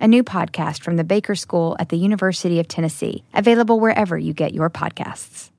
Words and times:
a 0.00 0.08
new 0.08 0.22
podcast 0.22 0.82
from 0.82 0.96
the 0.96 1.04
Baker 1.04 1.34
School 1.34 1.76
at 1.78 1.88
the 1.88 1.96
University 1.96 2.60
of 2.60 2.68
Tennessee, 2.68 3.24
available 3.34 3.80
wherever 3.80 4.16
you 4.18 4.32
get 4.32 4.54
your 4.54 4.70
podcasts. 4.70 5.50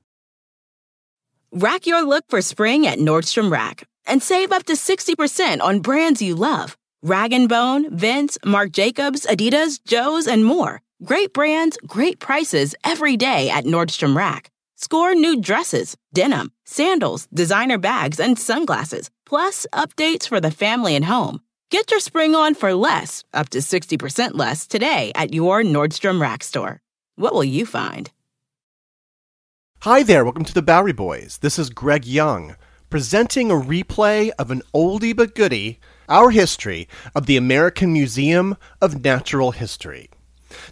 Rack 1.52 1.86
your 1.86 2.02
look 2.02 2.24
for 2.28 2.40
spring 2.42 2.86
at 2.86 2.98
Nordstrom 2.98 3.50
Rack 3.50 3.88
and 4.06 4.22
save 4.22 4.52
up 4.52 4.64
to 4.64 4.74
60% 4.74 5.60
on 5.60 5.80
brands 5.80 6.22
you 6.22 6.34
love. 6.34 6.76
Rag 7.02 7.32
& 7.40 7.48
Bone, 7.48 7.96
Vince, 7.96 8.38
Marc 8.44 8.72
Jacobs, 8.72 9.26
Adidas, 9.26 9.80
Joe's, 9.84 10.26
and 10.26 10.44
more. 10.44 10.82
Great 11.02 11.32
brands, 11.32 11.78
great 11.86 12.20
prices 12.20 12.74
every 12.84 13.16
day 13.16 13.48
at 13.48 13.64
Nordstrom 13.64 14.14
Rack. 14.14 14.50
Score 14.76 15.14
new 15.14 15.40
dresses, 15.40 15.96
denim, 16.12 16.52
sandals, 16.64 17.26
designer 17.32 17.78
bags, 17.78 18.20
and 18.20 18.38
sunglasses, 18.38 19.10
plus 19.26 19.66
updates 19.72 20.28
for 20.28 20.40
the 20.40 20.50
family 20.50 20.94
and 20.94 21.04
home. 21.04 21.40
Get 21.70 21.92
your 21.92 22.00
spring 22.00 22.34
on 22.34 22.56
for 22.56 22.74
less, 22.74 23.22
up 23.32 23.48
to 23.50 23.58
60% 23.58 24.30
less, 24.34 24.66
today 24.66 25.12
at 25.14 25.32
your 25.32 25.62
Nordstrom 25.62 26.20
Rack 26.20 26.42
store. 26.42 26.80
What 27.14 27.32
will 27.32 27.44
you 27.44 27.64
find? 27.64 28.10
Hi 29.82 30.02
there, 30.02 30.24
welcome 30.24 30.44
to 30.46 30.52
the 30.52 30.62
Bowery 30.62 30.92
Boys. 30.92 31.38
This 31.42 31.60
is 31.60 31.70
Greg 31.70 32.04
Young, 32.04 32.56
presenting 32.90 33.52
a 33.52 33.54
replay 33.54 34.32
of 34.36 34.50
an 34.50 34.62
oldie 34.74 35.14
but 35.14 35.36
goodie, 35.36 35.78
our 36.08 36.30
history 36.30 36.88
of 37.14 37.26
the 37.26 37.36
American 37.36 37.92
Museum 37.92 38.56
of 38.82 39.04
Natural 39.04 39.52
History. 39.52 40.10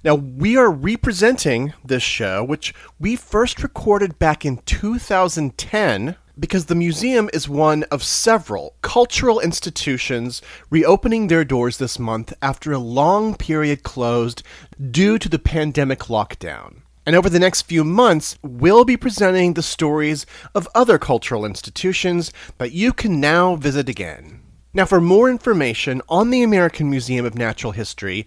Now, 0.03 0.17
we 0.17 0.57
are 0.57 0.69
representing 0.69 1.75
this 1.85 2.03
show, 2.03 2.43
which 2.43 2.75
we 2.99 3.15
first 3.15 3.63
recorded 3.63 4.19
back 4.19 4.45
in 4.45 4.57
2010 4.67 6.17
because 6.39 6.67
the 6.67 6.75
museum 6.75 7.29
is 7.33 7.49
one 7.49 7.83
of 7.85 8.03
several 8.03 8.75
cultural 8.83 9.41
institutions 9.41 10.41
reopening 10.71 11.27
their 11.27 11.45
doors 11.45 11.79
this 11.79 11.99
month 11.99 12.33
after 12.41 12.73
a 12.73 12.79
long 12.79 13.35
period 13.35 13.83
closed 13.83 14.43
due 14.91 15.19
to 15.19 15.29
the 15.29 15.39
pandemic 15.39 16.01
lockdown. 16.01 16.83
And 17.07 17.17
over 17.17 17.31
the 17.31 17.39
next 17.39 17.63
few 17.63 17.85
months, 17.85 18.39
we'll 18.43 18.85
be 18.85 18.97
presenting 18.97 19.55
the 19.55 19.63
stories 19.63 20.27
of 20.55 20.69
other 20.75 20.99
cultural 20.99 21.47
institutions 21.47 22.33
that 22.59 22.73
you 22.73 22.93
can 22.93 23.19
now 23.19 23.57
visit 23.57 23.89
again. 23.89 24.43
Now, 24.75 24.85
for 24.85 25.01
more 25.01 25.31
information 25.31 26.03
on 26.09 26.29
the 26.31 26.43
American 26.43 26.91
Museum 26.91 27.25
of 27.25 27.35
Natural 27.35 27.73
History, 27.73 28.27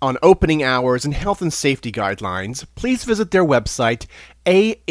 on 0.00 0.16
opening 0.22 0.62
hours 0.62 1.04
and 1.04 1.12
health 1.14 1.42
and 1.42 1.52
safety 1.52 1.92
guidelines, 1.92 2.64
please 2.74 3.04
visit 3.04 3.30
their 3.30 3.44
website, 3.44 4.06
amnh.org. 4.46 4.86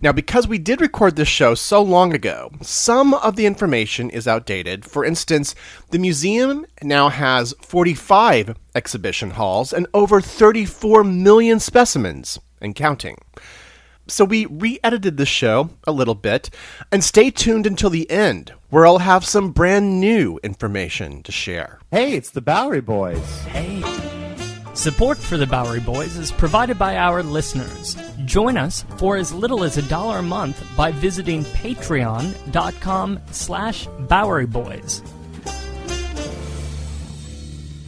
Now, 0.00 0.12
because 0.12 0.46
we 0.48 0.58
did 0.58 0.80
record 0.80 1.16
this 1.16 1.28
show 1.28 1.54
so 1.54 1.82
long 1.82 2.14
ago, 2.14 2.50
some 2.62 3.14
of 3.14 3.36
the 3.36 3.46
information 3.46 4.10
is 4.10 4.28
outdated. 4.28 4.84
For 4.84 5.04
instance, 5.04 5.54
the 5.90 5.98
museum 5.98 6.66
now 6.82 7.08
has 7.08 7.54
45 7.60 8.56
exhibition 8.74 9.30
halls 9.30 9.72
and 9.72 9.86
over 9.94 10.20
34 10.20 11.04
million 11.04 11.60
specimens 11.60 12.38
and 12.60 12.74
counting. 12.74 13.18
So 14.08 14.24
we 14.24 14.46
re 14.46 14.78
edited 14.84 15.16
the 15.16 15.26
show 15.26 15.70
a 15.84 15.92
little 15.92 16.14
bit, 16.14 16.48
and 16.92 17.02
stay 17.02 17.30
tuned 17.30 17.66
until 17.66 17.90
the 17.90 18.08
end, 18.08 18.52
where 18.70 18.86
I'll 18.86 18.98
have 18.98 19.24
some 19.24 19.50
brand 19.50 20.00
new 20.00 20.38
information 20.44 21.24
to 21.24 21.32
share. 21.32 21.80
Hey, 21.90 22.14
it's 22.14 22.30
the 22.30 22.40
Bowery 22.40 22.80
Boys. 22.80 23.40
Hey. 23.46 23.95
Support 24.76 25.16
for 25.16 25.38
the 25.38 25.46
Bowery 25.46 25.80
Boys 25.80 26.18
is 26.18 26.30
provided 26.30 26.78
by 26.78 26.98
our 26.98 27.22
listeners. 27.22 27.96
Join 28.26 28.58
us 28.58 28.84
for 28.98 29.16
as 29.16 29.32
little 29.32 29.64
as 29.64 29.78
a 29.78 29.88
dollar 29.88 30.18
a 30.18 30.22
month 30.22 30.62
by 30.76 30.92
visiting 30.92 31.44
patreon.com 31.44 33.20
slash 33.30 33.88
Bowery 34.00 34.44
Boys. 34.44 35.02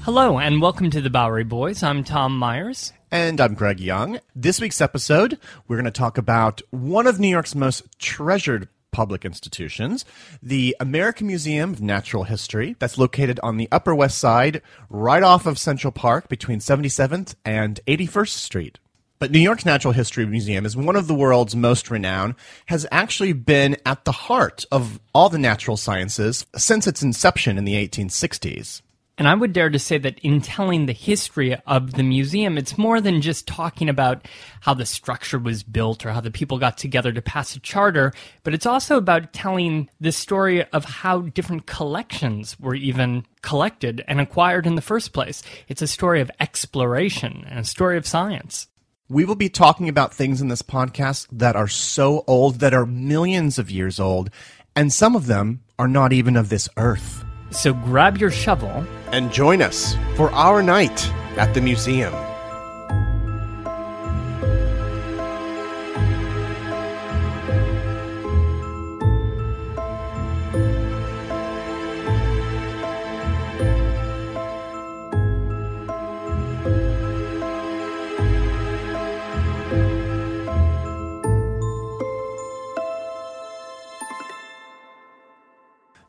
Hello 0.00 0.38
and 0.38 0.62
welcome 0.62 0.88
to 0.88 1.02
the 1.02 1.10
Bowery 1.10 1.44
Boys. 1.44 1.82
I'm 1.82 2.04
Tom 2.04 2.38
Myers. 2.38 2.94
And 3.10 3.38
I'm 3.38 3.52
Greg 3.52 3.80
Young. 3.80 4.20
This 4.34 4.58
week's 4.58 4.80
episode, 4.80 5.38
we're 5.68 5.76
going 5.76 5.84
to 5.84 5.90
talk 5.90 6.16
about 6.16 6.62
one 6.70 7.06
of 7.06 7.20
New 7.20 7.28
York's 7.28 7.54
most 7.54 7.84
treasured 7.98 8.66
public 8.90 9.24
institutions, 9.24 10.04
the 10.42 10.76
American 10.80 11.26
Museum 11.26 11.72
of 11.72 11.80
Natural 11.80 12.24
History, 12.24 12.76
that's 12.78 12.98
located 12.98 13.38
on 13.42 13.56
the 13.56 13.68
Upper 13.70 13.94
West 13.94 14.18
Side, 14.18 14.62
right 14.90 15.22
off 15.22 15.46
of 15.46 15.58
Central 15.58 15.92
Park 15.92 16.28
between 16.28 16.58
77th 16.58 17.34
and 17.44 17.80
81st 17.86 18.28
Street. 18.28 18.78
But 19.18 19.32
New 19.32 19.40
York's 19.40 19.66
Natural 19.66 19.92
History 19.92 20.26
Museum 20.26 20.64
is 20.64 20.76
one 20.76 20.94
of 20.94 21.08
the 21.08 21.14
world's 21.14 21.56
most 21.56 21.90
renowned, 21.90 22.36
has 22.66 22.86
actually 22.92 23.32
been 23.32 23.76
at 23.84 24.04
the 24.04 24.12
heart 24.12 24.64
of 24.70 25.00
all 25.12 25.28
the 25.28 25.38
natural 25.38 25.76
sciences 25.76 26.46
since 26.56 26.86
its 26.86 27.02
inception 27.02 27.58
in 27.58 27.64
the 27.64 27.74
1860s. 27.74 28.82
And 29.18 29.26
I 29.26 29.34
would 29.34 29.52
dare 29.52 29.68
to 29.68 29.80
say 29.80 29.98
that 29.98 30.20
in 30.20 30.40
telling 30.40 30.86
the 30.86 30.92
history 30.92 31.56
of 31.66 31.94
the 31.94 32.04
museum, 32.04 32.56
it's 32.56 32.78
more 32.78 33.00
than 33.00 33.20
just 33.20 33.48
talking 33.48 33.88
about 33.88 34.28
how 34.60 34.74
the 34.74 34.86
structure 34.86 35.40
was 35.40 35.64
built 35.64 36.06
or 36.06 36.12
how 36.12 36.20
the 36.20 36.30
people 36.30 36.56
got 36.58 36.78
together 36.78 37.10
to 37.12 37.20
pass 37.20 37.56
a 37.56 37.58
charter, 37.58 38.12
but 38.44 38.54
it's 38.54 38.64
also 38.64 38.96
about 38.96 39.32
telling 39.32 39.90
the 40.00 40.12
story 40.12 40.64
of 40.66 40.84
how 40.84 41.22
different 41.22 41.66
collections 41.66 42.58
were 42.60 42.76
even 42.76 43.26
collected 43.42 44.04
and 44.06 44.20
acquired 44.20 44.68
in 44.68 44.76
the 44.76 44.80
first 44.80 45.12
place. 45.12 45.42
It's 45.66 45.82
a 45.82 45.88
story 45.88 46.20
of 46.20 46.30
exploration 46.38 47.44
and 47.48 47.58
a 47.58 47.64
story 47.64 47.96
of 47.96 48.06
science. 48.06 48.68
We 49.08 49.24
will 49.24 49.34
be 49.34 49.48
talking 49.48 49.88
about 49.88 50.14
things 50.14 50.40
in 50.40 50.46
this 50.46 50.62
podcast 50.62 51.26
that 51.32 51.56
are 51.56 51.66
so 51.66 52.22
old, 52.28 52.60
that 52.60 52.74
are 52.74 52.86
millions 52.86 53.58
of 53.58 53.68
years 53.68 53.98
old, 53.98 54.30
and 54.76 54.92
some 54.92 55.16
of 55.16 55.26
them 55.26 55.64
are 55.76 55.88
not 55.88 56.12
even 56.12 56.36
of 56.36 56.50
this 56.50 56.68
earth. 56.76 57.24
So 57.50 57.72
grab 57.72 58.18
your 58.18 58.30
shovel 58.30 58.86
and 59.12 59.32
join 59.32 59.62
us 59.62 59.96
for 60.16 60.30
our 60.32 60.62
night 60.62 61.10
at 61.36 61.54
the 61.54 61.60
museum. 61.60 62.12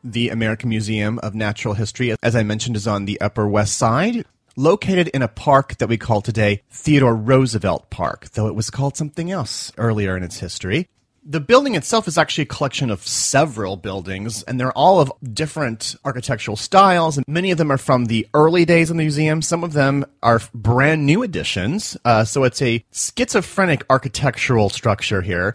The 0.02 0.30
American 0.30 0.70
Museum 0.70 1.18
of 1.18 1.34
Natural 1.34 1.74
History, 1.74 2.14
as 2.22 2.34
I 2.34 2.42
mentioned, 2.42 2.76
is 2.76 2.86
on 2.86 3.04
the 3.04 3.20
Upper 3.20 3.46
West 3.46 3.76
Side, 3.76 4.24
located 4.56 5.08
in 5.08 5.20
a 5.20 5.28
park 5.28 5.76
that 5.76 5.88
we 5.88 5.98
call 5.98 6.22
today 6.22 6.62
Theodore 6.70 7.14
Roosevelt 7.14 7.90
Park, 7.90 8.30
though 8.30 8.46
it 8.46 8.54
was 8.54 8.70
called 8.70 8.96
something 8.96 9.30
else 9.30 9.72
earlier 9.76 10.16
in 10.16 10.22
its 10.22 10.38
history. 10.38 10.88
The 11.22 11.38
building 11.38 11.74
itself 11.74 12.08
is 12.08 12.16
actually 12.16 12.42
a 12.42 12.46
collection 12.46 12.88
of 12.88 13.06
several 13.06 13.76
buildings, 13.76 14.42
and 14.44 14.58
they're 14.58 14.72
all 14.72 15.00
of 15.00 15.12
different 15.34 15.94
architectural 16.02 16.56
styles, 16.56 17.18
and 17.18 17.28
many 17.28 17.50
of 17.50 17.58
them 17.58 17.70
are 17.70 17.76
from 17.76 18.06
the 18.06 18.26
early 18.32 18.64
days 18.64 18.88
of 18.88 18.96
the 18.96 19.02
museum. 19.02 19.42
Some 19.42 19.62
of 19.62 19.74
them 19.74 20.06
are 20.22 20.40
brand 20.54 21.04
new 21.04 21.22
additions, 21.22 21.94
uh, 22.06 22.24
so 22.24 22.44
it's 22.44 22.62
a 22.62 22.82
schizophrenic 22.90 23.84
architectural 23.90 24.70
structure 24.70 25.20
here. 25.20 25.54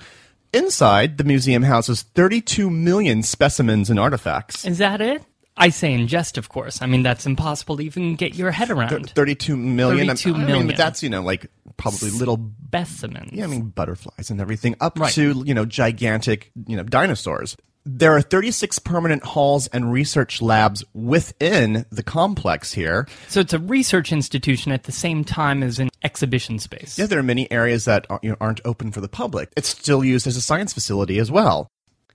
Inside, 0.56 1.18
the 1.18 1.24
museum 1.24 1.64
houses 1.64 2.02
32 2.02 2.70
million 2.70 3.24
specimens 3.24 3.90
and 3.90 4.00
artifacts. 4.00 4.66
Is 4.66 4.78
that 4.80 5.02
it? 5.02 5.24
I 5.58 5.70
say 5.70 5.94
in 5.94 6.08
jest, 6.08 6.38
of 6.38 6.50
course. 6.50 6.82
I 6.82 6.86
mean, 6.86 7.02
that's 7.04 7.26
impossible 7.26 7.78
to 7.78 7.84
even 7.84 8.16
get 8.16 8.36
your 8.36 8.52
head 8.52 8.70
around. 8.70 8.90
Th- 8.90 9.10
32 9.12 9.56
million. 9.56 10.08
32 10.08 10.30
I 10.34 10.38
mean, 10.38 10.46
million. 10.48 10.68
but 10.68 10.76
that's, 10.76 11.02
you 11.02 11.10
know, 11.10 11.22
like 11.22 11.48
probably 11.78 12.10
little, 12.12 12.52
Specimens. 12.68 13.32
yeah, 13.32 13.46
I 13.46 13.48
mean, 13.48 13.70
butterflies 13.70 14.30
and 14.30 14.42
everything, 14.42 14.76
up 14.82 15.00
Right. 15.00 15.14
to, 15.14 15.44
you 15.46 15.54
know, 15.54 15.64
gigantic, 15.66 16.52
you 16.68 16.76
know, 16.76 16.84
dinosaurs. 16.84 17.56
There 17.88 18.16
are 18.16 18.22
36 18.22 18.80
permanent 18.80 19.24
halls 19.24 19.68
and 19.68 19.92
research 19.92 20.42
labs 20.42 20.84
within 20.96 21.86
the 21.92 22.02
complex 22.02 22.74
here. 22.74 23.08
So 23.28 23.40
it's 23.42 23.54
a 23.54 23.60
research 23.60 24.12
institution 24.12 24.72
at 24.72 24.86
the 24.86 24.92
same 24.92 25.24
time 25.24 25.62
as 25.62 25.78
an 25.78 25.90
exhibition 26.04 26.58
space. 26.58 26.98
Yeah, 26.98 27.06
there 27.06 27.20
are 27.20 27.24
many 27.24 27.52
areas 27.52 27.86
that 27.86 28.08
are- 28.10 28.20
you 28.24 28.32
know, 28.32 28.38
aren't 28.42 28.62
open 28.66 28.92
for 28.92 29.02
the 29.02 29.08
public. 29.08 29.50
It's 29.56 29.70
still 29.70 30.04
used 30.04 30.26
as 30.26 30.36
a 30.36 30.42
science 30.42 30.74
facility 30.74 31.20
as 31.20 31.30
well. 31.30 31.68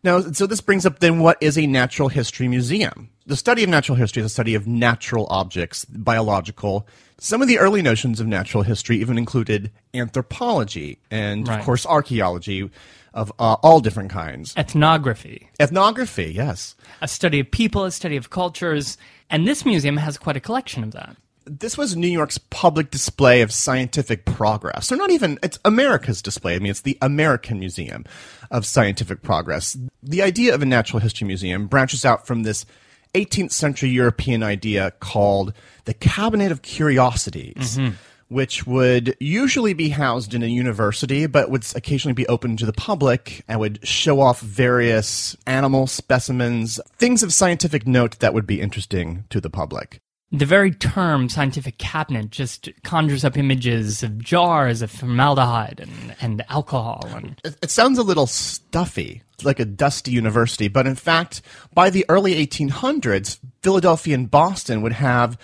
Now, 0.03 0.21
so 0.33 0.47
this 0.47 0.61
brings 0.61 0.85
up 0.87 0.99
then 0.99 1.21
what 1.21 1.39
is 1.41 1.57
a 1.57 1.67
natural 1.67 2.09
history 2.09 2.49
museum? 2.49 3.11
The 3.31 3.37
study 3.37 3.63
of 3.63 3.71
natural 3.71 3.95
history 3.95 4.23
is 4.23 4.27
a 4.27 4.29
study 4.29 4.57
of 4.57 4.67
natural 4.67 5.29
objects, 5.31 5.85
biological. 5.85 6.89
Some 7.19 7.41
of 7.41 7.47
the 7.47 7.61
early 7.61 7.81
notions 7.81 8.19
of 8.19 8.27
natural 8.27 8.65
history 8.65 8.97
even 8.99 9.17
included 9.17 9.71
anthropology 9.95 10.99
and, 11.13 11.47
Right. 11.47 11.61
of 11.61 11.65
course, 11.65 11.87
archaeology 11.87 12.69
of 13.15 13.31
uh, 13.39 13.55
all 13.63 13.79
different 13.79 14.11
kinds. 14.11 14.53
Ethnography, 14.57 15.49
Ethnography, 15.61 16.33
yes. 16.35 16.75
a 17.01 17.07
study 17.07 17.39
of 17.39 17.49
people, 17.53 17.85
a 17.85 17.93
study 17.93 18.17
of 18.17 18.31
cultures, 18.31 18.99
and 19.31 19.47
this 19.47 19.65
museum 19.65 19.99
has 19.99 20.19
quite 20.19 20.37
a 20.37 20.41
collection 20.41 20.83
of 20.83 20.91
that. 20.91 21.15
This 21.45 21.79
was 21.79 21.95
New 21.95 22.09
York's 22.09 22.39
public 22.39 22.91
display 22.91 23.43
of 23.43 23.53
scientific 23.53 24.25
progress. 24.25 24.91
Or 24.91 24.97
not 24.97 25.11
even, 25.13 25.39
it's 25.45 25.61
America's 25.65 26.21
display. 26.21 26.57
I 26.57 26.59
mean, 26.59 26.71
it's 26.73 26.81
the 26.81 26.99
American 27.01 27.61
Museum 27.61 28.07
of 28.51 28.67
Scientific 28.67 29.23
Progress. 29.23 29.79
The 30.03 30.21
idea 30.21 30.53
of 30.53 30.63
a 30.63 30.67
natural 30.67 30.99
history 30.99 31.29
museum 31.29 31.69
branches 31.69 32.05
out 32.05 32.27
from 32.27 32.43
this 32.43 32.67
18th 33.15 33.53
century 33.53 33.91
European 33.91 34.43
idea 34.43 34.93
called 35.01 35.53
the 35.85 35.95
Cabinet 35.95 36.53
of 36.53 36.63
Curiosities. 36.63 37.77
Mm-hmm. 37.77 37.95
Which 38.29 38.65
would 38.65 39.17
usually 39.19 39.75
be 39.75 39.89
housed 39.89 40.35
in 40.35 40.45
a 40.45 40.47
university, 40.47 41.27
but 41.27 41.51
would 41.51 41.67
occasionally 41.75 42.13
be 42.13 42.29
open 42.29 42.57
to 42.59 42.65
the 42.65 42.73
public 42.73 43.43
and 43.49 43.59
would 43.59 43.85
show 43.85 44.21
off 44.21 44.39
various 44.39 45.37
animal 45.49 45.89
specimens, 45.89 46.79
things 46.97 47.25
of 47.25 47.33
scientific 47.33 47.89
note 47.89 48.21
that 48.21 48.33
would 48.33 48.47
be 48.47 48.61
interesting 48.61 49.25
to 49.31 49.41
the 49.41 49.51
public. 49.51 50.01
The 50.31 50.47
very 50.47 50.71
term 50.71 51.29
scientific 51.29 51.79
cabinet 51.79 52.31
just 52.31 52.69
conjures 52.85 53.25
up 53.25 53.37
images 53.37 54.05
of 54.05 54.19
jars 54.19 54.81
of 54.81 54.93
formaldehyde 54.93 55.81
and, 55.81 56.15
and 56.21 56.45
alcohol. 56.49 57.05
And 57.09 57.41
it, 57.43 57.57
it 57.63 57.71
sounds 57.73 57.99
a 57.99 58.05
little 58.05 58.29
stuffy, 58.29 59.25
like 59.45 59.61
a 59.61 59.65
dusty 59.65 60.11
university, 60.11 60.69
but 60.69 60.87
in 60.87 60.95
fact, 60.95 61.43
by 61.75 61.91
the 61.91 62.05
early 62.09 62.35
1800s, 62.47 63.39
Philadelphia 63.63 64.15
and 64.15 64.31
Boston 64.31 64.83
would 64.83 64.93
have 64.93 65.39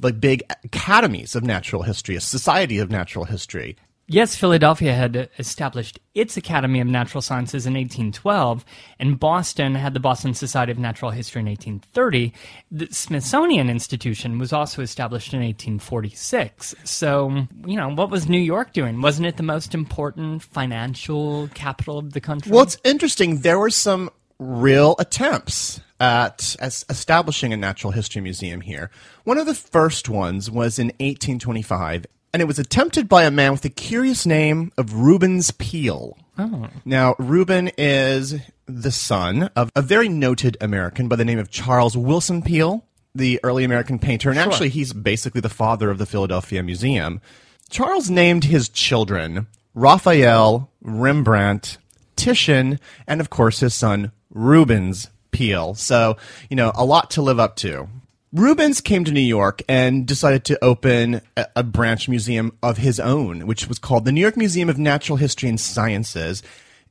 like 0.00 0.20
big 0.20 0.42
academies 0.64 1.34
of 1.34 1.42
natural 1.42 1.82
history, 1.82 2.16
a 2.16 2.20
society 2.20 2.78
of 2.78 2.90
natural 2.90 3.24
history. 3.24 3.76
Yes, 4.06 4.36
Philadelphia 4.36 4.94
had 4.94 5.28
established 5.38 5.98
its 6.14 6.36
Academy 6.36 6.80
of 6.80 6.86
Natural 6.86 7.22
Sciences 7.22 7.66
in 7.66 7.74
1812, 7.74 8.64
and 8.98 9.18
Boston 9.18 9.74
had 9.74 9.94
the 9.94 10.00
Boston 10.00 10.34
Society 10.34 10.72
of 10.72 10.78
Natural 10.78 11.10
History 11.10 11.40
in 11.40 11.46
1830. 11.46 12.32
The 12.70 12.88
Smithsonian 12.90 13.70
Institution 13.70 14.38
was 14.38 14.52
also 14.52 14.82
established 14.82 15.32
in 15.32 15.40
1846. 15.40 16.74
So, 16.84 17.46
you 17.66 17.76
know, 17.76 17.88
what 17.88 18.10
was 18.10 18.28
New 18.28 18.38
York 18.38 18.72
doing? 18.72 19.00
Wasn't 19.00 19.26
it 19.26 19.36
the 19.36 19.42
most 19.42 19.74
important 19.74 20.42
financial 20.42 21.48
capital 21.54 21.98
of 21.98 22.12
the 22.12 22.20
country? 22.20 22.52
Well, 22.52 22.62
it's 22.62 22.78
interesting. 22.84 23.40
There 23.40 23.58
were 23.58 23.70
some 23.70 24.10
real 24.38 24.96
attempts 24.98 25.80
at 26.00 26.56
establishing 26.60 27.52
a 27.52 27.56
natural 27.56 27.92
history 27.92 28.20
museum 28.20 28.60
here. 28.60 28.90
One 29.22 29.38
of 29.38 29.46
the 29.46 29.54
first 29.54 30.08
ones 30.08 30.50
was 30.50 30.80
in 30.80 30.86
1825, 30.86 32.06
and 32.32 32.40
it 32.40 32.46
was 32.46 32.58
attempted 32.58 33.08
by 33.08 33.24
a 33.24 33.30
man 33.30 33.52
with 33.52 33.62
the 33.62 33.70
curious 33.70 34.24
name 34.24 34.72
of 34.78 34.94
Rubens 34.94 35.50
Peale. 35.50 36.16
Oh. 36.38 36.68
Now, 36.84 37.14
Reuben 37.18 37.70
is 37.76 38.34
the 38.66 38.90
son 38.90 39.50
of 39.54 39.70
a 39.76 39.82
very 39.82 40.08
noted 40.08 40.56
American 40.60 41.08
by 41.08 41.16
the 41.16 41.24
name 41.24 41.38
of 41.38 41.50
Charles 41.50 41.94
Willson 41.94 42.42
Peale, 42.42 42.84
the 43.14 43.38
early 43.42 43.64
American 43.64 43.98
painter, 43.98 44.30
and 44.30 44.38
actually 44.38 44.70
he's 44.70 44.92
basically 44.92 45.40
the 45.40 45.50
father 45.50 45.90
of 45.90 45.98
the 45.98 46.06
Philadelphia 46.06 46.62
Museum. 46.62 47.20
Charles 47.68 48.08
named 48.08 48.44
his 48.44 48.68
children 48.68 49.46
Raphael, 49.74 50.70
Rembrandt, 50.80 51.78
Titian, 52.16 52.78
and 53.06 53.20
of 53.20 53.30
course 53.30 53.60
his 53.60 53.74
son 53.74 54.12
Rubens 54.30 55.10
Peale. 55.30 55.74
So, 55.74 56.16
you 56.48 56.56
know, 56.56 56.72
a 56.74 56.84
lot 56.84 57.10
to 57.12 57.22
live 57.22 57.38
up 57.38 57.56
to. 57.56 57.88
Rubens 58.34 58.80
came 58.80 59.04
to 59.04 59.12
New 59.12 59.20
York 59.20 59.60
and 59.68 60.06
decided 60.06 60.42
to 60.46 60.64
open 60.64 61.20
a, 61.36 61.46
a 61.56 61.62
branch 61.62 62.08
museum 62.08 62.56
of 62.62 62.78
his 62.78 62.98
own, 62.98 63.46
which 63.46 63.68
was 63.68 63.78
called 63.78 64.06
the 64.06 64.12
New 64.12 64.22
York 64.22 64.38
Museum 64.38 64.70
of 64.70 64.78
Natural 64.78 65.18
History 65.18 65.50
and 65.50 65.60
Sciences. 65.60 66.42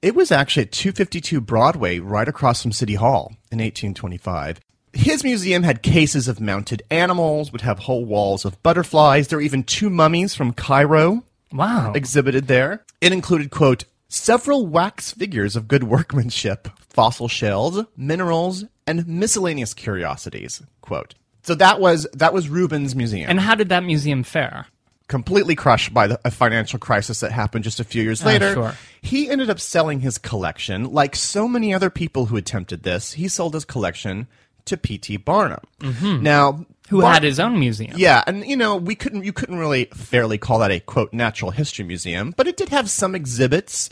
It 0.03 0.13
was 0.13 0.31
actually 0.31 0.63
at 0.63 0.71
252 0.71 1.41
Broadway, 1.41 1.97
right 1.97 2.27
across 2.27 2.61
from 2.61 2.71
City 2.71 2.93
Hall 2.93 3.29
in 3.51 3.57
1825. 3.57 4.59
His 4.93 5.23
museum 5.23 5.63
had 5.63 5.81
cases 5.81 6.27
of 6.27 6.39
mounted 6.39 6.83
animals, 6.91 7.51
would 7.51 7.61
have 7.61 7.79
whole 7.79 8.05
walls 8.05 8.45
of 8.45 8.61
butterflies. 8.61 9.27
There 9.27 9.37
were 9.39 9.43
even 9.43 9.63
two 9.63 9.89
mummies 9.89 10.35
from 10.35 10.53
Cairo 10.53 11.23
wow. 11.51 11.91
exhibited 11.95 12.49
there. 12.49 12.85
It 12.99 13.13
included, 13.13 13.49
quote, 13.49 13.85
several 14.09 14.67
wax 14.67 15.11
figures 15.11 15.55
of 15.55 15.67
good 15.67 15.85
workmanship, 15.85 16.67
fossil 16.87 17.27
shells, 17.27 17.83
minerals, 17.97 18.65
and 18.85 19.07
miscellaneous 19.07 19.73
curiosities, 19.73 20.61
quote. 20.81 21.15
So 21.43 21.55
that 21.55 21.79
was 21.79 22.07
that 22.13 22.33
was 22.33 22.49
Rubens' 22.49 22.95
museum. 22.95 23.29
and 23.29 23.39
how 23.39 23.55
did 23.55 23.69
that 23.69 23.83
museum 23.83 24.23
fare? 24.23 24.67
completely 25.11 25.55
crushed 25.55 25.93
by 25.93 26.07
the, 26.07 26.17
a 26.23 26.31
financial 26.31 26.79
crisis 26.79 27.19
that 27.19 27.33
happened 27.33 27.65
just 27.65 27.81
a 27.81 27.83
few 27.83 28.01
years 28.01 28.23
oh, 28.23 28.27
later. 28.27 28.53
sure. 28.53 28.75
He 29.01 29.29
ended 29.29 29.49
up 29.49 29.59
selling 29.59 29.99
his 29.99 30.17
collection, 30.17 30.85
like 30.93 31.17
so 31.17 31.49
many 31.49 31.73
other 31.73 31.89
people 31.89 32.27
who 32.27 32.37
attempted 32.37 32.83
this. 32.83 33.11
He 33.11 33.27
sold 33.27 33.53
his 33.53 33.65
collection 33.65 34.27
to 34.65 34.77
P.T. 34.77 35.17
Barnum. 35.17 35.59
Mm-hmm. 35.81 36.23
Now, 36.23 36.65
Who 36.89 37.01
Bar- 37.01 37.15
had 37.15 37.23
his 37.23 37.41
own 37.41 37.59
museum? 37.59 37.93
yeah, 37.97 38.23
and 38.25 38.45
you 38.45 38.55
know, 38.55 38.77
we 38.77 38.95
couldn't 38.95 39.25
you 39.25 39.33
couldn't 39.33 39.57
really 39.57 39.85
fairly 39.93 40.37
call 40.37 40.59
that 40.59 40.71
a 40.71 40.79
quote 40.79 41.11
natural 41.11 41.51
history 41.51 41.83
museum, 41.83 42.33
but 42.37 42.47
it 42.47 42.55
did 42.55 42.69
have 42.69 42.89
some 42.89 43.13
exhibits 43.13 43.89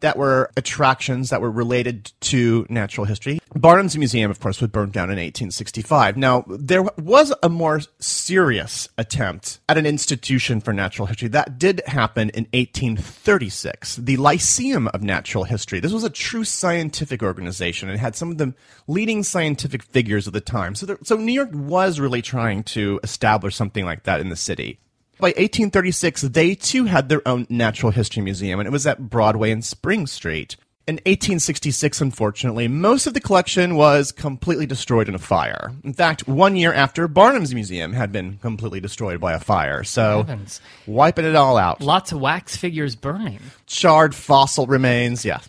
that 0.00 0.16
were 0.16 0.50
attractions 0.56 1.30
that 1.30 1.40
were 1.40 1.50
related 1.50 2.12
to 2.20 2.66
natural 2.68 3.04
history. 3.04 3.40
Barnum's 3.54 3.96
museum, 3.96 4.30
of 4.30 4.40
course, 4.40 4.60
was 4.60 4.70
burned 4.70 4.92
down 4.92 5.04
in 5.04 5.16
1865. 5.16 6.16
Now, 6.16 6.44
there 6.48 6.82
was 6.82 7.32
a 7.42 7.48
more 7.48 7.80
serious 7.98 8.88
attempt 8.98 9.58
at 9.68 9.78
an 9.78 9.86
institution 9.86 10.60
for 10.60 10.72
natural 10.72 11.06
history. 11.06 11.28
That 11.28 11.58
did 11.58 11.82
happen 11.86 12.30
in 12.30 12.44
1836. 12.52 13.96
The 13.96 14.16
Lyceum 14.16 14.88
of 14.88 15.02
Natural 15.02 15.44
History. 15.44 15.80
This 15.80 15.92
was 15.92 16.04
a 16.04 16.10
true 16.10 16.44
scientific 16.44 17.22
organization. 17.22 17.88
and 17.88 17.98
had 17.98 18.16
some 18.16 18.30
of 18.30 18.38
the 18.38 18.54
leading 18.86 19.22
scientific 19.22 19.82
figures 19.82 20.26
of 20.26 20.32
the 20.32 20.40
time. 20.40 20.74
So, 20.74 20.86
there, 20.86 20.98
so 21.02 21.16
New 21.16 21.32
York 21.32 21.50
was 21.52 22.00
really 22.00 22.22
trying 22.22 22.62
to 22.64 23.00
establish 23.02 23.56
something 23.56 23.84
like 23.84 24.04
that 24.04 24.20
in 24.20 24.28
the 24.28 24.36
city. 24.36 24.78
By 25.20 25.28
1836, 25.28 26.22
they 26.22 26.54
too 26.54 26.84
had 26.84 27.08
their 27.08 27.26
own 27.26 27.46
natural 27.50 27.90
history 27.92 28.22
museum, 28.22 28.60
and 28.60 28.66
it 28.66 28.72
was 28.72 28.86
at 28.86 29.10
Broadway 29.10 29.50
and 29.50 29.64
Spring 29.64 30.06
Street. 30.06 30.56
In 30.86 30.94
1866, 31.04 32.00
unfortunately, 32.00 32.66
most 32.66 33.06
of 33.06 33.12
the 33.12 33.20
collection 33.20 33.74
was 33.74 34.10
completely 34.10 34.64
destroyed 34.64 35.06
in 35.08 35.14
a 35.14 35.18
fire. 35.18 35.72
In 35.84 35.92
fact, 35.92 36.26
one 36.26 36.56
year 36.56 36.72
after, 36.72 37.06
Barnum's 37.08 37.52
museum 37.52 37.92
had 37.92 38.10
been 38.10 38.38
completely 38.38 38.80
destroyed 38.80 39.20
by 39.20 39.34
a 39.34 39.38
fire. 39.40 39.84
So, 39.84 40.18
Heavens. 40.24 40.62
wiping 40.86 41.26
it 41.26 41.36
all 41.36 41.58
out 41.58 41.82
Lots 41.82 42.12
of 42.12 42.20
wax 42.20 42.56
figures 42.56 42.94
burning. 42.96 43.40
charred 43.66 44.14
fossil 44.14 44.66
remains. 44.66 45.26
Yeah. 45.26 45.40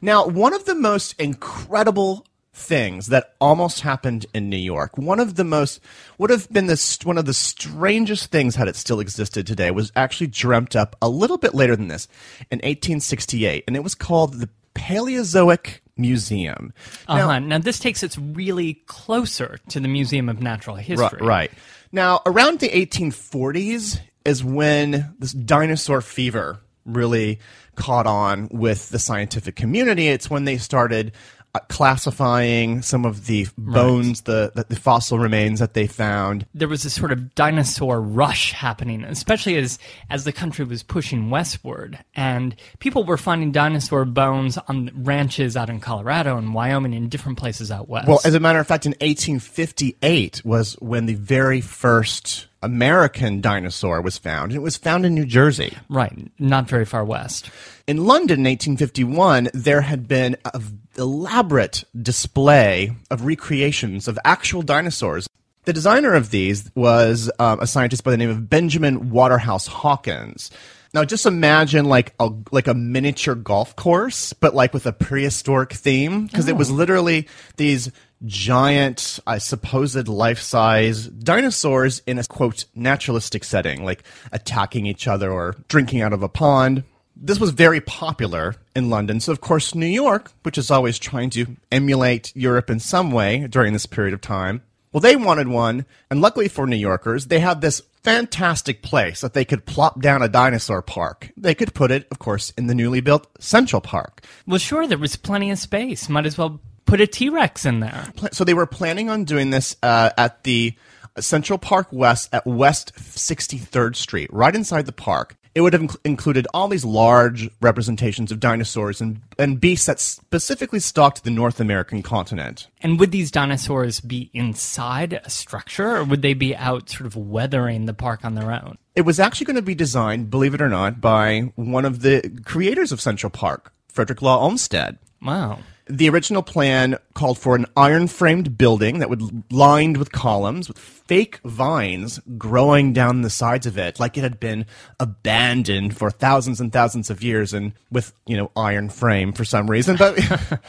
Now, 0.00 0.26
one 0.26 0.54
of 0.54 0.64
the 0.64 0.74
most 0.74 1.14
incredible 1.20 2.24
things 2.56 3.08
that 3.08 3.34
almost 3.40 3.80
happened 3.80 4.26
in 4.32 4.48
New 4.48 4.56
York, 4.56 4.96
one 4.96 5.20
of 5.20 5.34
the 5.34 5.44
most 5.44 5.80
would 6.18 6.30
have 6.30 6.50
been 6.50 6.66
the 6.66 6.76
st- 6.76 7.06
one 7.06 7.18
of 7.18 7.26
the 7.26 7.34
strangest 7.34 8.30
things 8.30 8.56
had 8.56 8.66
it 8.66 8.76
still 8.76 8.98
existed 8.98 9.46
today 9.46 9.70
was 9.70 9.92
actually 9.94 10.26
dreamt 10.26 10.74
up 10.74 10.96
a 11.02 11.08
little 11.08 11.36
bit 11.36 11.54
later 11.54 11.76
than 11.76 11.88
this 11.88 12.08
in 12.50 12.58
1868, 12.58 13.64
and 13.66 13.76
it 13.76 13.84
was 13.84 13.94
called 13.94 14.34
the 14.34 14.48
Paleozoic 14.74 15.80
Museum. 15.96 16.72
Uh-huh. 17.06 17.38
Now, 17.38 17.58
this 17.58 17.78
takes 17.78 18.02
us 18.02 18.18
really 18.18 18.74
closer 18.86 19.58
to 19.68 19.80
the 19.80 19.88
Museum 19.88 20.28
of 20.28 20.40
Natural 20.40 20.76
History. 20.76 21.18
Right, 21.20 21.20
right. 21.20 21.50
Now, 21.92 22.20
around 22.26 22.60
the 22.60 22.68
1840s 22.68 24.00
is 24.24 24.42
when 24.42 25.14
this 25.18 25.32
dinosaur 25.32 26.00
fever 26.00 26.60
really 26.86 27.38
caught 27.74 28.06
on 28.06 28.48
with 28.50 28.88
the 28.90 28.98
scientific 28.98 29.56
community. 29.56 30.08
It's 30.08 30.30
when 30.30 30.44
they 30.44 30.56
started 30.58 31.12
Uh, 31.56 31.60
classifying 31.70 32.82
some 32.82 33.06
of 33.06 33.24
the 33.24 33.46
bones, 33.56 34.22
the, 34.22 34.52
the 34.54 34.66
the 34.68 34.76
fossil 34.76 35.18
remains 35.18 35.58
that 35.58 35.72
they 35.72 35.86
found. 35.86 36.44
There 36.52 36.68
was 36.68 36.82
this 36.82 36.92
sort 36.92 37.12
of 37.12 37.34
dinosaur 37.34 37.98
rush 37.98 38.52
happening, 38.52 39.04
especially 39.04 39.56
as 39.56 39.78
as 40.10 40.24
the 40.24 40.32
country 40.32 40.66
was 40.66 40.82
pushing 40.82 41.30
westward, 41.30 41.98
and 42.14 42.54
people 42.78 43.04
were 43.04 43.16
finding 43.16 43.52
dinosaur 43.52 44.04
bones 44.04 44.58
on 44.68 44.90
ranches 44.94 45.56
out 45.56 45.70
in 45.70 45.80
Colorado 45.80 46.36
and 46.36 46.52
Wyoming 46.52 46.94
and 46.94 47.10
different 47.10 47.38
places 47.38 47.70
out 47.70 47.88
west. 47.88 48.06
Well, 48.06 48.20
as 48.22 48.34
a 48.34 48.40
matter 48.40 48.58
of 48.58 48.66
fact, 48.66 48.84
in 48.84 48.92
1858 49.00 50.44
was 50.44 50.74
when 50.74 51.06
the 51.06 51.14
very 51.14 51.62
first 51.62 52.48
American 52.62 53.40
dinosaur 53.40 54.00
was 54.00 54.18
found, 54.18 54.52
and 54.52 54.56
it 54.56 54.62
was 54.62 54.76
found 54.76 55.04
in 55.04 55.14
New 55.14 55.26
Jersey. 55.26 55.76
right, 55.88 56.30
not 56.38 56.68
very 56.68 56.84
far 56.84 57.04
west. 57.04 57.50
In 57.86 58.04
London 58.04 58.40
in 58.40 58.50
1851, 58.52 59.50
there 59.54 59.82
had 59.82 60.08
been 60.08 60.36
an 60.52 60.80
elaborate 60.96 61.84
display 62.00 62.92
of 63.10 63.24
recreations 63.24 64.08
of 64.08 64.18
actual 64.24 64.62
dinosaurs. 64.62 65.28
The 65.64 65.72
designer 65.72 66.14
of 66.14 66.30
these 66.30 66.70
was 66.74 67.30
um, 67.38 67.60
a 67.60 67.66
scientist 67.66 68.04
by 68.04 68.10
the 68.10 68.16
name 68.16 68.30
of 68.30 68.48
Benjamin 68.48 69.10
Waterhouse 69.10 69.66
Hawkins. 69.66 70.50
Now, 70.94 71.04
just 71.04 71.26
imagine 71.26 71.84
like 71.84 72.14
a 72.18 72.30
like 72.52 72.68
a 72.68 72.74
miniature 72.74 73.34
golf 73.34 73.76
course, 73.76 74.32
but 74.32 74.54
like 74.54 74.72
with 74.72 74.86
a 74.86 74.92
prehistoric 74.92 75.72
theme, 75.72 76.26
because 76.26 76.48
it 76.48 76.56
was 76.56 76.70
literally 76.70 77.28
these 77.56 77.90
giant, 78.24 79.20
I 79.26 79.38
supposed 79.38 80.08
life 80.08 80.40
size 80.40 81.06
dinosaurs 81.06 82.02
in 82.06 82.18
a 82.18 82.24
quote 82.24 82.64
naturalistic 82.74 83.44
setting, 83.44 83.84
like 83.84 84.02
attacking 84.32 84.86
each 84.86 85.06
other 85.06 85.30
or 85.30 85.56
drinking 85.68 86.02
out 86.02 86.12
of 86.12 86.22
a 86.22 86.28
pond. 86.28 86.84
This 87.14 87.40
was 87.40 87.50
very 87.50 87.80
popular 87.80 88.56
in 88.74 88.90
London. 88.90 89.20
So, 89.20 89.32
of 89.32 89.40
course, 89.40 89.74
New 89.74 89.86
York, 89.86 90.32
which 90.42 90.58
is 90.58 90.70
always 90.70 90.98
trying 90.98 91.30
to 91.30 91.56
emulate 91.72 92.34
Europe 92.36 92.68
in 92.68 92.78
some 92.78 93.10
way 93.10 93.46
during 93.46 93.72
this 93.72 93.86
period 93.86 94.12
of 94.12 94.20
time, 94.20 94.62
well, 94.92 95.00
they 95.00 95.16
wanted 95.16 95.48
one. 95.48 95.86
And 96.10 96.20
luckily 96.20 96.48
for 96.48 96.66
New 96.66 96.76
Yorkers, 96.76 97.26
they 97.26 97.40
had 97.40 97.60
this 97.60 97.82
fantastic 98.02 98.82
place 98.82 99.20
that 99.20 99.34
they 99.34 99.44
could 99.44 99.66
plop 99.66 100.00
down 100.00 100.22
a 100.22 100.28
dinosaur 100.28 100.80
park. 100.80 101.32
They 101.36 101.54
could 101.54 101.74
put 101.74 101.90
it, 101.90 102.06
of 102.10 102.18
course, 102.18 102.50
in 102.56 102.66
the 102.66 102.74
newly 102.74 103.00
built 103.00 103.26
Central 103.40 103.80
Park. 103.80 104.24
Well, 104.46 104.58
sure, 104.58 104.86
there 104.86 104.96
was 104.96 105.16
plenty 105.16 105.50
of 105.50 105.58
space. 105.58 106.08
Might 106.08 106.24
as 106.24 106.38
well 106.38 106.60
put 106.86 107.00
a 107.00 107.06
T 107.06 107.28
Rex 107.28 107.66
in 107.66 107.80
there. 107.80 108.06
So 108.32 108.44
they 108.44 108.54
were 108.54 108.66
planning 108.66 109.10
on 109.10 109.24
doing 109.24 109.50
this 109.50 109.76
uh, 109.82 110.10
at 110.16 110.44
the 110.44 110.74
Central 111.18 111.58
Park 111.58 111.88
West 111.92 112.28
at 112.32 112.46
West 112.46 112.94
63rd 112.96 113.96
Street, 113.96 114.32
right 114.32 114.54
inside 114.54 114.86
the 114.86 114.92
park. 114.92 115.36
It 115.54 115.62
would 115.62 115.72
have 115.72 115.82
inc- 115.82 115.96
included 116.04 116.46
all 116.52 116.68
these 116.68 116.84
large 116.84 117.48
representations 117.62 118.30
of 118.30 118.40
dinosaurs 118.40 119.00
and, 119.00 119.22
and 119.38 119.58
beasts 119.58 119.86
that 119.86 119.98
specifically 119.98 120.80
stalked 120.80 121.24
the 121.24 121.30
North 121.30 121.60
American 121.60 122.02
continent. 122.02 122.68
And 122.82 123.00
would 123.00 123.10
these 123.10 123.30
dinosaurs 123.30 124.00
be 124.00 124.30
inside 124.34 125.14
a 125.14 125.30
structure 125.30 125.96
or 125.96 126.04
would 126.04 126.20
they 126.20 126.34
be 126.34 126.54
out 126.54 126.90
sort 126.90 127.06
of 127.06 127.16
weathering 127.16 127.86
the 127.86 127.94
park 127.94 128.22
on 128.22 128.34
their 128.34 128.52
own? 128.52 128.76
It 128.94 129.06
was 129.06 129.18
actually 129.18 129.46
going 129.46 129.56
to 129.56 129.62
be 129.62 129.74
designed, 129.74 130.28
believe 130.28 130.52
it 130.52 130.60
or 130.60 130.68
not, 130.68 131.00
by 131.00 131.52
one 131.54 131.86
of 131.86 132.02
the 132.02 132.38
creators 132.44 132.92
of 132.92 133.00
Central 133.00 133.30
Park, 133.30 133.72
Frederick 133.88 134.20
Law 134.20 134.38
Olmsted. 134.38 134.98
Wow. 135.22 135.60
The 135.88 136.08
original 136.08 136.42
plan 136.42 136.98
called 137.14 137.38
for 137.38 137.54
an 137.54 137.66
iron 137.76 138.08
framed 138.08 138.58
building 138.58 138.98
that 138.98 139.08
would 139.08 139.52
lined 139.52 139.96
with 139.98 140.10
columns 140.10 140.68
with 140.68 140.78
fake 140.78 141.38
vines 141.44 142.18
growing 142.36 142.92
down 142.92 143.22
the 143.22 143.30
sides 143.30 143.66
of 143.66 143.78
it 143.78 144.00
like 144.00 144.18
it 144.18 144.22
had 144.22 144.40
been 144.40 144.66
abandoned 144.98 145.96
for 145.96 146.10
thousands 146.10 146.60
and 146.60 146.72
thousands 146.72 147.08
of 147.08 147.22
years 147.22 147.54
and 147.54 147.72
with, 147.90 148.12
you 148.26 148.36
know, 148.36 148.50
iron 148.56 148.88
frame 148.88 149.32
for 149.32 149.44
some 149.44 149.70
reason, 149.70 149.96
but 149.96 150.18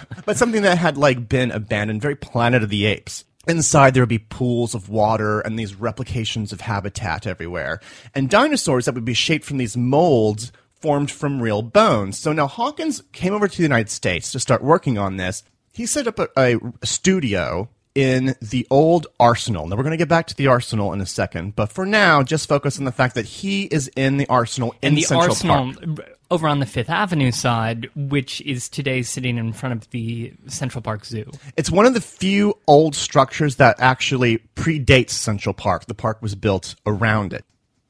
but 0.25 0.38
something 0.38 0.62
that 0.62 0.77
had 0.77 0.97
like 0.97 1.27
been 1.27 1.50
abandoned, 1.51 2.01
very 2.01 2.15
Planet 2.15 2.62
of 2.62 2.69
the 2.69 2.86
Apes. 2.86 3.25
Inside, 3.47 3.93
there 3.93 4.03
would 4.03 4.09
be 4.09 4.19
pools 4.19 4.75
of 4.75 4.89
water 4.89 5.39
and 5.39 5.57
these 5.57 5.74
replications 5.74 6.51
of 6.51 6.59
habitat 6.62 7.25
everywhere. 7.25 7.79
And 8.13 8.29
dinosaurs 8.29 8.86
that 8.86 8.93
would 8.93 9.05
be 9.05 9.13
shaped 9.13 9.45
from 9.45 9.57
these 9.57 9.77
molds 9.77 10.51
formed 10.81 11.12
from 11.12 11.41
real 11.41 11.62
bones. 11.62 12.17
So 12.17 12.34
now 12.34 12.48
Hawkins 12.48 13.03
came 13.12 13.34
over 13.34 13.48
to 13.48 13.57
the 13.57 13.63
United 13.63 13.89
States 13.89 14.31
to 14.31 14.39
start 14.39 14.63
working 14.63 14.98
on 14.98 15.17
this. 15.17 15.43
He 15.74 15.86
set 15.86 16.07
up 16.07 16.19
a, 16.19 16.29
a 16.36 16.60
studio 16.86 17.69
in 17.98 18.36
the 18.41 18.67
old 18.69 19.07
arsenal. 19.19 19.67
Now 19.67 19.75
we're 19.75 19.81
going 19.81 19.91
to 19.91 19.98
get 19.98 20.07
back 20.07 20.27
to 20.27 20.36
the 20.36 20.48
arsenal 20.48 20.93
in 20.93 21.01
a 21.01 21.05
second, 21.05 21.55
but 21.55 21.72
for 21.72 21.84
now, 21.84 22.22
just 22.22 22.48
focus 22.48 22.77
on 22.77 22.86
the 22.86 22.91
fact 22.91 23.15
that 23.15 23.25
he 23.25 23.63
is 23.63 23.88
in 23.96 24.17
the 24.17 24.27
arsenal 24.27 24.75
in 24.84 24.89
And 24.89 24.98
the 24.98 25.01
Central 25.01 25.31
arsenal 25.31 25.74
Park. 25.74 26.17
over 26.29 26.48
on 26.48 26.60
the 26.60 26.67
Fifth 26.67 26.91
Avenue 26.91 27.31
side, 27.31 27.89
which 27.96 28.39
is 28.41 28.69
today 28.69 29.01
sitting 29.01 29.39
in 29.39 29.51
front 29.51 29.74
of 29.74 29.89
the 29.89 30.31
Central 30.46 30.84
Park 30.84 31.05
Zoo. 31.05 31.31
It's 31.55 31.72
one 31.72 31.88
of 31.88 31.96
the 31.96 32.01
few 32.01 32.55
old 32.67 32.93
structures 32.96 33.55
that 33.55 33.77
actually 33.79 34.43
predates 34.55 35.12
Central 35.12 35.53
Park. 35.53 35.88
The 35.88 35.96
park 35.96 36.22
was 36.22 36.36
built 36.36 36.75
around 36.86 37.34
it. 37.34 37.46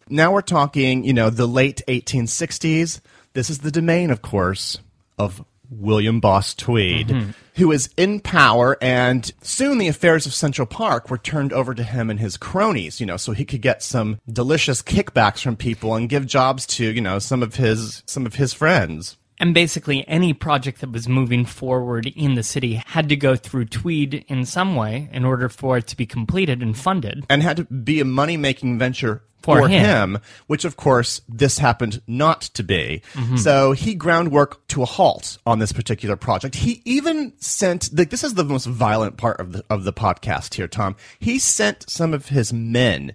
Now 0.10 0.32
we're 0.32 0.42
talking, 0.42 1.04
you 1.04 1.14
know, 1.14 1.30
the 1.30 1.48
late 1.48 1.82
1860s. 1.88 3.02
This 3.34 3.50
is 3.50 3.60
the 3.60 3.72
domain, 3.72 4.10
of 4.12 4.22
course, 4.22 4.80
of 5.18 5.44
William 5.70 6.20
Boss 6.20 6.54
Tweed, 6.54 7.10
mm-hmm. 7.10 7.32
who 7.56 7.72
is 7.72 7.90
in 7.98 8.20
power, 8.20 8.78
and 8.82 9.32
soon 9.42 9.78
the 9.78 9.88
affairs 9.88 10.26
of 10.26 10.34
Central 10.34 10.66
Park 10.66 11.10
were 11.10 11.18
turned 11.18 11.52
over 11.52 11.74
to 11.74 11.84
him 11.84 12.10
and 12.10 12.20
his 12.20 12.38
cronies, 12.38 13.00
you 13.00 13.06
know, 13.06 13.18
so 13.18 13.34
he 13.34 13.46
could 13.46 13.62
get 13.62 13.84
some 13.84 14.20
delicious 14.32 14.82
kickbacks 14.82 15.42
from 15.42 15.56
people 15.56 15.96
and 15.96 16.10
give 16.10 16.26
jobs 16.26 16.66
to, 16.68 16.86
you 16.86 17.02
know, 17.02 17.20
some 17.20 17.44
of 17.44 17.56
his 17.56 18.04
some 18.06 18.26
of 18.26 18.36
his 18.36 18.54
friends. 18.54 19.18
And 19.39 19.53
basically, 19.53 20.08
any 20.08 20.34
project 20.34 20.82
that 20.82 20.91
was 20.91 21.08
moving 21.08 21.46
forward 21.46 22.08
in 22.08 22.34
the 22.34 22.44
city 22.44 22.82
had 22.88 23.08
to 23.10 23.15
go 23.15 23.36
through 23.36 23.65
Tweed 23.65 24.25
in 24.27 24.46
some 24.46 24.75
way 24.75 25.10
in 25.12 25.25
order 25.25 25.48
for 25.48 25.77
it 25.77 25.88
to 25.88 25.98
be 25.98 26.06
completed 26.08 26.63
and 26.63 26.75
funded. 26.77 27.25
and 27.29 27.44
had 27.44 27.58
to 27.58 27.63
be 27.65 28.00
a 28.00 28.06
money 28.06 28.36
making 28.38 28.79
venture 28.79 29.22
For 29.44 29.62
for, 29.62 29.67
him. 29.67 30.15
him. 30.15 30.22
which 30.48 30.65
of 30.65 30.75
course 30.75 31.22
this 31.29 31.60
happened 31.60 32.01
not 32.08 32.41
to 32.56 32.63
be. 32.63 33.03
Mm-hmm. 33.13 33.38
So 33.38 33.74
he 33.74 33.94
groundwork 33.94 34.65
to 34.70 34.82
a 34.82 34.86
halt 34.86 35.38
on 35.46 35.60
this 35.60 35.72
particular 35.72 36.15
project. 36.15 36.56
He 36.56 36.82
even 36.86 37.32
sent 37.38 37.96
like 37.98 38.10
this 38.10 38.24
is 38.24 38.34
the 38.34 38.44
most 38.44 38.65
violent 38.65 39.17
part 39.17 39.39
of 39.39 39.51
the 39.53 39.63
of 39.70 39.84
the 39.84 39.94
podcast 39.94 40.56
here, 40.56 40.67
Tom. 40.67 40.96
He 41.20 41.38
sent 41.38 41.88
some 41.88 42.12
of 42.13 42.29
his 42.29 42.51
men 42.51 43.13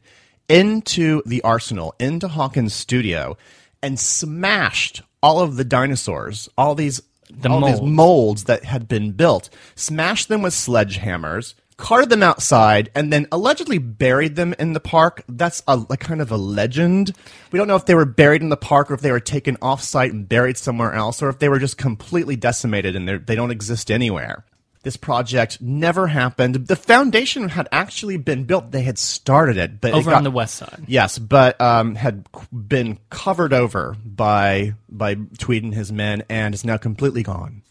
into 0.48 1.22
the 1.26 1.42
arsenal, 1.42 1.94
into 1.98 2.28
Hawkins' 2.28 2.74
studio, 2.74 3.36
and 3.82 3.98
smashed 3.98 5.02
all 5.22 5.40
of 5.40 5.56
the 5.56 5.64
dinosaurs, 5.64 6.48
all 6.58 6.74
these 6.74 7.00
The 7.30 7.48
all 7.48 7.64
these 7.66 7.80
molds. 7.80 8.44
that 8.44 8.64
had 8.64 8.88
been 8.88 9.12
built, 9.12 9.48
smashed 9.74 10.28
them 10.28 10.42
with 10.42 10.52
sledgehammers, 10.52 11.54
carted 11.76 12.10
them 12.10 12.22
outside, 12.22 12.90
and 12.94 13.12
then 13.12 13.26
allegedly 13.32 13.78
buried 13.78 14.36
them 14.36 14.54
in 14.58 14.72
the 14.72 14.80
park. 14.80 15.24
That's 15.28 15.62
a 15.66 15.76
like 15.76 16.00
kind 16.00 16.20
of 16.20 16.30
a 16.30 16.36
legend. 16.36 17.12
We 17.50 17.58
don't 17.58 17.68
know 17.68 17.76
if 17.76 17.86
they 17.86 17.94
were 17.94 18.04
buried 18.04 18.42
in 18.42 18.50
the 18.50 18.56
park 18.56 18.90
or 18.90 18.94
if 18.94 19.00
they 19.00 19.12
were 19.12 19.20
taken 19.20 19.56
off 19.62 19.82
site 19.82 20.12
and 20.12 20.28
buried 20.28 20.58
somewhere 20.58 20.92
else, 20.92 21.22
or 21.22 21.28
if 21.28 21.38
they 21.38 21.48
were 21.48 21.58
just 21.58 21.78
completely 21.78 22.36
decimated 22.36 22.94
and 22.96 23.08
they 23.08 23.34
don't 23.34 23.50
exist 23.50 23.90
anywhere. 23.90 24.44
This 24.82 24.96
project 24.96 25.60
never 25.60 26.08
happened. 26.08 26.54
The 26.66 26.74
foundation 26.76 27.48
had 27.50 27.68
actually 27.70 28.16
been 28.16 28.44
built. 28.44 28.72
They 28.72 28.82
had 28.82 28.98
started 28.98 29.56
it, 29.56 29.80
but 29.80 29.90
it 29.90 29.94
Over 29.94 30.10
got- 30.10 30.16
on 30.18 30.24
the 30.24 30.30
west 30.30 30.56
side. 30.56 30.84
Yes, 30.88 31.18
but 31.18 31.60
um, 31.60 31.94
had 31.94 32.26
been 32.52 32.98
covered 33.10 33.52
over 33.52 33.96
by 34.04 34.74
by 34.88 35.14
Tweed 35.38 35.62
and 35.62 35.74
his 35.74 35.92
men, 35.92 36.24
and 36.28 36.54
is 36.54 36.64
now 36.64 36.76
completely 36.78 37.22
gone. 37.22 37.62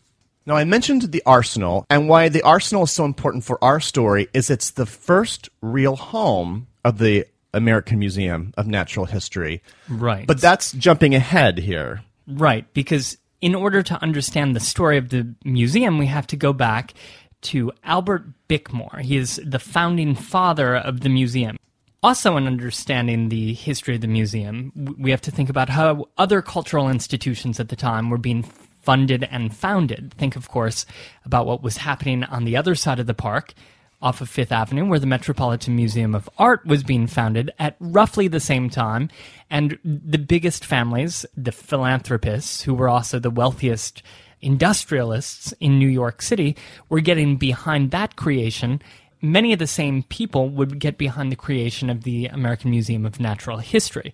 Now, 0.45 0.55
I 0.55 0.63
mentioned 0.63 1.03
the 1.03 1.21
Arsenal, 1.25 1.85
and 1.89 2.09
why 2.09 2.29
the 2.29 2.41
Arsenal 2.41 2.83
is 2.83 2.91
so 2.91 3.05
important 3.05 3.43
for 3.43 3.63
our 3.63 3.79
story 3.79 4.27
is 4.33 4.49
it's 4.49 4.71
the 4.71 4.87
first 4.87 5.49
real 5.61 5.95
home 5.95 6.67
of 6.83 6.97
the 6.97 7.25
American 7.53 7.99
Museum 7.99 8.53
of 8.57 8.65
Natural 8.65 9.05
History. 9.05 9.61
Right. 9.87 10.25
But 10.25 10.39
that's 10.41 10.71
jumping 10.71 11.13
ahead 11.13 11.57
here. 11.59 12.03
Right, 12.27 12.65
because 12.73 13.17
in 13.41 13.55
order 13.55 13.81
to 13.81 14.01
understand 14.01 14.55
the 14.55 14.59
story 14.59 14.97
of 14.97 15.09
the 15.09 15.33
museum, 15.43 15.97
we 15.97 16.05
have 16.05 16.27
to 16.27 16.37
go 16.37 16.53
back 16.53 16.93
to 17.41 17.71
Albert 17.83 18.25
Bickmore. 18.47 19.01
He 19.01 19.17
is 19.17 19.41
the 19.43 19.59
founding 19.59 20.15
father 20.15 20.75
of 20.75 21.01
the 21.01 21.09
museum. 21.09 21.57
Also, 22.03 22.37
in 22.37 22.47
understanding 22.47 23.29
the 23.29 23.53
history 23.53 23.95
of 23.95 24.01
the 24.01 24.07
museum, 24.07 24.71
we 24.97 25.11
have 25.11 25.21
to 25.21 25.31
think 25.31 25.49
about 25.49 25.69
how 25.69 26.07
other 26.17 26.41
cultural 26.41 26.89
institutions 26.89 27.59
at 27.59 27.69
the 27.69 27.75
time 27.75 28.09
were 28.09 28.17
being 28.17 28.43
funded 28.81 29.27
and 29.29 29.55
founded. 29.55 30.13
Think, 30.17 30.35
of 30.35 30.49
course, 30.49 30.85
about 31.25 31.45
what 31.45 31.61
was 31.61 31.77
happening 31.77 32.23
on 32.23 32.45
the 32.45 32.57
other 32.57 32.73
side 32.73 32.99
of 32.99 33.05
the 33.05 33.13
park, 33.13 33.53
off 34.01 34.21
of 34.21 34.29
Fifth 34.29 34.51
Avenue, 34.51 34.85
where 34.85 34.99
the 34.99 35.05
Metropolitan 35.05 35.75
Museum 35.75 36.15
of 36.15 36.29
Art 36.37 36.65
was 36.65 36.83
being 36.83 37.07
founded 37.07 37.51
at 37.59 37.75
roughly 37.79 38.27
the 38.27 38.39
same 38.39 38.69
time. 38.69 39.09
And 39.49 39.77
the 39.83 40.17
biggest 40.17 40.65
families, 40.65 41.25
the 41.37 41.51
philanthropists, 41.51 42.61
who 42.61 42.73
were 42.73 42.89
also 42.89 43.19
the 43.19 43.29
wealthiest 43.29 44.01
industrialists 44.41 45.53
in 45.59 45.77
New 45.77 45.87
York 45.87 46.21
City, 46.21 46.57
were 46.89 47.01
getting 47.01 47.37
behind 47.37 47.91
that 47.91 48.15
creation. 48.15 48.81
Many 49.21 49.53
of 49.53 49.59
the 49.59 49.67
same 49.67 50.03
people 50.03 50.49
would 50.49 50.79
get 50.79 50.97
behind 50.97 51.31
the 51.31 51.35
creation 51.35 51.89
of 51.89 52.03
the 52.03 52.25
American 52.25 52.71
Museum 52.71 53.05
of 53.05 53.19
Natural 53.19 53.59
History. 53.59 54.13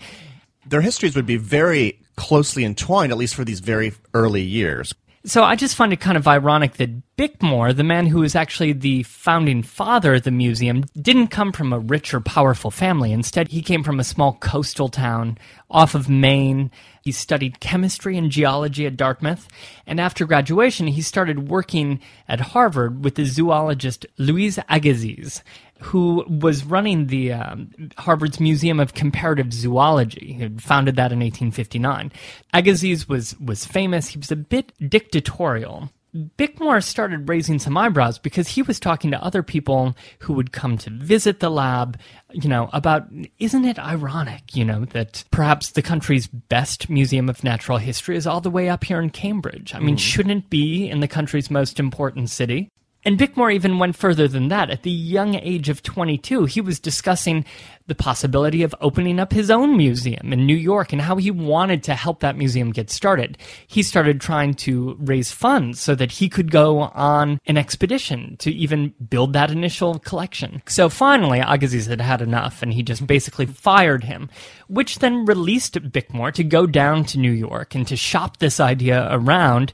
Their 0.65 0.81
histories 0.81 1.15
would 1.15 1.25
be 1.25 1.37
very 1.37 2.01
closely 2.17 2.65
entwined, 2.65 3.13
at 3.13 3.17
least 3.17 3.35
for 3.35 3.45
these 3.45 3.61
very 3.61 3.93
early 4.13 4.41
years. 4.41 4.93
So 5.27 5.43
I 5.43 5.57
just 5.57 5.75
find 5.75 5.91
it 5.91 5.99
kind 5.99 6.15
of 6.15 6.25
ironic 6.25 6.75
that 6.75 7.17
Bickmore, 7.17 7.75
the 7.75 7.83
man 7.83 8.05
who 8.05 8.19
was 8.19 8.33
actually 8.33 8.71
the 8.71 9.03
founding 9.03 9.61
father 9.61 10.13
of 10.13 10.23
the 10.23 10.31
museum, 10.31 10.85
didn't 10.95 11.27
come 11.27 11.51
from 11.51 11.73
a 11.73 11.79
rich 11.79 12.13
or 12.13 12.21
powerful 12.21 12.71
family. 12.71 13.11
Instead, 13.11 13.49
he 13.49 13.61
came 13.61 13.83
from 13.83 13.99
a 13.99 14.05
small 14.05 14.37
coastal 14.39 14.87
town 14.87 15.37
off 15.69 15.95
of 15.95 16.07
Maine. 16.07 16.71
He 17.03 17.11
studied 17.11 17.59
chemistry 17.59 18.17
and 18.17 18.31
geology 18.31 18.85
at 18.85 18.95
Dartmouth, 18.95 19.49
and 19.85 19.99
after 19.99 20.25
graduation, 20.25 20.87
he 20.87 21.01
started 21.01 21.49
working 21.49 21.99
at 22.29 22.39
Harvard 22.39 23.03
with 23.03 23.15
the 23.15 23.25
zoologist 23.25 24.05
Louis 24.17 24.57
Agassiz, 24.69 25.43
who 25.79 26.25
was 26.27 26.63
running 26.63 27.07
the 27.07 27.33
um, 27.33 27.71
Harvard's 27.97 28.39
Museum 28.39 28.79
of 28.79 28.93
Comparative 28.93 29.53
Zoology. 29.53 30.33
He 30.33 30.41
had 30.41 30.61
founded 30.61 30.95
that 30.95 31.11
in 31.11 31.19
1859. 31.19 32.11
Agassiz 32.53 33.07
was 33.07 33.37
was 33.39 33.65
famous. 33.65 34.09
He 34.09 34.19
was 34.19 34.31
a 34.31 34.35
bit 34.35 34.73
dictatorial. 34.89 35.89
Bickmore 36.15 36.83
started 36.83 37.29
raising 37.29 37.59
some 37.59 37.77
eyebrows 37.77 38.17
because 38.17 38.47
he 38.47 38.63
was 38.63 38.79
talking 38.79 39.11
to 39.11 39.23
other 39.23 39.43
people 39.43 39.95
who 40.19 40.33
would 40.33 40.51
come 40.51 40.77
to 40.79 40.89
visit 40.89 41.41
the 41.41 41.51
lab, 41.51 41.99
you 42.31 42.49
know, 42.49 42.69
about 42.73 43.07
isn't 43.37 43.65
it 43.65 43.77
ironic, 43.77 44.55
you 44.55 44.65
know, 44.65 44.85
that 44.85 45.25
perhaps 45.31 45.71
the 45.71 45.81
country's 45.81 46.25
best 46.27 46.89
museum 46.89 47.29
of 47.29 47.43
natural 47.43 47.77
history 47.77 48.15
is 48.15 48.25
all 48.25 48.41
the 48.41 48.49
way 48.49 48.69
up 48.69 48.83
here 48.83 49.01
in 49.01 49.09
Cambridge? 49.09 49.75
I 49.75 49.79
mean, 49.79 49.97
shouldn't 49.97 50.45
it 50.45 50.49
be 50.49 50.89
in 50.89 51.01
the 51.01 51.07
country's 51.07 51.51
most 51.51 51.79
important 51.79 52.29
city? 52.29 52.71
And 53.07 53.17
Bickmore 53.17 53.53
even 53.53 53.79
went 53.79 53.95
further 53.95 54.27
than 54.27 54.49
that. 54.49 54.69
At 54.69 54.83
the 54.83 54.91
young 54.91 55.35
age 55.35 55.69
of 55.69 55.81
22, 55.81 56.43
he 56.43 56.59
was 56.59 56.77
discussing 56.77 57.45
the 57.85 57.95
possibility 57.95 58.63
of 58.63 58.75
opening 58.81 59.17
up 59.17 59.31
his 59.31 59.49
own 59.49 59.77
museum 59.77 60.33
in 60.33 60.45
New 60.45 60.57
York 60.57 60.91
and 60.91 61.01
how 61.01 61.15
he 61.15 61.31
wanted 61.31 61.83
to 61.83 61.95
help 61.95 62.19
that 62.19 62.37
museum 62.37 62.73
get 62.73 62.89
started. 62.89 63.37
He 63.65 63.81
started 63.81 64.19
trying 64.19 64.55
to 64.55 64.97
raise 64.99 65.31
funds 65.31 65.79
so 65.79 65.95
that 65.95 66.11
he 66.11 66.27
could 66.27 66.51
go 66.51 66.79
on 66.79 67.39
an 67.45 67.55
expedition 67.55 68.35
to 68.39 68.51
even 68.51 68.93
build 69.09 69.31
that 69.31 69.51
initial 69.51 69.99
collection. 69.99 70.61
So 70.67 70.89
finally, 70.89 71.39
Agassiz 71.39 71.85
had 71.85 72.01
had 72.01 72.21
enough 72.21 72.61
and 72.61 72.73
he 72.73 72.83
just 72.83 73.07
basically 73.07 73.45
fired 73.45 74.03
him, 74.03 74.29
which 74.67 74.99
then 74.99 75.23
released 75.23 75.75
Bickmore 75.75 76.33
to 76.33 76.43
go 76.43 76.67
down 76.67 77.05
to 77.05 77.19
New 77.19 77.31
York 77.31 77.73
and 77.73 77.87
to 77.87 77.95
shop 77.95 78.39
this 78.39 78.59
idea 78.59 79.07
around 79.09 79.71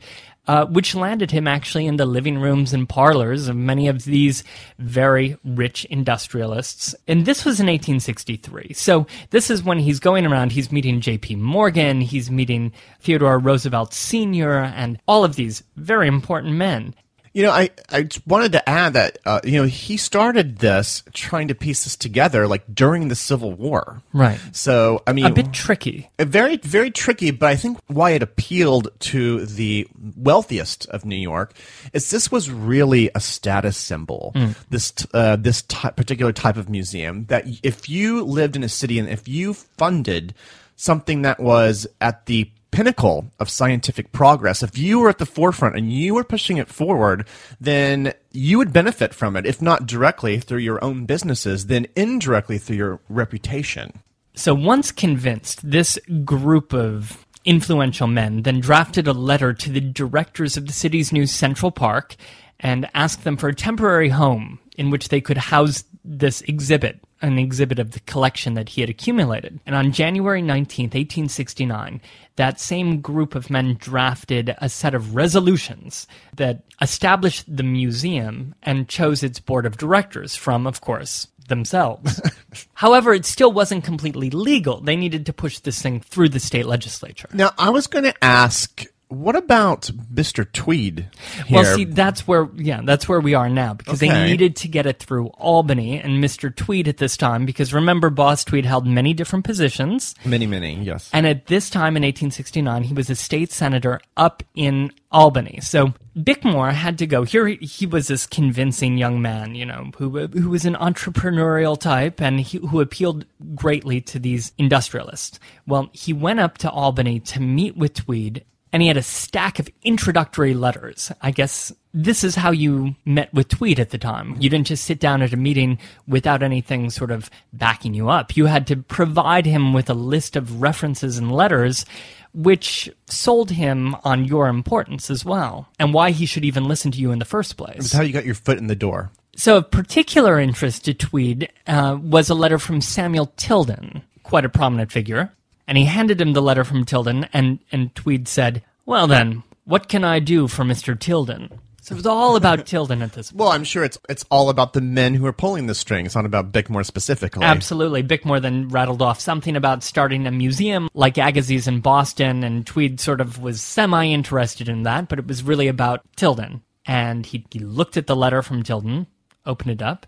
uh, 0.48 0.66
which 0.66 0.96
landed 0.96 1.32
him 1.32 1.48
actually 1.48 1.88
in 1.88 1.98
the 1.98 2.06
living 2.06 2.38
rooms 2.38 2.74
and 2.74 2.90
parlors 2.90 3.48
of 3.48 3.56
many 3.56 3.88
of 3.88 4.04
these 4.04 4.44
very 4.78 5.38
rich 5.46 5.86
industrialists. 5.86 6.94
And 7.08 7.26
this 7.26 7.46
was 7.46 7.60
in 7.60 7.68
1863. 7.68 8.74
So 8.74 9.08
this 9.30 9.50
is 9.50 9.64
when 9.64 9.80
he's 9.80 10.00
going 10.00 10.26
around, 10.26 10.52
he's 10.52 10.72
meeting 10.72 11.02
J.P. 11.02 11.38
Morgan, 11.38 12.02
he's 12.02 12.30
meeting 12.30 12.74
Theodore 13.00 13.40
Roosevelt 13.40 13.94
Sr., 13.94 14.60
and 14.60 15.00
all 15.08 15.24
of 15.24 15.36
these 15.36 15.64
very 15.78 16.08
important 16.08 16.56
men. 16.56 16.94
You 17.34 17.44
know, 17.44 17.52
I, 17.52 17.72
I 17.90 18.08
wanted 18.28 18.52
to 18.52 18.70
add 18.70 18.94
that, 18.94 19.18
uh, 19.26 19.42
you 19.44 19.54
know, 19.54 19.68
he 19.68 19.98
started 19.98 20.60
this 20.60 21.04
trying 21.14 21.48
to 21.48 21.56
piece 21.56 21.84
this 21.84 21.96
together 21.96 22.48
like 22.48 22.64
during 22.74 23.08
the 23.08 23.16
Civil 23.16 23.54
War. 23.54 24.02
Right. 24.14 24.40
So, 24.52 25.02
I 25.08 25.14
mean, 25.14 25.26
a 25.26 25.32
bit 25.32 25.52
tricky. 25.52 26.10
Very, 26.20 26.58
very 26.58 26.92
tricky, 26.92 27.32
but 27.32 27.50
I 27.50 27.56
think 27.56 27.80
why 27.88 28.12
it 28.12 28.22
appealed 28.22 28.90
to 29.00 29.46
the 29.48 29.88
wealthiest 30.16 30.88
of 30.90 31.06
New 31.06 31.16
York 31.16 31.54
is 31.92 32.12
this 32.12 32.32
was 32.32 32.52
really 32.52 33.10
a 33.16 33.20
status 33.20 33.78
symbol. 33.78 34.32
Mm. 34.36 34.56
This, 34.70 34.94
uh, 35.14 35.36
this 35.36 35.64
ty- 35.64 35.90
particular 35.90 36.34
type 36.34 36.58
of 36.58 36.70
museum 36.70 37.26
that 37.26 37.46
if 37.64 37.90
you 37.90 38.24
lived 38.24 38.56
in 38.56 38.64
a 38.64 38.70
city 38.70 39.00
and 39.00 39.10
if 39.10 39.28
you 39.28 39.54
funded 39.54 40.36
something 40.76 41.22
that 41.22 41.40
was 41.40 41.88
at 42.02 42.26
the 42.26 42.50
pinnacle 42.74 43.32
of 43.40 43.52
scientific 43.52 44.12
progress, 44.12 44.64
if 44.64 44.78
you 44.78 45.00
were 45.00 45.10
at 45.10 45.20
the 45.20 45.28
forefront 45.28 45.78
and 45.78 45.94
you 45.94 46.16
were 46.16 46.24
pushing 46.24 46.58
it 46.58 46.68
forward, 46.68 47.28
then 47.62 48.14
you 48.32 48.58
would 48.58 48.74
benefit 48.74 49.14
from 49.14 49.36
it, 49.36 49.46
if 49.46 49.62
not 49.62 49.86
directly 49.86 50.40
through 50.40 50.58
your 50.58 50.84
own 50.84 51.06
businesses, 51.06 51.68
then 51.68 51.86
indirectly 51.96 52.58
through 52.58 52.76
your 52.76 53.00
reputation. 53.10 53.94
So 54.34 54.56
once 54.56 54.92
convinced, 54.92 55.70
this 55.70 56.00
group 56.26 56.74
of 56.74 57.26
influential 57.46 58.08
men 58.08 58.42
then 58.42 58.60
drafted 58.60 59.08
a 59.08 59.14
letter 59.14 59.54
to 59.54 59.70
the 59.70 59.82
directors 59.82 60.58
of 60.58 60.66
the 60.66 60.74
city's 60.74 61.12
new 61.12 61.28
Central 61.28 61.70
Park 61.70 62.16
and 62.60 62.90
asked 62.96 63.24
them 63.24 63.38
for 63.38 63.50
a 63.50 63.56
temporary 63.56 64.10
home 64.10 64.58
in 64.78 64.90
which 64.90 65.10
they 65.10 65.22
could 65.22 65.38
house 65.38 65.84
this 66.04 66.42
exhibit 66.42 67.00
an 67.24 67.40
exhibit 67.40 67.80
of 67.80 67.92
the 67.92 68.02
collection 68.02 68.54
that 68.54 68.70
he 68.70 68.82
had 68.82 68.90
accumulated. 68.90 69.60
And 69.66 69.76
on 69.76 69.94
January 69.94 70.42
19th, 70.42 70.94
1869, 70.94 72.02
that 72.36 72.60
same 72.60 73.00
group 73.00 73.34
of 73.34 73.50
men 73.50 73.78
drafted 73.80 74.54
a 74.58 74.68
set 74.68 74.94
of 74.94 75.16
resolutions 75.16 76.06
that 76.36 76.64
established 76.82 77.46
the 77.48 77.64
museum 77.64 78.54
and 78.62 78.90
chose 78.90 79.24
its 79.24 79.40
board 79.40 79.66
of 79.66 79.78
directors 79.78 80.36
from, 80.36 80.68
of 80.68 80.82
course, 80.82 81.28
themselves. 81.48 82.22
However, 82.74 83.14
it 83.14 83.26
still 83.26 83.52
wasn't 83.52 83.86
completely 83.86 84.30
legal. 84.30 84.82
They 84.82 84.96
needed 84.96 85.26
to 85.26 85.34
push 85.34 85.60
this 85.60 85.82
thing 85.82 86.02
through 86.02 86.30
the 86.30 86.40
state 86.40 86.66
legislature. 86.66 87.30
Now, 87.34 87.52
I 87.58 87.70
was 87.70 87.88
going 87.88 88.06
to 88.06 88.24
ask 88.24 88.86
what 89.14 89.36
about 89.36 89.90
Mr. 90.14 90.52
Tweed? 90.52 91.08
Here? 91.46 91.62
Well, 91.62 91.76
see, 91.76 91.86
that's 91.86 92.28
where 92.28 92.50
yeah, 92.56 92.82
that's 92.84 93.08
where 93.08 93.20
we 93.20 93.34
are 93.34 93.50
now 93.50 93.74
because 93.74 94.02
okay. 94.02 94.12
they 94.12 94.26
needed 94.26 94.56
to 94.58 94.68
get 94.68 94.86
it 94.86 95.00
through 95.00 95.28
Albany 95.38 96.00
and 96.00 96.24
Mr. 96.24 96.54
Tweed 96.54 96.88
at 96.88 96.98
this 96.98 97.16
time 97.16 97.46
because 97.46 97.74
remember, 97.74 98.10
Boss 98.10 98.44
Tweed 98.44 98.66
held 98.66 98.88
many 98.88 99.14
different 99.14 99.46
positions. 99.46 100.16
Many, 100.26 100.48
many, 100.48 100.82
yes. 100.84 101.10
And 101.14 101.28
at 101.28 101.48
this 101.48 101.70
time 101.70 101.96
in 101.96 102.04
1869, 102.04 102.84
he 102.84 102.94
was 102.94 103.10
a 103.10 103.16
state 103.16 103.52
senator 103.52 104.02
up 104.18 104.44
in 104.56 104.92
Albany. 105.12 105.60
So 105.62 105.94
Bickmore 106.18 106.74
had 106.74 106.98
to 107.00 107.08
go. 107.08 107.24
Here 107.24 107.48
he 107.48 107.86
was 107.86 108.08
this 108.08 108.26
convincing 108.26 108.98
young 108.98 109.22
man, 109.22 109.56
you 109.56 109.66
know, 109.66 109.92
who 109.98 110.28
who 110.28 110.50
was 110.50 110.66
an 110.66 110.76
entrepreneurial 110.76 111.80
type 111.80 112.22
and 112.22 112.40
he, 112.40 112.58
who 112.58 112.82
appealed 112.82 113.26
greatly 113.56 114.02
to 114.02 114.20
these 114.20 114.52
industrialists. 114.58 115.40
Well, 115.68 115.90
he 115.94 116.14
went 116.14 116.40
up 116.40 116.58
to 116.60 116.70
Albany 116.70 117.20
to 117.22 117.40
meet 117.40 117.78
with 117.78 117.94
Tweed 117.94 118.44
and 118.74 118.82
he 118.82 118.88
had 118.88 118.98
a 118.98 119.04
stack 119.04 119.60
of 119.60 119.70
introductory 119.84 120.56
letters. 120.56 121.12
I 121.22 121.30
guess 121.30 121.72
this 121.94 122.24
is 122.24 122.36
how 122.36 122.50
you 122.50 122.96
met 123.06 123.32
with 123.32 123.48
Tweed 123.48 123.80
at 123.80 123.92
the 123.92 124.00
time. 124.00 124.36
You 124.40 124.50
didn't 124.50 124.68
just 124.68 124.84
sit 124.84 125.00
down 125.00 125.22
at 125.22 125.32
a 125.32 125.38
meeting 125.38 125.78
without 126.08 126.42
anything 126.42 126.90
sort 126.90 127.12
of 127.12 127.30
backing 127.54 127.94
you 127.94 128.10
up. 128.10 128.36
You 128.36 128.48
had 128.48 128.66
to 128.68 128.78
provide 128.78 129.46
him 129.46 129.74
with 129.74 129.92
a 129.92 129.94
list 129.94 130.36
of 130.36 130.60
references 130.60 131.20
and 131.20 131.32
letters 131.32 131.86
which 132.34 132.90
sold 133.06 133.52
him 133.52 133.96
on 134.04 134.26
your 134.26 134.48
importance 134.48 135.12
as 135.12 135.24
well 135.24 135.70
and 135.78 135.94
why 135.94 136.10
he 136.10 136.26
should 136.26 136.44
even 136.44 136.68
listen 136.68 136.92
to 136.92 137.00
you 137.00 137.12
in 137.12 137.20
the 137.20 137.26
first 137.26 137.58
place. 137.58 137.78
It's 137.78 137.94
how 137.94 138.02
you 138.02 138.12
got 138.12 138.26
your 138.26 138.34
foot 138.34 138.58
in 138.58 138.66
the 138.66 138.76
door. 138.76 139.12
So, 139.36 139.58
of 139.58 139.72
particular 139.72 140.40
interest 140.40 140.86
to 140.86 140.94
Tweed 140.96 141.52
uh, 141.68 141.98
was 142.02 142.30
a 142.30 142.36
letter 142.36 142.60
from 142.60 142.82
Samuel 142.82 143.32
Tilden, 143.38 144.04
quite 144.24 144.46
a 144.46 144.50
prominent 144.50 144.92
figure 144.92 145.32
and 145.68 145.78
he 145.78 145.86
handed 145.86 146.20
him 146.20 146.34
the 146.34 146.42
letter 146.42 146.64
from 146.64 146.86
Tilden, 146.86 147.28
and, 147.34 147.60
and 147.72 147.94
Tweed 147.96 148.28
said, 148.28 148.64
Well 148.86 149.08
then, 149.08 149.44
what 149.66 149.88
can 149.88 150.04
I 150.04 150.20
do 150.20 150.48
for 150.48 150.64
Mr. 150.64 151.00
Tilden? 151.00 151.60
So 151.84 151.94
it 151.94 151.98
was 151.98 152.06
all 152.06 152.38
about 152.38 152.66
Tilden 152.66 153.02
at 153.02 153.12
this 153.12 153.32
point. 153.32 153.40
Well, 153.40 153.50
I'm 153.50 153.66
sure 153.66 153.84
it's 153.84 153.98
it's 154.08 154.24
all 154.32 154.50
about 154.50 154.72
the 154.72 154.80
men 154.80 155.14
who 155.16 155.26
are 155.26 155.34
pulling 155.34 155.68
the 155.68 155.76
strings, 155.76 156.16
not 156.16 156.26
about 156.26 156.54
Bickmore 156.54 156.86
specifically. 156.86 157.44
Absolutely. 157.44 158.02
Bickmore 158.02 158.42
then 158.42 158.70
rattled 158.70 159.02
off 159.02 159.20
something 159.20 159.58
about 159.58 159.84
starting 159.84 160.26
a 160.26 160.32
museum 160.32 160.88
like 160.94 161.18
Agassiz 161.18 161.68
in 161.68 161.82
Boston, 161.82 162.44
and 162.46 162.66
Tweed 162.66 163.02
sort 163.02 163.20
of 163.20 163.42
was 163.42 163.62
semi 163.62 164.06
interested 164.06 164.70
in 164.70 164.84
that, 164.84 165.10
but 165.10 165.20
it 165.20 165.28
was 165.28 165.44
really 165.44 165.68
about 165.68 166.02
Tilden. 166.16 166.62
And 166.86 167.26
he, 167.26 167.46
he 167.52 167.60
looked 167.60 167.98
at 167.98 168.08
the 168.08 168.16
letter 168.16 168.42
from 168.42 168.64
Tilden, 168.64 169.08
opened 169.46 169.72
it 169.72 169.82
up, 169.82 170.06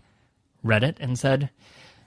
read 0.62 0.82
it, 0.82 0.96
and 0.98 1.18
said, 1.18 1.50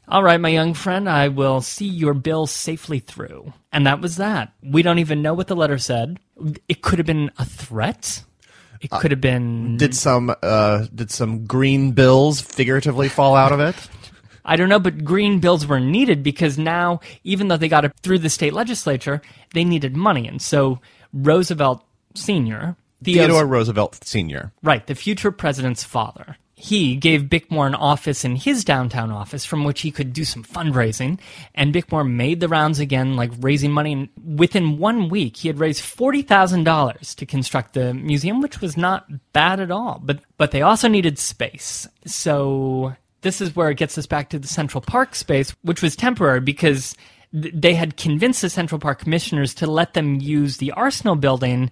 all 0.09 0.23
right, 0.23 0.41
my 0.41 0.49
young 0.49 0.73
friend, 0.73 1.07
I 1.07 1.27
will 1.27 1.61
see 1.61 1.85
your 1.85 2.13
bill 2.13 2.47
safely 2.47 2.99
through. 2.99 3.53
And 3.71 3.85
that 3.85 4.01
was 4.01 4.17
that. 4.17 4.53
We 4.63 4.81
don't 4.81 4.99
even 4.99 5.21
know 5.21 5.33
what 5.33 5.47
the 5.47 5.55
letter 5.55 5.77
said. 5.77 6.19
It 6.67 6.81
could 6.81 6.99
have 6.99 7.05
been 7.05 7.31
a 7.37 7.45
threat. 7.45 8.23
It 8.81 8.89
could 8.89 9.11
have 9.11 9.21
been. 9.21 9.77
Did 9.77 9.93
some 9.93 10.33
uh, 10.41 10.87
did 10.93 11.11
some 11.11 11.45
green 11.45 11.91
bills 11.91 12.41
figuratively 12.41 13.09
fall 13.09 13.35
out 13.35 13.51
of 13.51 13.59
it? 13.59 13.75
I 14.45 14.55
don't 14.55 14.69
know, 14.69 14.79
but 14.79 15.03
green 15.03 15.39
bills 15.39 15.67
were 15.67 15.79
needed 15.79 16.23
because 16.23 16.57
now, 16.57 17.01
even 17.23 17.49
though 17.49 17.57
they 17.57 17.67
got 17.67 17.85
it 17.85 17.93
through 18.01 18.19
the 18.19 18.29
state 18.29 18.53
legislature, 18.53 19.21
they 19.53 19.63
needed 19.63 19.95
money, 19.95 20.27
and 20.27 20.41
so 20.41 20.79
Roosevelt 21.13 21.85
Senior, 22.15 22.75
Theodore 23.03 23.45
Roosevelt 23.45 24.03
Senior, 24.03 24.51
right, 24.63 24.87
the 24.87 24.95
future 24.95 25.31
president's 25.31 25.83
father, 25.83 26.37
he 26.59 26.97
gave 26.97 27.23
Bickmore 27.23 27.67
an 27.67 27.73
office 27.73 28.25
in 28.25 28.35
his 28.35 28.65
downtown 28.65 29.11
office 29.11 29.45
from 29.45 29.63
which 29.63 29.79
he 29.79 29.91
could 29.91 30.11
do 30.11 30.25
some 30.25 30.43
fundraising. 30.43 31.17
And 31.55 31.73
Bickmore 31.73 32.05
made 32.05 32.41
the 32.41 32.49
rounds 32.49 32.79
again, 32.79 33.15
like 33.15 33.31
raising 33.39 33.71
money. 33.71 33.93
And 33.93 34.09
within 34.37 34.77
one 34.77 35.07
week, 35.07 35.37
he 35.37 35.47
had 35.47 35.57
raised 35.57 35.81
$40,000 35.81 37.15
to 37.15 37.25
construct 37.25 37.75
the 37.75 37.93
museum, 37.93 38.41
which 38.41 38.59
was 38.59 38.75
not 38.75 39.07
bad 39.31 39.61
at 39.61 39.71
all. 39.71 40.01
But, 40.03 40.19
but 40.37 40.51
they 40.51 40.61
also 40.61 40.89
needed 40.89 41.17
space. 41.17 41.87
So 42.05 42.93
this 43.21 43.39
is 43.39 43.55
where 43.55 43.69
it 43.69 43.77
gets 43.77 43.97
us 43.97 44.05
back 44.05 44.29
to 44.31 44.39
the 44.39 44.47
Central 44.47 44.81
Park 44.81 45.15
space, 45.15 45.55
which 45.61 45.81
was 45.81 45.95
temporary 45.95 46.41
because 46.41 46.93
they 47.31 47.73
had 47.73 47.95
convinced 47.95 48.41
the 48.41 48.49
Central 48.49 48.79
Park 48.79 48.99
commissioners 48.99 49.53
to 49.53 49.65
let 49.65 49.93
them 49.93 50.19
use 50.19 50.57
the 50.57 50.71
Arsenal 50.73 51.15
building 51.15 51.71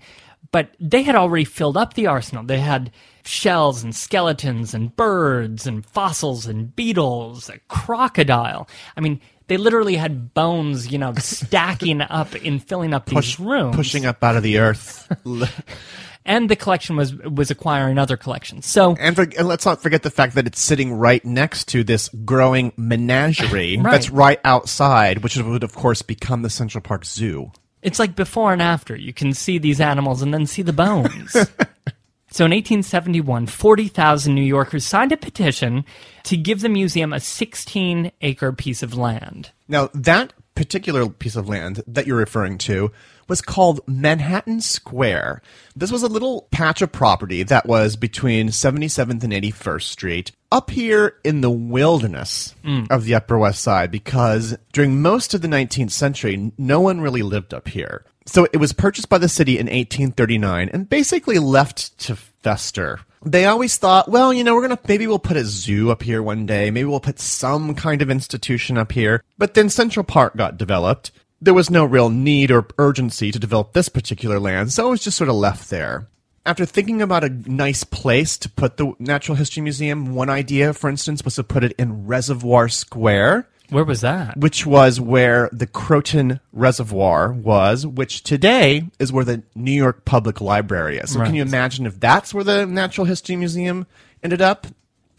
but 0.51 0.69
they 0.79 1.03
had 1.03 1.15
already 1.15 1.45
filled 1.45 1.77
up 1.77 1.93
the 1.93 2.07
arsenal. 2.07 2.43
They 2.43 2.59
had 2.59 2.91
shells 3.23 3.83
and 3.83 3.95
skeletons 3.95 4.73
and 4.73 4.95
birds 4.95 5.67
and 5.67 5.85
fossils 5.85 6.45
and 6.45 6.75
beetles, 6.75 7.49
a 7.49 7.59
crocodile. 7.67 8.67
I 8.95 9.01
mean, 9.01 9.19
they 9.47 9.57
literally 9.57 9.95
had 9.95 10.33
bones, 10.33 10.91
you 10.91 10.97
know, 10.97 11.13
stacking 11.17 12.01
up 12.01 12.35
in 12.35 12.59
filling 12.59 12.93
up 12.93 13.05
Push, 13.05 13.37
these 13.37 13.45
rooms, 13.45 13.75
pushing 13.75 14.05
up 14.05 14.23
out 14.23 14.35
of 14.35 14.43
the 14.43 14.59
earth. 14.59 15.11
and 16.25 16.49
the 16.49 16.55
collection 16.55 16.95
was 16.95 17.15
was 17.15 17.49
acquiring 17.49 17.97
other 17.97 18.17
collections. 18.17 18.65
So, 18.65 18.95
and, 18.99 19.15
for, 19.15 19.23
and, 19.23 19.47
let's 19.47 19.65
not 19.65 19.81
forget 19.81 20.03
the 20.03 20.11
fact 20.11 20.35
that 20.35 20.45
it's 20.45 20.61
sitting 20.61 20.93
right 20.93 21.23
next 21.25 21.69
to 21.69 21.83
this 21.83 22.09
growing 22.25 22.73
menagerie 22.77 23.77
right. 23.81 23.91
that's 23.91 24.09
right 24.09 24.39
outside, 24.43 25.23
which 25.23 25.37
would 25.37 25.63
of 25.63 25.73
course 25.73 26.01
become 26.01 26.41
the 26.41 26.49
Central 26.49 26.81
Park 26.81 27.05
Zoo. 27.05 27.51
It's 27.81 27.99
like 27.99 28.15
before 28.15 28.53
and 28.53 28.61
after. 28.61 28.95
You 28.95 29.13
can 29.13 29.33
see 29.33 29.57
these 29.57 29.79
animals 29.79 30.21
and 30.21 30.33
then 30.33 30.45
see 30.45 30.61
the 30.61 30.73
bones. 30.73 31.31
so 32.31 32.45
in 32.45 32.51
1871, 32.51 33.47
40,000 33.47 34.33
New 34.33 34.41
Yorkers 34.41 34.85
signed 34.85 35.11
a 35.11 35.17
petition 35.17 35.85
to 36.23 36.37
give 36.37 36.61
the 36.61 36.69
museum 36.69 37.13
a 37.13 37.19
16 37.19 38.11
acre 38.21 38.51
piece 38.51 38.83
of 38.83 38.95
land. 38.95 39.51
Now, 39.67 39.89
that 39.93 40.33
particular 40.55 41.07
piece 41.07 41.35
of 41.35 41.47
land 41.47 41.83
that 41.85 42.07
you're 42.07 42.17
referring 42.17 42.57
to 42.57 42.91
was 43.27 43.41
called 43.41 43.81
Manhattan 43.87 44.61
Square. 44.61 45.41
This 45.75 45.91
was 45.91 46.03
a 46.03 46.07
little 46.07 46.47
patch 46.51 46.81
of 46.81 46.91
property 46.91 47.43
that 47.43 47.65
was 47.65 47.95
between 47.95 48.49
77th 48.49 49.23
and 49.23 49.33
81st 49.33 49.83
Street, 49.83 50.31
up 50.51 50.69
here 50.69 51.17
in 51.23 51.41
the 51.41 51.49
wilderness 51.49 52.55
mm. 52.63 52.89
of 52.89 53.03
the 53.03 53.15
Upper 53.15 53.37
West 53.37 53.61
Side, 53.61 53.91
because 53.91 54.57
during 54.71 55.01
most 55.01 55.33
of 55.33 55.41
the 55.41 55.47
19th 55.47 55.91
century, 55.91 56.51
no 56.57 56.79
one 56.79 57.01
really 57.01 57.21
lived 57.21 57.53
up 57.53 57.67
here. 57.67 58.05
So 58.25 58.45
it 58.51 58.57
was 58.57 58.73
purchased 58.73 59.09
by 59.09 59.17
the 59.17 59.29
city 59.29 59.53
in 59.53 59.67
1839 59.67 60.69
and 60.73 60.89
basically 60.89 61.39
left 61.39 61.97
to 61.99 62.15
fester. 62.15 62.99
They 63.25 63.45
always 63.45 63.77
thought, 63.77 64.09
well, 64.09 64.33
you 64.33 64.43
know, 64.43 64.53
we're 64.53 64.67
going 64.67 64.77
to 64.77 64.87
maybe 64.87 65.07
we'll 65.07 65.19
put 65.19 65.37
a 65.37 65.45
zoo 65.45 65.91
up 65.91 66.03
here 66.03 66.21
one 66.21 66.45
day. 66.45 66.69
Maybe 66.71 66.85
we'll 66.85 66.99
put 66.99 67.19
some 67.19 67.73
kind 67.73 68.01
of 68.01 68.09
institution 68.09 68.77
up 68.77 68.91
here. 68.91 69.23
But 69.37 69.53
then 69.53 69.69
Central 69.69 70.03
Park 70.03 70.35
got 70.35 70.57
developed. 70.57 71.11
There 71.39 71.53
was 71.53 71.69
no 71.69 71.85
real 71.85 72.09
need 72.09 72.49
or 72.51 72.67
urgency 72.77 73.31
to 73.31 73.39
develop 73.39 73.73
this 73.73 73.89
particular 73.89 74.39
land, 74.39 74.73
so 74.73 74.87
it 74.87 74.91
was 74.91 75.03
just 75.03 75.17
sort 75.17 75.29
of 75.29 75.35
left 75.35 75.69
there. 75.69 76.07
After 76.45 76.65
thinking 76.65 77.01
about 77.01 77.23
a 77.23 77.29
nice 77.29 77.83
place 77.83 78.37
to 78.37 78.49
put 78.49 78.77
the 78.77 78.93
Natural 78.99 79.35
History 79.35 79.61
Museum, 79.61 80.15
one 80.15 80.29
idea, 80.29 80.73
for 80.73 80.89
instance, 80.89 81.23
was 81.23 81.35
to 81.35 81.43
put 81.43 81.63
it 81.63 81.73
in 81.77 82.07
Reservoir 82.07 82.69
Square 82.69 83.49
Where 83.69 83.83
was 83.83 83.99
that? 84.01 84.37
which 84.37 84.65
was 84.65 84.99
where 84.99 85.49
the 85.51 85.67
Croton 85.67 86.39
Reservoir 86.53 87.33
was, 87.33 87.85
which 87.85 88.23
today 88.23 88.89
is 88.97 89.11
where 89.11 89.25
the 89.25 89.43
New 89.55 89.73
York 89.73 90.05
Public 90.05 90.39
Library 90.39 90.97
is. 90.99 91.11
So 91.11 91.21
can 91.23 91.35
you 91.35 91.41
imagine 91.41 91.85
if 91.85 91.99
that's 91.99 92.33
where 92.33 92.45
the 92.45 92.65
Natural 92.65 93.05
History 93.05 93.35
Museum 93.35 93.85
ended 94.23 94.41
up? 94.41 94.67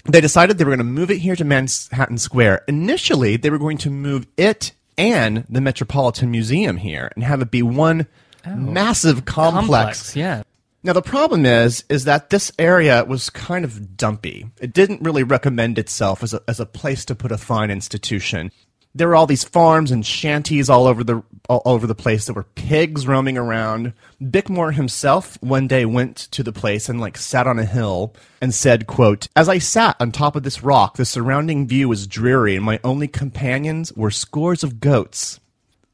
They 0.06 0.22
decided 0.22 0.56
they 0.56 0.64
were 0.64 0.70
going 0.70 0.78
to 0.78 0.84
move 0.84 1.10
it 1.10 1.18
here 1.18 1.36
to 1.36 1.44
Manhattan 1.44 2.16
Square. 2.16 2.62
Initially, 2.66 3.36
they 3.36 3.50
were 3.50 3.58
going 3.58 3.76
to 3.78 3.90
move 3.90 4.26
it 4.38 4.72
and 4.98 5.44
the 5.48 5.60
Metropolitan 5.60 6.30
Museum 6.30 6.76
here 6.76 7.10
and 7.14 7.24
have 7.24 7.40
it 7.40 7.50
be 7.50 7.62
one 7.62 8.06
oh. 8.46 8.54
massive 8.56 9.24
complex 9.24 10.14
yeah. 10.14 10.42
now 10.82 10.92
the 10.92 11.00
problem 11.00 11.46
is, 11.46 11.84
is 11.88 12.04
that 12.04 12.30
this 12.30 12.52
area 12.58 13.04
was 13.04 13.30
kind 13.30 13.64
of 13.64 13.96
dumpy. 13.96 14.50
It 14.60 14.74
didn't 14.74 15.02
really 15.02 15.22
recommend 15.22 15.78
itself 15.78 16.22
as 16.22 16.34
a, 16.34 16.42
as 16.48 16.60
a 16.60 16.66
place 16.66 17.04
to 17.06 17.14
put 17.14 17.32
a 17.32 17.38
fine 17.38 17.70
institution. 17.70 18.50
There 18.94 19.08
were 19.08 19.16
all 19.16 19.26
these 19.26 19.44
farms 19.44 19.90
and 19.90 20.04
shanties 20.04 20.68
all 20.68 20.86
over 20.86 21.04
the 21.04 21.22
all 21.48 21.62
over 21.64 21.86
the 21.86 21.94
place. 21.94 22.26
There 22.26 22.34
were 22.34 22.44
pigs 22.54 23.06
roaming 23.06 23.38
around. 23.38 23.92
Bickmore 24.22 24.74
himself 24.74 25.38
one 25.40 25.66
day 25.66 25.84
went 25.84 26.16
to 26.16 26.42
the 26.42 26.52
place 26.52 26.88
and 26.88 27.00
like 27.00 27.16
sat 27.16 27.46
on 27.46 27.58
a 27.58 27.64
hill 27.64 28.14
and 28.40 28.54
said, 28.54 28.86
"quote 28.86 29.28
As 29.36 29.48
I 29.48 29.58
sat 29.58 29.96
on 30.00 30.12
top 30.12 30.36
of 30.36 30.42
this 30.42 30.62
rock, 30.62 30.96
the 30.96 31.04
surrounding 31.04 31.66
view 31.66 31.88
was 31.88 32.06
dreary, 32.06 32.56
and 32.56 32.64
my 32.64 32.80
only 32.82 33.08
companions 33.08 33.92
were 33.94 34.10
scores 34.10 34.62
of 34.62 34.80
goats." 34.80 35.40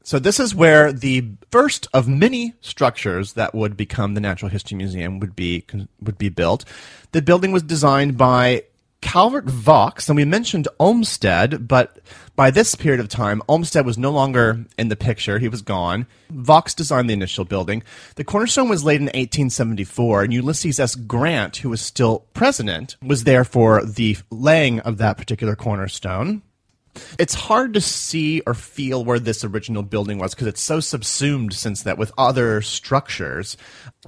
So 0.03 0.19
this 0.19 0.39
is 0.39 0.53
where 0.53 0.93
the 0.93 1.31
first 1.51 1.87
of 1.91 2.07
many 2.07 2.53
structures 2.61 3.33
that 3.33 3.55
would 3.55 3.75
become 3.75 4.13
the 4.13 4.21
Natural 4.21 4.51
History 4.51 4.77
Museum 4.77 5.19
would 5.19 5.35
be 5.35 5.65
would 5.99 6.17
be 6.17 6.29
built. 6.29 6.63
The 7.11 7.23
building 7.23 7.51
was 7.51 7.63
designed 7.63 8.15
by 8.17 8.63
Calvert 9.05 9.45
Vaux, 9.45 10.09
and 10.09 10.15
we 10.17 10.25
mentioned 10.25 10.67
Olmsted, 10.79 11.67
but 11.67 11.99
by 12.35 12.49
this 12.49 12.73
period 12.73 12.99
of 12.99 13.07
time, 13.07 13.43
Olmsted 13.47 13.85
was 13.85 13.99
no 13.99 14.09
longer 14.09 14.65
in 14.79 14.89
the 14.89 14.95
picture. 14.95 15.37
He 15.37 15.47
was 15.47 15.61
gone. 15.61 16.07
Vaux 16.31 16.73
designed 16.73 17.07
the 17.07 17.13
initial 17.13 17.45
building. 17.45 17.83
The 18.15 18.23
cornerstone 18.23 18.67
was 18.67 18.83
laid 18.83 19.01
in 19.01 19.05
1874, 19.05 20.23
and 20.23 20.33
Ulysses 20.33 20.79
S. 20.79 20.95
Grant, 20.95 21.57
who 21.57 21.69
was 21.69 21.81
still 21.81 22.25
president, 22.33 22.97
was 23.01 23.25
there 23.25 23.45
for 23.45 23.85
the 23.85 24.17
laying 24.31 24.79
of 24.79 24.97
that 24.97 25.17
particular 25.17 25.55
cornerstone 25.55 26.41
it's 27.19 27.33
hard 27.33 27.73
to 27.73 27.81
see 27.81 28.41
or 28.47 28.53
feel 28.53 29.03
where 29.03 29.19
this 29.19 29.43
original 29.43 29.83
building 29.83 30.17
was 30.17 30.33
because 30.33 30.47
it's 30.47 30.61
so 30.61 30.79
subsumed 30.79 31.53
since 31.53 31.83
that 31.83 31.97
with 31.97 32.09
other 32.17 32.61
structures. 32.61 33.57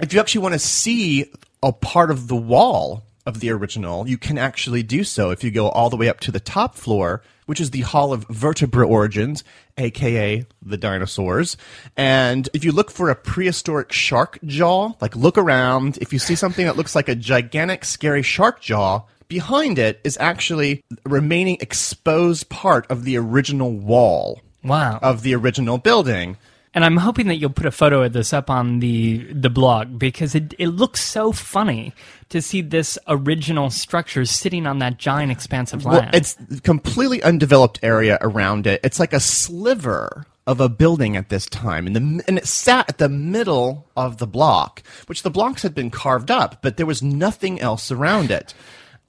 If 0.00 0.14
you 0.14 0.20
actually 0.20 0.40
want 0.40 0.54
to 0.54 0.58
see 0.58 1.30
a 1.62 1.70
part 1.70 2.10
of 2.10 2.28
the 2.28 2.36
wall 2.36 3.04
of 3.28 3.40
the 3.40 3.50
original, 3.50 4.08
you 4.08 4.16
can 4.16 4.38
actually 4.38 4.82
do 4.82 5.04
so 5.04 5.30
if 5.30 5.44
you 5.44 5.50
go 5.50 5.68
all 5.68 5.90
the 5.90 5.96
way 5.96 6.08
up 6.08 6.18
to 6.20 6.32
the 6.32 6.40
top 6.40 6.74
floor, 6.74 7.22
which 7.44 7.60
is 7.60 7.70
the 7.70 7.82
Hall 7.82 8.12
of 8.12 8.24
Vertebrate 8.28 8.88
Origins, 8.90 9.44
aka 9.76 10.46
the 10.62 10.76
dinosaurs. 10.78 11.56
And 11.96 12.48
if 12.54 12.64
you 12.64 12.72
look 12.72 12.90
for 12.90 13.10
a 13.10 13.14
prehistoric 13.14 13.92
shark 13.92 14.38
jaw, 14.44 14.92
like 15.02 15.14
look 15.14 15.36
around, 15.36 15.98
if 15.98 16.12
you 16.12 16.18
see 16.18 16.34
something 16.34 16.64
that 16.64 16.76
looks 16.76 16.94
like 16.96 17.08
a 17.08 17.14
gigantic, 17.14 17.84
scary 17.84 18.22
shark 18.22 18.60
jaw, 18.62 19.02
behind 19.28 19.78
it 19.78 20.00
is 20.04 20.16
actually 20.18 20.82
a 20.90 21.08
remaining 21.08 21.58
exposed 21.60 22.48
part 22.48 22.86
of 22.90 23.04
the 23.04 23.18
original 23.18 23.72
wall 23.72 24.40
Wow. 24.64 24.98
of 25.02 25.22
the 25.22 25.34
original 25.34 25.76
building. 25.76 26.38
And 26.74 26.84
I'm 26.84 26.98
hoping 26.98 27.28
that 27.28 27.36
you'll 27.36 27.50
put 27.50 27.66
a 27.66 27.70
photo 27.70 28.02
of 28.02 28.12
this 28.12 28.32
up 28.32 28.50
on 28.50 28.80
the 28.80 29.18
the 29.32 29.50
blog 29.50 29.98
because 29.98 30.34
it 30.34 30.54
it 30.58 30.68
looks 30.68 31.00
so 31.02 31.32
funny 31.32 31.92
to 32.28 32.42
see 32.42 32.60
this 32.60 32.98
original 33.08 33.70
structure 33.70 34.24
sitting 34.24 34.66
on 34.66 34.78
that 34.80 34.98
giant 34.98 35.32
expanse 35.32 35.72
of 35.72 35.84
land. 35.84 36.06
Well, 36.06 36.10
it's 36.12 36.36
completely 36.60 37.22
undeveloped 37.22 37.80
area 37.82 38.18
around 38.20 38.66
it. 38.66 38.80
It's 38.84 39.00
like 39.00 39.12
a 39.12 39.20
sliver 39.20 40.26
of 40.46 40.60
a 40.60 40.68
building 40.68 41.16
at 41.16 41.30
this 41.30 41.46
time, 41.46 41.86
and 41.86 41.96
the 41.96 42.24
and 42.28 42.38
it 42.38 42.46
sat 42.46 42.88
at 42.88 42.98
the 42.98 43.08
middle 43.08 43.86
of 43.96 44.18
the 44.18 44.26
block, 44.26 44.82
which 45.06 45.22
the 45.22 45.30
blocks 45.30 45.62
had 45.62 45.74
been 45.74 45.90
carved 45.90 46.30
up, 46.30 46.60
but 46.62 46.76
there 46.76 46.86
was 46.86 47.02
nothing 47.02 47.60
else 47.60 47.90
around 47.90 48.30
it. 48.30 48.52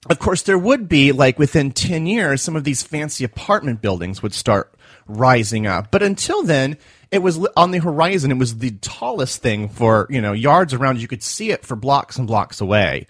Of 0.09 0.19
course, 0.19 0.43
there 0.43 0.57
would 0.57 0.87
be 0.87 1.11
like 1.11 1.37
within 1.37 1.71
ten 1.71 2.07
years, 2.07 2.41
some 2.41 2.55
of 2.55 2.63
these 2.63 2.83
fancy 2.83 3.25
apartment 3.25 3.81
buildings 3.81 4.23
would 4.23 4.33
start 4.33 4.73
rising 5.07 5.67
up, 5.67 5.91
but 5.91 6.01
until 6.01 6.41
then. 6.43 6.77
It 7.11 7.23
was 7.23 7.45
on 7.57 7.71
the 7.71 7.79
horizon. 7.79 8.31
It 8.31 8.37
was 8.37 8.59
the 8.59 8.71
tallest 8.81 9.41
thing 9.41 9.69
for, 9.69 10.05
you 10.09 10.21
know, 10.21 10.33
yards 10.33 10.73
around. 10.73 11.01
You 11.01 11.07
could 11.07 11.23
see 11.23 11.51
it 11.51 11.65
for 11.65 11.75
blocks 11.75 12.17
and 12.17 12.27
blocks 12.27 12.61
away 12.61 13.07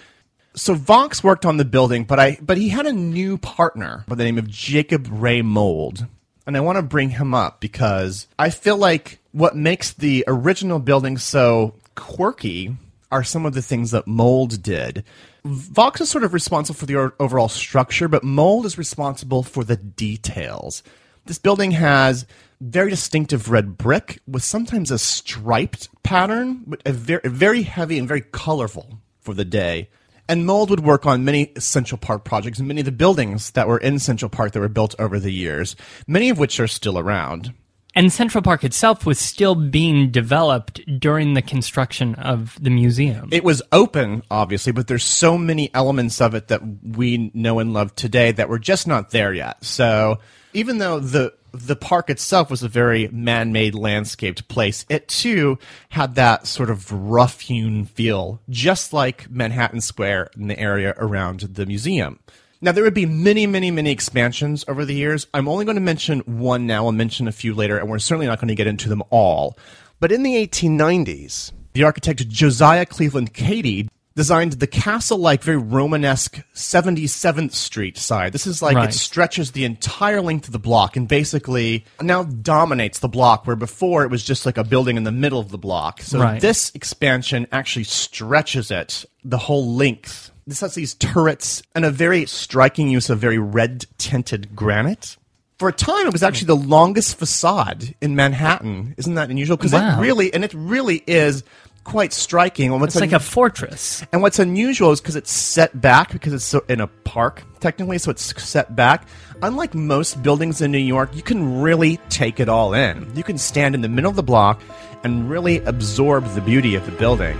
so 0.55 0.73
Vaux 0.73 1.23
worked 1.23 1.45
on 1.45 1.57
the 1.57 1.65
building, 1.65 2.03
but 2.03 2.19
I 2.19 2.37
but 2.41 2.57
he 2.57 2.69
had 2.69 2.85
a 2.85 2.93
new 2.93 3.37
partner 3.37 4.03
by 4.07 4.15
the 4.15 4.23
name 4.23 4.37
of 4.37 4.47
Jacob 4.47 5.07
Wrey 5.09 5.41
Mould. 5.41 6.05
And 6.45 6.57
I 6.57 6.61
want 6.61 6.77
to 6.77 6.81
bring 6.81 7.11
him 7.11 7.33
up 7.33 7.59
because 7.59 8.27
I 8.39 8.49
feel 8.49 8.77
like 8.77 9.19
what 9.31 9.55
makes 9.55 9.93
the 9.93 10.23
original 10.27 10.79
building 10.79 11.17
so 11.17 11.75
quirky 11.95 12.75
are 13.11 13.23
some 13.23 13.45
of 13.45 13.53
the 13.53 13.61
things 13.61 13.91
that 13.91 14.07
Mould 14.07 14.61
did. 14.63 15.03
Vaux 15.45 16.01
is 16.01 16.09
sort 16.09 16.23
of 16.23 16.33
responsible 16.33 16.77
for 16.77 16.85
the 16.87 17.13
overall 17.19 17.49
structure, 17.49 18.07
but 18.07 18.23
Mould 18.23 18.65
is 18.65 18.77
responsible 18.77 19.43
for 19.43 19.63
the 19.63 19.77
details. 19.77 20.81
This 21.25 21.37
building 21.37 21.71
has 21.71 22.25
very 22.61 22.89
distinctive 22.89 23.49
red 23.49 23.77
brick 23.77 24.19
with 24.27 24.43
sometimes 24.43 24.91
a 24.91 24.99
striped 24.99 25.89
pattern, 26.03 26.63
but 26.67 26.81
a 26.85 26.91
very, 26.91 27.21
very 27.23 27.61
heavy 27.63 27.97
and 27.97 28.07
very 28.07 28.21
colorful 28.21 28.99
for 29.21 29.33
the 29.33 29.45
day. 29.45 29.89
And 30.27 30.45
Mould 30.45 30.69
would 30.69 30.81
work 30.81 31.05
on 31.05 31.25
many 31.25 31.51
Central 31.57 31.97
Park 31.97 32.23
projects 32.23 32.59
and 32.59 32.67
many 32.67 32.81
of 32.81 32.85
the 32.85 32.91
buildings 32.91 33.51
that 33.51 33.67
were 33.67 33.79
in 33.79 33.97
Central 33.97 34.29
Park 34.29 34.51
that 34.51 34.59
were 34.59 34.67
built 34.67 34.93
over 34.99 35.19
the 35.19 35.31
years, 35.31 35.75
many 36.05 36.29
of 36.29 36.37
which 36.37 36.59
are 36.59 36.67
still 36.67 36.99
around. 36.99 37.53
and 37.95 38.13
Central 38.13 38.41
Park 38.41 38.63
itself 38.63 39.05
was 39.05 39.19
still 39.19 39.55
being 39.55 40.11
developed 40.11 40.81
during 40.99 41.33
the 41.33 41.41
construction 41.41 42.15
of 42.15 42.57
the 42.61 42.69
museum. 42.69 43.29
It 43.31 43.43
was 43.43 43.61
open, 43.71 44.21
obviously, 44.29 44.71
but 44.71 44.87
there's 44.87 45.03
so 45.03 45.37
many 45.37 45.73
elements 45.73 46.21
of 46.21 46.35
it 46.35 46.49
that 46.49 46.61
we 46.83 47.31
know 47.33 47.59
and 47.59 47.73
love 47.73 47.95
today 47.95 48.31
that 48.33 48.47
were 48.49 48.59
just 48.59 48.87
not 48.87 49.09
there 49.09 49.33
yet. 49.33 49.63
So 49.65 50.19
even 50.53 50.77
though 50.77 50.99
the 50.99 51.33
the 51.51 51.75
park 51.75 52.09
itself 52.09 52.49
was 52.49 52.63
a 52.63 52.67
very 52.67 53.07
man-made 53.09 53.75
landscaped 53.75 54.47
place, 54.47 54.85
it 54.89 55.07
too 55.07 55.57
had 55.89 56.15
that 56.15 56.47
sort 56.47 56.69
of 56.69 56.91
rough-hewn 56.91 57.85
feel, 57.85 58.41
just 58.49 58.93
like 58.93 59.29
Manhattan 59.29 59.81
Square 59.81 60.31
and 60.35 60.49
the 60.49 60.59
area 60.59 60.93
around 60.97 61.41
the 61.41 61.65
museum. 61.65 62.19
Now, 62.61 62.73
there 62.73 62.83
would 62.83 62.93
be 62.93 63.05
many, 63.05 63.47
many, 63.47 63.71
many 63.71 63.89
expansions 63.89 64.65
over 64.67 64.83
the 64.83 64.93
years. 64.93 65.27
I'm 65.33 65.47
only 65.47 65.63
going 65.63 65.75
to 65.75 65.81
mention 65.81 66.19
one 66.21 66.67
now. 66.67 66.85
I'll 66.85 66.91
mention 66.91 67.27
a 67.27 67.31
few 67.31 67.53
later, 67.53 67.77
and 67.77 67.89
we're 67.89 67.99
certainly 67.99 68.27
not 68.27 68.39
going 68.39 68.49
to 68.49 68.55
get 68.55 68.67
into 68.67 68.89
them 68.89 69.03
all. 69.09 69.57
But 70.01 70.11
in 70.11 70.23
the 70.23 70.35
1890s, 70.35 71.53
the 71.71 71.83
architect 71.83 72.27
Josiah 72.27 72.85
Cleveland 72.85 73.33
Cady 73.33 73.87
designed 74.19 74.51
the 74.51 74.67
castle-like, 74.67 75.41
very 75.43 75.55
Romanesque 75.55 76.41
77th 76.53 77.53
Street 77.53 77.97
side. 77.97 78.33
This 78.33 78.45
is 78.45 78.61
like 78.61 78.75
Right. 78.75 78.89
it 78.89 78.93
stretches 78.93 79.51
the 79.51 79.63
entire 79.63 80.21
length 80.21 80.47
of 80.47 80.51
the 80.51 80.59
block 80.59 80.97
and 80.97 81.07
basically 81.07 81.85
now 82.01 82.23
dominates 82.23 82.99
the 82.99 83.07
block, 83.07 83.47
where 83.47 83.55
before 83.55 84.03
it 84.03 84.11
was 84.11 84.25
just 84.25 84.45
like 84.45 84.57
a 84.57 84.63
building 84.65 84.97
in 84.97 85.05
the 85.05 85.11
middle 85.13 85.39
of 85.39 85.51
the 85.51 85.57
block. 85.57 86.01
So 86.01 86.19
Right. 86.19 86.41
this 86.41 86.69
expansion 86.75 87.47
actually 87.53 87.85
stretches 87.85 88.71
it 88.71 89.05
the 89.23 89.37
whole 89.37 89.73
length. 89.73 90.31
This 90.45 90.59
has 90.59 90.75
these 90.75 90.95
turrets 90.95 91.63
and 91.73 91.85
a 91.85 91.89
very 91.91 92.25
striking 92.25 92.89
use 92.89 93.09
of 93.09 93.19
very 93.19 93.37
red 93.37 93.85
tinted 93.97 94.53
granite. 94.53 95.15
For 95.59 95.69
a 95.69 95.73
time, 95.73 96.07
it 96.07 96.13
was 96.13 96.23
actually 96.23 96.47
the 96.47 96.55
longest 96.55 97.17
facade 97.17 97.93
in 98.01 98.15
Manhattan. 98.15 98.95
Isn't 98.97 99.15
that 99.15 99.29
unusual? 99.29 99.55
Because 99.55 99.71
Wow. 99.73 99.97
it 99.97 100.01
really, 100.01 100.33
and 100.33 100.43
it 100.43 100.53
really 100.53 101.03
is 101.07 101.43
quite 101.83 102.13
striking. 102.13 102.71
And 102.71 102.81
what's 102.81 102.95
It's 102.95 103.01
like 103.01 103.11
un- 103.11 103.15
a 103.17 103.19
fortress. 103.19 104.03
and 104.11 104.21
what's 104.21 104.39
unusual 104.39 104.91
is 104.91 105.01
because 105.01 105.15
it's 105.15 105.31
set 105.31 105.79
back 105.79 106.11
because 106.11 106.33
it's 106.33 106.43
so, 106.45 106.63
in 106.69 106.81
a 106.81 106.87
park 106.87 107.43
technically, 107.59 107.97
so 107.97 108.11
it's 108.11 108.41
set 108.41 108.75
back. 108.75 109.07
Unlike 109.41 109.73
most 109.75 110.21
buildings 110.21 110.61
in 110.61 110.71
New 110.71 110.77
York, 110.77 111.15
you 111.15 111.21
can 111.21 111.61
really 111.61 111.97
take 112.09 112.39
it 112.39 112.49
all 112.49 112.73
in. 112.73 113.09
You 113.15 113.23
can 113.23 113.37
stand 113.37 113.73
in 113.75 113.81
the 113.81 113.89
middle 113.89 114.09
of 114.09 114.15
the 114.15 114.23
block 114.23 114.61
and 115.03 115.29
really 115.29 115.59
absorb 115.59 116.25
the 116.33 116.41
beauty 116.41 116.75
of 116.75 116.85
the 116.85 116.91
building. 116.93 117.39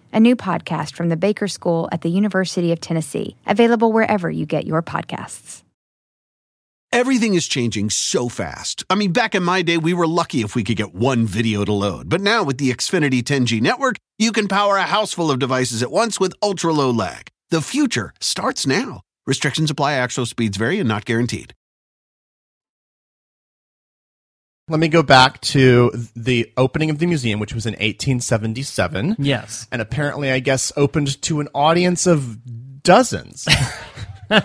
a 0.13 0.19
new 0.19 0.35
podcast 0.35 0.95
from 0.95 1.09
the 1.09 1.17
Baker 1.17 1.47
School 1.47 1.89
at 1.91 2.01
the 2.01 2.09
University 2.09 2.71
of 2.71 2.79
Tennessee, 2.79 3.35
available 3.45 3.91
wherever 3.91 4.29
you 4.29 4.45
get 4.45 4.65
your 4.65 4.81
podcasts. 4.81 5.63
Everything 6.93 7.35
is 7.35 7.47
changing 7.47 7.89
so 7.89 8.27
fast. 8.27 8.83
I 8.89 8.95
mean, 8.95 9.13
back 9.13 9.33
in 9.33 9.43
my 9.43 9.61
day, 9.61 9.77
we 9.77 9.93
were 9.93 10.07
lucky 10.07 10.41
if 10.41 10.55
we 10.55 10.63
could 10.63 10.75
get 10.75 10.93
one 10.93 11.25
video 11.25 11.63
to 11.63 11.71
load. 11.71 12.09
But 12.09 12.19
now 12.19 12.43
with 12.43 12.57
the 12.57 12.69
Xfinity 12.69 13.23
10G 13.23 13.61
network, 13.61 13.95
you 14.17 14.33
can 14.33 14.49
power 14.49 14.75
a 14.75 14.83
house 14.83 15.13
full 15.13 15.31
of 15.31 15.39
devices 15.39 15.81
at 15.81 15.91
once 15.91 16.19
with 16.19 16.33
ultra 16.43 16.73
low 16.73 16.91
lag. 16.91 17.29
The 17.49 17.61
future 17.61 18.13
starts 18.19 18.67
now. 18.67 19.01
Restrictions 19.25 19.71
apply, 19.71 19.93
actual 19.93 20.25
speeds 20.25 20.57
vary 20.57 20.79
and 20.79 20.89
not 20.89 21.05
guaranteed. 21.05 21.53
Let 24.71 24.79
me 24.79 24.87
go 24.87 25.03
back 25.03 25.41
to 25.41 25.91
the 26.15 26.51
opening 26.57 26.89
of 26.89 26.99
the 26.99 27.05
museum, 27.05 27.39
which 27.39 27.53
was 27.53 27.65
in 27.65 27.73
1877. 27.73 29.17
Yes. 29.19 29.67
And 29.71 29.81
apparently, 29.81 30.31
I 30.31 30.39
guess, 30.39 30.71
opened 30.75 31.21
to 31.23 31.39
an 31.41 31.49
audience 31.53 32.07
of 32.07 32.81
dozens. 32.83 33.47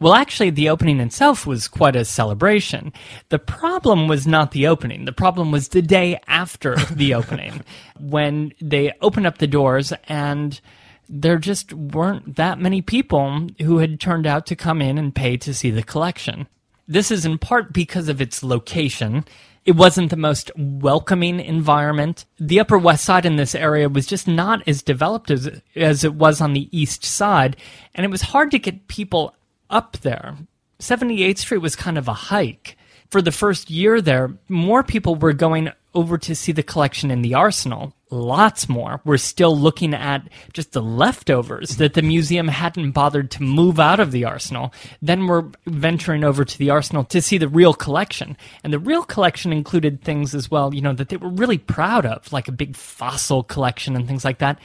Well, 0.00 0.14
actually, 0.14 0.48
the 0.48 0.70
opening 0.70 0.98
itself 0.98 1.46
was 1.46 1.68
quite 1.68 1.94
a 1.94 2.06
celebration. 2.06 2.94
The 3.28 3.38
problem 3.38 4.08
was 4.08 4.26
not 4.26 4.52
the 4.52 4.66
opening. 4.66 5.04
The 5.04 5.12
problem 5.12 5.52
was 5.52 5.68
the 5.68 5.82
day 5.82 6.18
after 6.26 6.76
the 6.76 7.12
opening 7.14 7.62
when 7.98 8.54
they 8.62 8.94
opened 9.02 9.26
up 9.26 9.36
the 9.36 9.46
doors 9.46 9.92
and 10.08 10.58
there 11.06 11.36
just 11.36 11.74
weren't 11.74 12.36
that 12.36 12.58
many 12.58 12.80
people 12.80 13.48
who 13.60 13.78
had 13.78 14.00
turned 14.00 14.26
out 14.26 14.46
to 14.46 14.56
come 14.56 14.80
in 14.80 14.96
and 14.96 15.14
pay 15.14 15.36
to 15.36 15.52
see 15.52 15.70
the 15.70 15.82
collection. 15.82 16.46
This 16.88 17.10
is 17.10 17.26
in 17.26 17.36
part 17.36 17.74
because 17.74 18.08
of 18.08 18.22
its 18.22 18.42
location. 18.42 19.26
It 19.66 19.76
wasn't 19.76 20.10
the 20.10 20.16
most 20.16 20.50
welcoming 20.56 21.38
environment. 21.38 22.24
The 22.38 22.60
Upper 22.60 22.78
West 22.78 23.04
Side 23.04 23.26
in 23.26 23.36
this 23.36 23.54
area 23.54 23.88
was 23.88 24.06
just 24.06 24.26
not 24.26 24.66
as 24.66 24.82
developed 24.82 25.30
as, 25.30 25.50
as 25.76 26.02
it 26.02 26.14
was 26.14 26.40
on 26.40 26.54
the 26.54 26.68
East 26.76 27.04
Side, 27.04 27.56
and 27.94 28.04
it 28.04 28.10
was 28.10 28.22
hard 28.22 28.50
to 28.52 28.58
get 28.58 28.88
people 28.88 29.34
up 29.68 29.98
there. 29.98 30.36
78th 30.80 31.38
Street 31.38 31.58
was 31.58 31.76
kind 31.76 31.98
of 31.98 32.08
a 32.08 32.14
hike. 32.14 32.76
For 33.10 33.20
the 33.20 33.32
first 33.32 33.70
year 33.70 34.00
there, 34.00 34.34
more 34.48 34.82
people 34.82 35.14
were 35.14 35.32
going 35.32 35.70
over 35.94 36.16
to 36.16 36.34
see 36.34 36.52
the 36.52 36.62
collection 36.62 37.10
in 37.10 37.22
the 37.22 37.34
Arsenal. 37.34 37.94
Lots 38.12 38.68
more 38.68 39.00
were 39.04 39.18
still 39.18 39.56
looking 39.56 39.94
at 39.94 40.28
just 40.52 40.72
the 40.72 40.82
leftovers 40.82 41.76
that 41.76 41.94
the 41.94 42.02
museum 42.02 42.48
hadn't 42.48 42.90
bothered 42.90 43.30
to 43.32 43.42
move 43.42 43.78
out 43.78 44.00
of 44.00 44.10
the 44.10 44.24
Arsenal. 44.24 44.72
Then 45.00 45.28
we're 45.28 45.44
venturing 45.66 46.24
over 46.24 46.44
to 46.44 46.58
the 46.58 46.70
Arsenal 46.70 47.04
to 47.04 47.22
see 47.22 47.38
the 47.38 47.46
real 47.46 47.72
collection. 47.72 48.36
And 48.64 48.72
the 48.72 48.80
real 48.80 49.04
collection 49.04 49.52
included 49.52 50.02
things 50.02 50.34
as 50.34 50.50
well, 50.50 50.74
you 50.74 50.80
know, 50.80 50.92
that 50.92 51.08
they 51.08 51.18
were 51.18 51.28
really 51.28 51.58
proud 51.58 52.04
of, 52.04 52.32
like 52.32 52.48
a 52.48 52.52
big 52.52 52.74
fossil 52.74 53.44
collection 53.44 53.94
and 53.94 54.08
things 54.08 54.24
like 54.24 54.38
that. 54.38 54.58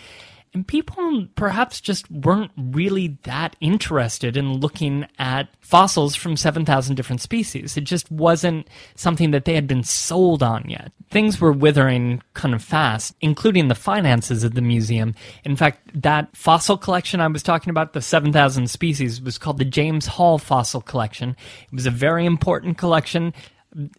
And 0.56 0.66
people 0.66 1.28
perhaps 1.36 1.82
just 1.82 2.10
weren't 2.10 2.52
really 2.56 3.18
that 3.24 3.58
interested 3.60 4.38
in 4.38 4.62
looking 4.62 5.06
at 5.20 5.50
fossils 5.60 6.16
from 6.16 6.38
7,000 6.38 6.96
different 6.96 7.20
species. 7.20 7.76
It 7.76 7.84
just 7.84 8.10
wasn't 8.10 8.70
something 8.96 9.32
that 9.32 9.44
they 9.44 9.54
had 9.54 9.68
been 9.68 9.84
sold 9.84 10.42
on 10.42 10.64
yet. 10.70 10.94
Things 11.12 11.42
were 11.42 11.52
withering 11.52 12.24
kind 12.36 12.56
of 12.56 12.64
fast, 12.64 13.16
including 13.20 13.68
the 13.68 13.76
finances 13.76 14.46
of 14.46 14.54
the 14.54 14.62
museum. 14.62 15.14
In 15.44 15.58
fact, 15.58 16.02
that 16.02 16.34
fossil 16.38 16.78
collection 16.78 17.20
I 17.20 17.28
was 17.28 17.44
talking 17.44 17.70
about, 17.70 17.92
the 17.92 18.02
7,000 18.02 18.70
species, 18.70 19.22
was 19.22 19.38
called 19.38 19.58
the 19.58 19.66
James 19.66 20.06
Hall 20.06 20.38
Fossil 20.38 20.80
Collection. 20.80 21.36
It 21.70 21.76
was 21.76 21.86
a 21.86 21.92
very 21.92 22.26
important 22.26 22.78
collection 22.78 23.34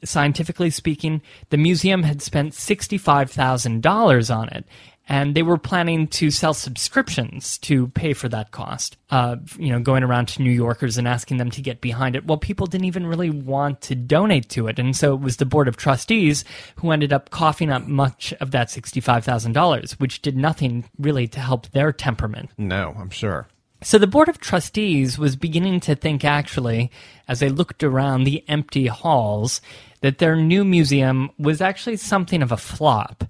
scientifically 0.04 0.70
speaking, 0.70 1.20
the 1.50 1.56
museum 1.56 2.02
had 2.02 2.22
spent 2.22 2.52
$65,000 2.52 4.34
on 4.34 4.48
it. 4.48 4.64
And 5.08 5.34
they 5.34 5.42
were 5.42 5.58
planning 5.58 6.08
to 6.08 6.30
sell 6.30 6.52
subscriptions 6.52 7.58
to 7.58 7.88
pay 7.88 8.12
for 8.12 8.28
that 8.28 8.50
cost. 8.50 8.96
Uh, 9.10 9.36
you 9.56 9.70
know, 9.70 9.78
going 9.78 10.02
around 10.02 10.26
to 10.26 10.42
New 10.42 10.50
Yorkers 10.50 10.98
and 10.98 11.06
asking 11.06 11.36
them 11.36 11.50
to 11.52 11.62
get 11.62 11.80
behind 11.80 12.16
it. 12.16 12.26
Well, 12.26 12.38
people 12.38 12.66
didn't 12.66 12.86
even 12.86 13.06
really 13.06 13.30
want 13.30 13.80
to 13.82 13.94
donate 13.94 14.48
to 14.50 14.66
it. 14.66 14.80
And 14.80 14.96
so 14.96 15.14
it 15.14 15.20
was 15.20 15.36
the 15.36 15.46
board 15.46 15.68
of 15.68 15.76
trustees 15.76 16.44
who 16.76 16.90
ended 16.90 17.12
up 17.12 17.30
coughing 17.30 17.70
up 17.70 17.86
much 17.86 18.32
of 18.40 18.50
that 18.50 18.68
$65,000, 18.68 19.92
which 19.92 20.22
did 20.22 20.36
nothing 20.36 20.88
really 20.98 21.28
to 21.28 21.40
help 21.40 21.68
their 21.70 21.92
temperament. 21.92 22.50
no, 22.58 22.94
I'm 22.98 23.10
sure. 23.10 23.46
So 23.82 23.98
the 23.98 24.06
Board 24.06 24.28
of 24.28 24.40
Trustees 24.40 25.18
was 25.18 25.36
beginning 25.36 25.80
to 25.80 25.94
think, 25.94 26.24
actually, 26.24 26.90
as 27.28 27.40
they 27.40 27.50
looked 27.50 27.84
around 27.84 28.24
the 28.24 28.42
empty 28.48 28.86
halls, 28.86 29.60
that 30.00 30.18
their 30.18 30.34
new 30.34 30.64
museum 30.64 31.30
was 31.38 31.60
actually 31.60 31.96
something 31.96 32.42
of 32.42 32.52
a 32.52 32.56
flop. 32.56 33.24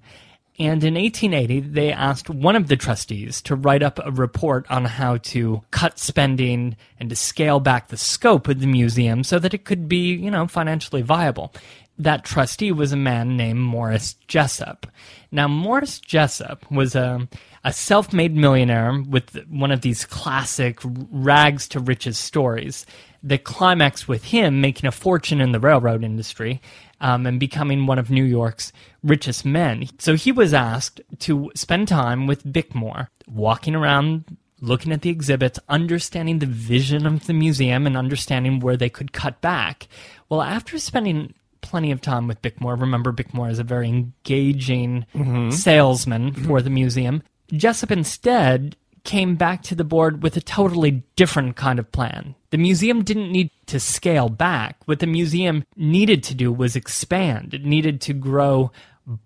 And 0.59 0.83
in 0.83 0.95
1880, 0.95 1.59
they 1.59 1.91
asked 1.91 2.31
one 2.31 2.55
of 2.55 2.67
the 2.67 2.75
trustees 2.75 3.43
to 3.43 3.55
write 3.55 3.83
up 3.83 3.99
a 4.03 4.11
report 4.11 4.65
on 4.71 4.85
how 4.85 5.17
to 5.17 5.61
cut 5.69 5.99
spending 5.99 6.75
and 6.99 7.09
to 7.11 7.15
scale 7.15 7.59
back 7.59 7.87
the 7.87 7.97
scope 7.97 8.47
of 8.47 8.59
the 8.59 8.65
museum 8.65 9.23
so 9.23 9.37
that 9.37 9.53
it 9.53 9.65
could 9.65 9.87
be, 9.87 10.13
you 10.13 10.31
know, 10.31 10.47
financially 10.47 11.03
viable. 11.03 11.53
That 11.99 12.25
trustee 12.25 12.71
was 12.71 12.91
a 12.91 12.97
man 12.97 13.37
named 13.37 13.59
Morris 13.59 14.15
Jesup. 14.27 14.85
Now, 15.31 15.47
Morris 15.47 15.99
Jesup 15.99 16.69
was 16.71 16.95
a, 16.95 17.27
a 17.63 17.71
self 17.73 18.11
made 18.11 18.35
millionaire 18.35 19.03
with 19.07 19.45
one 19.47 19.71
of 19.71 19.81
these 19.81 20.05
classic 20.05 20.79
rags 20.83 21.67
to 21.69 21.79
riches 21.79 22.17
stories 22.17 22.85
that 23.23 23.43
climaxed 23.43 24.07
with 24.07 24.23
him 24.23 24.61
making 24.61 24.87
a 24.87 24.91
fortune 24.91 25.41
in 25.41 25.51
the 25.51 25.59
railroad 25.59 26.03
industry 26.03 26.61
um, 27.01 27.25
and 27.25 27.39
becoming 27.39 27.85
one 27.85 27.99
of 27.99 28.09
New 28.09 28.23
York's 28.23 28.71
richest 29.07 29.45
men. 29.45 29.87
So 29.99 30.15
he 30.15 30.31
was 30.31 30.53
asked 30.53 31.01
to 31.19 31.51
spend 31.55 31.87
time 31.87 32.27
with 32.27 32.45
Bickmore, 32.45 33.07
walking 33.27 33.75
around 33.75 34.37
looking 34.59 34.91
at 34.91 35.01
the 35.01 35.09
exhibits, 35.09 35.59
understanding 35.69 36.39
the 36.39 36.45
vision 36.45 37.05
of 37.05 37.27
the 37.27 37.33
museum, 37.33 37.85
and 37.85 37.95
understanding 37.95 38.59
where 38.59 38.77
they 38.77 38.89
could 38.89 39.13
cut 39.13 39.39
back. 39.41 39.87
Well, 40.29 40.41
after 40.41 40.79
spending 40.79 41.33
plenty 41.61 41.91
of 41.91 42.01
time 42.01 42.27
with 42.27 42.41
Bickmore, 42.41 42.79
remember 42.79 43.11
Bickmore 43.11 43.51
is 43.51 43.59
a 43.59 43.63
very 43.63 43.87
engaging 43.87 45.05
mm-hmm. 45.13 45.51
salesman 45.51 46.31
mm-hmm. 46.31 46.45
for 46.45 46.61
the 46.61 46.69
museum, 46.69 47.23
Jesup 47.51 47.91
instead 47.91 48.75
came 49.03 49.35
back 49.35 49.63
to 49.63 49.75
the 49.75 49.85
board 49.85 50.21
with 50.21 50.35
a 50.35 50.41
totally 50.41 51.03
different 51.15 51.55
kind 51.55 51.79
of 51.79 51.89
plan. 51.93 52.35
The 52.49 52.57
museum 52.57 53.03
didn't 53.03 53.31
need 53.31 53.51
to 53.67 53.79
scale 53.79 54.27
back. 54.27 54.77
What 54.85 54.99
the 54.99 55.07
museum 55.07 55.63
needed 55.77 56.23
to 56.23 56.35
do 56.35 56.51
was 56.51 56.75
expand. 56.75 57.53
It 57.53 57.63
needed 57.63 58.01
to 58.01 58.13
grow 58.13 58.71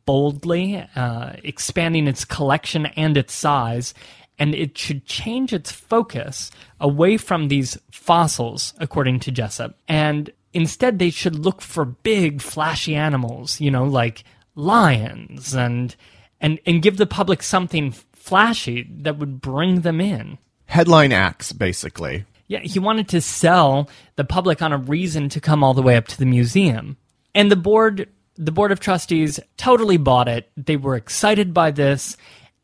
boldly, 0.06 0.86
uh, 0.96 1.34
expanding 1.44 2.08
its 2.08 2.24
collection 2.24 2.86
and 2.86 3.18
its 3.18 3.34
size, 3.34 3.94
and 4.38 4.56
it 4.56 4.78
should 4.78 5.06
change 5.06 5.54
its 5.54 5.72
focus 5.72 6.52
away 6.80 7.18
from 7.18 7.48
these 7.48 7.78
fossils, 7.92 8.74
according 8.80 9.20
to 9.22 9.32
Jesup, 9.32 9.74
and 9.88 10.32
instead 10.54 11.00
they 11.00 11.10
should 11.10 11.36
look 11.36 11.62
for 11.62 11.86
big, 11.86 12.42
flashy 12.42 12.96
animals, 12.96 13.60
you 13.60 13.72
know, 13.72 13.86
like 13.86 14.24
lions, 14.56 15.54
and 15.54 15.96
and 16.40 16.60
and 16.66 16.82
give 16.82 16.98
the 16.98 17.06
public 17.06 17.44
something 17.44 17.92
flashy 18.14 18.88
that 18.90 19.18
would 19.18 19.42
bring 19.42 19.82
them 19.82 20.00
in. 20.00 20.38
Headline 20.66 21.12
acts, 21.12 21.52
basically. 21.52 22.26
Yeah, 22.48 22.60
he 22.60 22.80
wanted 22.80 23.08
to 23.10 23.22
sell 23.22 23.90
the 24.16 24.24
public 24.24 24.62
on 24.62 24.74
a 24.74 24.78
reason 24.78 25.30
to 25.30 25.42
come 25.42 25.64
all 25.64 25.74
the 25.74 25.82
way 25.82 25.96
up 25.96 26.08
to 26.10 26.18
the 26.18 26.26
museum. 26.26 26.98
And 27.34 27.50
the 27.50 27.56
board 27.56 28.10
the 28.38 28.52
board 28.52 28.72
of 28.72 28.80
trustees 28.80 29.40
totally 29.58 29.98
bought 29.98 30.28
it. 30.28 30.52
They 30.58 30.78
were 30.78 30.96
excited 30.96 31.54
by 31.54 31.72
this 31.72 32.18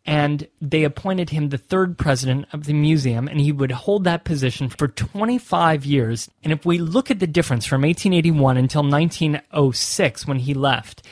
and 0.05 0.47
they 0.61 0.85
appointed 0.85 1.29
him 1.29 1.49
the 1.49 1.57
third 1.57 1.97
president 1.97 2.45
of 2.53 2.63
the 2.63 2.73
museum 2.73 3.27
and 3.27 3.41
he 3.41 3.51
would 3.51 3.71
hold 3.71 4.05
that 4.05 4.23
position 4.23 4.69
for 4.69 4.87
25 4.87 5.85
years. 5.85 6.29
And 6.43 6.53
if 6.53 6.65
we 6.65 6.77
look 6.77 7.11
at 7.11 7.19
the 7.19 7.27
difference 7.27 7.65
from 7.65 7.81
1881 7.81 8.55
until 8.57 8.83
1906 8.83 10.25
when 10.25 10.39
he 10.39 10.53
left, 10.53 11.03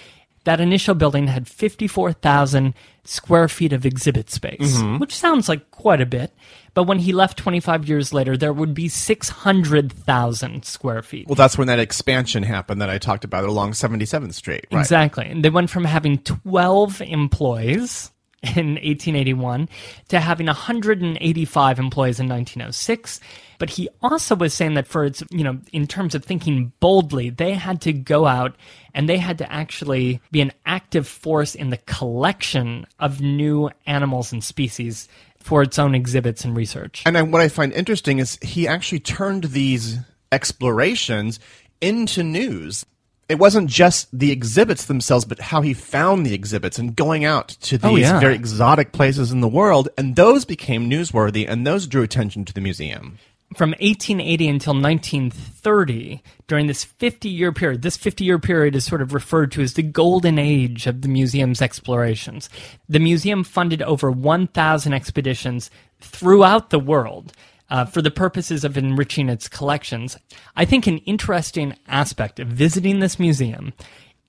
that 0.46 0.62
initial 0.62 0.96
building 0.96 1.28
had 1.28 1.48
54,000 1.48 2.74
square 3.04 3.48
feet 3.48 3.74
of 3.74 3.86
exhibit 3.86 4.30
space, 4.30 4.78
mm-hmm. 4.78 4.98
which 4.98 5.16
sounds 5.16 5.50
like 5.50 5.70
quite 5.72 6.02
a 6.02 6.06
bit. 6.06 6.34
But 6.74 6.84
when 6.84 7.00
he 7.00 7.14
left 7.14 7.38
25 7.38 7.88
years 7.88 8.14
later, 8.14 8.36
there 8.38 8.54
would 8.54 8.74
be 8.74 8.88
600,000 8.88 10.66
square 10.66 11.02
feet. 11.02 11.28
Well, 11.28 11.36
that's 11.36 11.58
when 11.58 11.68
that 11.68 11.80
expansion 11.80 12.44
happened 12.44 12.82
that 12.82 12.90
I 12.90 12.98
talked 12.98 13.24
about 13.24 13.44
along 13.44 13.72
77th 13.72 14.34
Street. 14.34 14.66
Right. 14.72 14.80
Exactly. 14.80 15.26
And 15.26 15.44
they 15.44 15.50
went 15.50 15.70
from 15.70 15.86
having 15.86 16.20
12 16.20 17.02
employees 17.02 18.12
in 18.56 18.76
1881 18.76 19.70
to 20.10 20.20
having 20.20 20.48
185 20.48 21.80
employees 21.80 22.20
in 22.20 22.28
1906. 22.28 23.20
But 23.58 23.70
he 23.70 23.90
also 24.02 24.36
was 24.36 24.54
saying 24.54 24.74
that 24.74 24.88
for 24.88 25.06
its, 25.06 25.24
you 25.32 25.44
know, 25.44 25.60
in 25.72 25.88
terms 25.88 26.16
of 26.16 26.26
thinking 26.26 26.74
boldly, 26.80 27.30
they 27.30 27.54
had 27.54 27.82
to 27.82 27.94
go 27.94 28.26
out 28.26 28.56
and 28.94 29.08
they 29.08 29.18
had 29.18 29.38
to 29.38 29.52
actually 29.52 30.22
be 30.32 30.42
an 30.42 30.52
active 30.66 31.08
force 31.08 31.56
in 31.56 31.70
the 31.70 31.78
collection 31.78 32.86
of 33.00 33.22
new 33.22 33.70
animals 33.86 34.32
and 34.32 34.44
species 34.44 35.08
for 35.40 35.62
its 35.62 35.78
own 35.78 35.94
exhibits 35.94 36.44
and 36.44 36.58
research. 36.58 37.04
And 37.06 37.18
I, 37.18 37.22
what 37.22 37.42
I 37.42 37.50
find 37.50 37.72
interesting 37.72 38.20
is 38.20 38.38
he 38.42 38.68
actually 38.68 39.00
turned 39.00 39.46
these 39.46 40.00
explorations 40.32 41.40
into 41.82 42.24
news. 42.24 42.86
It 43.28 43.40
wasn't 43.40 43.70
just 43.70 44.08
the 44.18 44.32
exhibits 44.32 44.86
themselves, 44.86 45.26
but 45.26 45.40
how 45.40 45.62
he 45.62 45.74
found 45.74 46.26
the 46.26 46.34
exhibits 46.36 46.78
and 46.78 46.96
going 46.96 47.26
out 47.26 47.50
to 47.62 47.80
oh, 47.82 47.96
these 47.96 48.08
Oh, 48.08 48.14
yeah. 48.14 48.20
very 48.20 48.36
exotic 48.36 48.92
places 48.92 49.32
in 49.32 49.42
the 49.42 49.48
world. 49.48 49.90
And 49.98 50.16
those 50.16 50.46
became 50.46 50.90
newsworthy 50.90 51.46
and 51.50 51.66
those 51.66 51.88
drew 51.88 52.04
attention 52.04 52.46
to 52.46 52.54
the 52.54 52.62
museum. 52.62 53.18
from 53.56 53.70
1880 53.80 54.48
until 54.50 54.74
1930, 54.74 56.22
during 56.48 56.68
this 56.68 56.84
50 56.84 57.30
year 57.30 57.52
period, 57.52 57.82
this 57.84 57.98
50 57.98 58.24
year 58.24 58.40
period 58.40 58.76
is 58.76 58.84
sort 58.86 59.02
of 59.02 59.14
referred 59.14 59.52
to 59.54 59.62
as 59.62 59.74
the 59.74 59.84
golden 59.84 60.38
age 60.40 60.88
of 60.88 61.02
the 61.02 61.08
museum's 61.08 61.62
explorations. 61.62 62.50
The 62.90 63.00
museum 63.00 63.44
funded 63.44 63.82
over 63.82 64.12
1,000 64.12 64.94
expeditions 64.94 65.70
throughout 66.02 66.70
the 66.70 66.80
world. 66.80 67.34
Uh, 67.68 67.84
for 67.84 68.00
the 68.00 68.12
purposes 68.12 68.64
of 68.64 68.78
enriching 68.78 69.28
its 69.28 69.48
collections. 69.48 70.18
I 70.56 70.66
think 70.66 70.86
an 70.86 71.00
interesting 71.00 71.74
aspect 71.88 72.40
of 72.40 72.48
visiting 72.48 73.00
this 73.00 73.18
museum, 73.18 73.74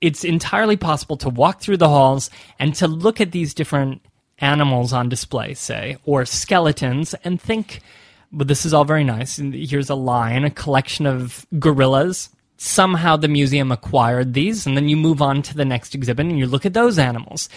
it's 0.01 0.25
entirely 0.25 0.79
possible 0.79 1.19
to 1.19 1.29
walk 1.29 1.61
through 1.61 1.77
the 1.77 1.91
halls 1.91 2.31
and 2.59 2.75
to 2.77 2.89
look 2.89 3.21
at 3.21 3.33
these 3.33 3.53
different 3.53 4.01
animals 4.39 4.95
on 4.95 5.11
display, 5.11 5.53
say, 5.53 5.99
or 6.05 6.25
skeletons, 6.25 7.13
and 7.25 7.39
think, 7.39 7.81
well, 8.33 8.47
this 8.47 8.65
is 8.65 8.73
all 8.73 8.87
very 8.87 9.05
nice. 9.05 9.37
Here's 9.37 9.91
a 9.91 9.95
lion, 9.95 10.45
a 10.45 10.51
collection 10.51 11.05
of 11.07 11.47
gorillas. 11.59 12.31
Somehow 12.57 13.17
the 13.17 13.29
museum 13.29 13.71
acquired 13.71 14.33
these, 14.33 14.67
and 14.67 14.79
then 14.79 14.89
you 14.89 14.97
move 14.97 15.21
on 15.21 15.43
to 15.43 15.55
the 15.55 15.65
next 15.67 15.95
exhibit 15.95 16.25
and 16.25 16.39
you 16.39 16.47
look 16.47 16.65
at 16.65 16.73
those 16.73 16.99
animals. 16.99 17.51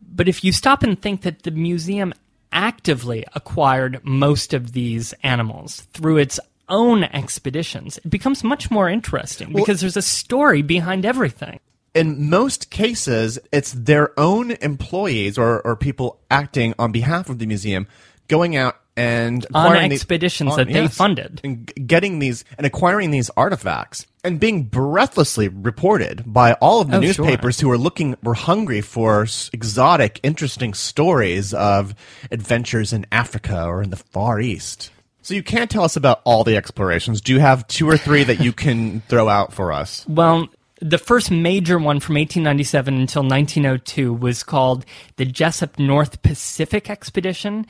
But 0.00 0.28
if 0.28 0.42
you 0.42 0.52
stop 0.52 0.82
and 0.82 1.00
think 1.00 1.22
that 1.22 1.42
the 1.42 1.50
museum 1.50 2.14
actively 2.52 3.24
acquired 3.34 4.00
most 4.04 4.54
of 4.54 4.72
these 4.72 5.12
animals 5.22 5.80
through 5.92 6.18
its 6.18 6.38
own 6.68 7.04
expeditions, 7.04 7.98
it 7.98 8.08
becomes 8.10 8.42
much 8.42 8.70
more 8.70 8.88
interesting 8.88 9.52
because 9.52 9.80
there's 9.80 9.96
a 9.96 10.02
story 10.02 10.62
behind 10.62 11.04
everything. 11.06 11.60
in 11.94 12.28
most 12.28 12.70
cases, 12.70 13.38
it's 13.52 13.72
their 13.72 14.18
own 14.18 14.50
employees 14.60 15.38
or, 15.38 15.60
or 15.62 15.76
people 15.76 16.18
acting 16.30 16.74
on 16.78 16.92
behalf 16.92 17.30
of 17.30 17.38
the 17.38 17.46
museum 17.46 17.86
going 18.28 18.56
out 18.56 18.76
and 18.96 19.46
On 19.54 19.66
acquiring 19.66 19.90
these- 19.90 20.00
expeditions 20.00 20.56
that 20.56 20.66
they 20.68 20.88
funded. 20.88 21.40
and 21.44 21.72
getting 21.86 22.18
these 22.18 22.44
and 22.58 22.66
acquiring 22.66 23.10
these 23.12 23.30
artifacts 23.36 24.06
and 24.26 24.40
being 24.40 24.64
breathlessly 24.64 25.48
reported 25.48 26.22
by 26.26 26.54
all 26.54 26.80
of 26.80 26.90
the 26.90 26.96
Oh, 26.96 27.00
newspapers 27.00 27.60
who 27.60 27.68
were 27.68 27.78
looking 27.78 28.16
were 28.22 28.34
hungry 28.34 28.80
for 28.80 29.26
exotic, 29.52 30.20
interesting 30.22 30.74
stories 30.74 31.54
of 31.54 31.94
adventures 32.30 32.92
in 32.92 33.06
Africa 33.12 33.64
or 33.64 33.82
in 33.82 33.90
the 33.90 33.96
Far 33.96 34.40
East. 34.40 34.90
So 35.22 35.34
you 35.34 35.42
can't 35.42 35.70
tell 35.70 35.82
us 35.84 35.96
about 35.96 36.20
all 36.24 36.44
the 36.44 36.56
explorations. 36.56 37.20
Do 37.20 37.32
you 37.32 37.40
have 37.40 37.66
two 37.66 37.88
or 37.88 37.96
three 37.96 38.24
that 38.24 38.40
you 38.40 38.52
can 38.64 39.00
throw 39.02 39.28
out 39.28 39.52
for 39.52 39.72
us? 39.72 40.06
Well, 40.08 40.48
the 40.80 40.98
first 40.98 41.30
major 41.30 41.78
one 41.78 42.00
from 42.00 42.16
1897 42.16 42.94
until 42.94 43.22
1902 43.22 44.12
was 44.12 44.42
called 44.42 44.84
the 45.16 45.26
Jesup 45.26 45.78
North 45.78 46.22
Pacific 46.22 46.90
Expedition. 46.90 47.66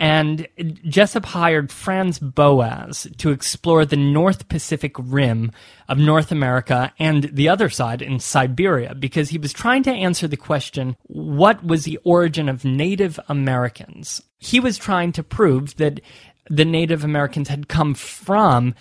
And 0.00 0.48
Jesup 0.58 1.26
hired 1.26 1.70
Franz 1.70 2.18
Boas 2.18 3.06
to 3.18 3.32
explore 3.32 3.84
the 3.84 3.98
North 3.98 4.48
Pacific 4.48 4.94
rim 4.98 5.52
of 5.90 5.98
North 5.98 6.32
America 6.32 6.90
and 6.98 7.24
the 7.24 7.50
other 7.50 7.68
side 7.68 8.00
in 8.00 8.18
Siberia 8.18 8.94
because 8.94 9.28
he 9.28 9.36
was 9.36 9.52
trying 9.52 9.82
to 9.82 9.90
answer 9.90 10.26
the 10.26 10.38
question 10.38 10.96
what 11.02 11.62
was 11.62 11.84
the 11.84 11.98
origin 12.02 12.48
of 12.48 12.64
Native 12.64 13.20
Americans? 13.28 14.22
He 14.38 14.58
was 14.58 14.78
trying 14.78 15.12
to 15.12 15.22
prove 15.22 15.76
that 15.76 16.00
the 16.48 16.64
Native 16.64 17.04
Americans 17.04 17.48
had 17.48 17.68
come 17.68 17.92
from 17.92 18.74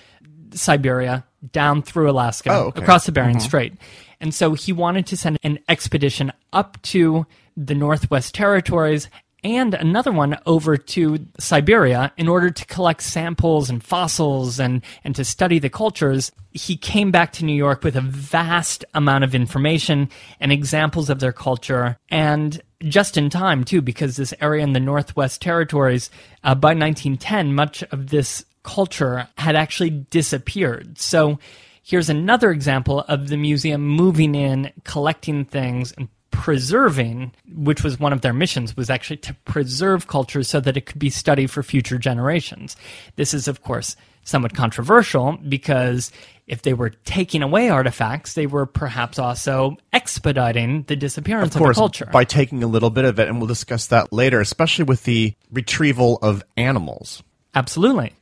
Siberia 0.53 1.25
down 1.51 1.81
through 1.81 2.09
Alaska 2.09 2.49
Oh, 2.53 2.63
okay. 2.67 2.81
across 2.81 3.05
the 3.05 3.11
Bering 3.11 3.35
mm-hmm. 3.35 3.45
Strait. 3.45 3.73
And 4.21 4.33
so 4.33 4.53
he 4.53 4.71
wanted 4.71 5.05
to 5.07 5.17
send 5.17 5.37
an 5.43 5.59
expedition 5.67 6.31
up 6.53 6.81
to 6.83 7.25
the 7.57 7.75
Northwest 7.75 8.33
Territories 8.33 9.09
and 9.43 9.73
another 9.73 10.11
one 10.11 10.37
over 10.45 10.77
to 10.77 11.25
Siberia 11.39 12.11
in 12.17 12.27
order 12.27 12.49
to 12.49 12.65
collect 12.65 13.01
samples 13.01 13.69
and 13.69 13.83
fossils 13.83 14.59
and, 14.59 14.81
and 15.03 15.15
to 15.15 15.23
study 15.23 15.59
the 15.59 15.69
cultures. 15.69 16.31
He 16.51 16.75
came 16.75 17.11
back 17.11 17.31
to 17.33 17.45
New 17.45 17.55
York 17.55 17.83
with 17.83 17.95
a 17.95 18.01
vast 18.01 18.83
amount 18.93 19.23
of 19.23 19.35
information 19.35 20.09
and 20.39 20.51
examples 20.51 21.09
of 21.09 21.19
their 21.19 21.31
culture 21.31 21.97
and 22.09 22.61
just 22.83 23.17
in 23.17 23.29
time 23.29 23.63
too 23.63 23.81
because 23.81 24.15
this 24.15 24.33
area 24.41 24.63
in 24.63 24.73
the 24.73 24.79
Northwest 24.79 25.41
Territories 25.41 26.09
uh, 26.43 26.55
by 26.55 26.69
1910 26.69 27.53
much 27.53 27.83
of 27.91 28.07
this 28.07 28.45
culture 28.63 29.27
had 29.37 29.55
actually 29.55 29.89
disappeared. 29.89 30.97
So 30.97 31.39
here's 31.83 32.09
another 32.09 32.51
example 32.51 33.01
of 33.07 33.29
the 33.29 33.37
museum 33.37 33.81
moving 33.81 34.35
in, 34.35 34.71
collecting 34.83 35.45
things, 35.45 35.91
and 35.93 36.07
preserving, 36.39 37.33
which 37.53 37.83
was 37.83 37.99
one 37.99 38.13
of 38.13 38.21
their 38.21 38.31
missions, 38.31 38.77
was 38.77 38.89
actually 38.89 39.17
to 39.17 39.33
preserve 39.43 40.07
culture 40.07 40.41
so 40.41 40.61
that 40.61 40.77
it 40.77 40.85
could 40.85 40.97
be 40.97 41.09
studied 41.09 41.51
for 41.51 41.61
future 41.61 41.97
generations. 41.97 42.77
This 43.17 43.33
is, 43.33 43.49
of 43.49 43.61
course, 43.61 43.97
somewhat 44.23 44.53
controversial 44.55 45.37
because 45.49 46.13
if 46.47 46.61
they 46.61 46.73
were 46.73 46.91
taking 47.03 47.43
away 47.43 47.67
artifacts, 47.67 48.35
they 48.35 48.47
were 48.47 48.65
perhaps 48.65 49.19
also 49.19 49.75
expediting 49.91 50.83
the 50.83 50.95
disappearance 50.95 51.55
of, 51.55 51.61
Of 51.61 51.65
course, 51.65 51.75
the 51.75 51.81
culture. 51.81 52.09
by 52.09 52.23
taking 52.23 52.63
a 52.63 52.67
little 52.67 52.89
bit 52.89 53.03
of 53.03 53.19
it, 53.19 53.27
and 53.27 53.39
we'll 53.39 53.47
discuss 53.47 53.87
that 53.87 54.13
later, 54.13 54.39
especially 54.39 54.85
with 54.85 55.03
the 55.03 55.33
retrieval 55.51 56.19
of 56.21 56.41
animals. 56.55 57.21
Absolutely. 57.53 58.13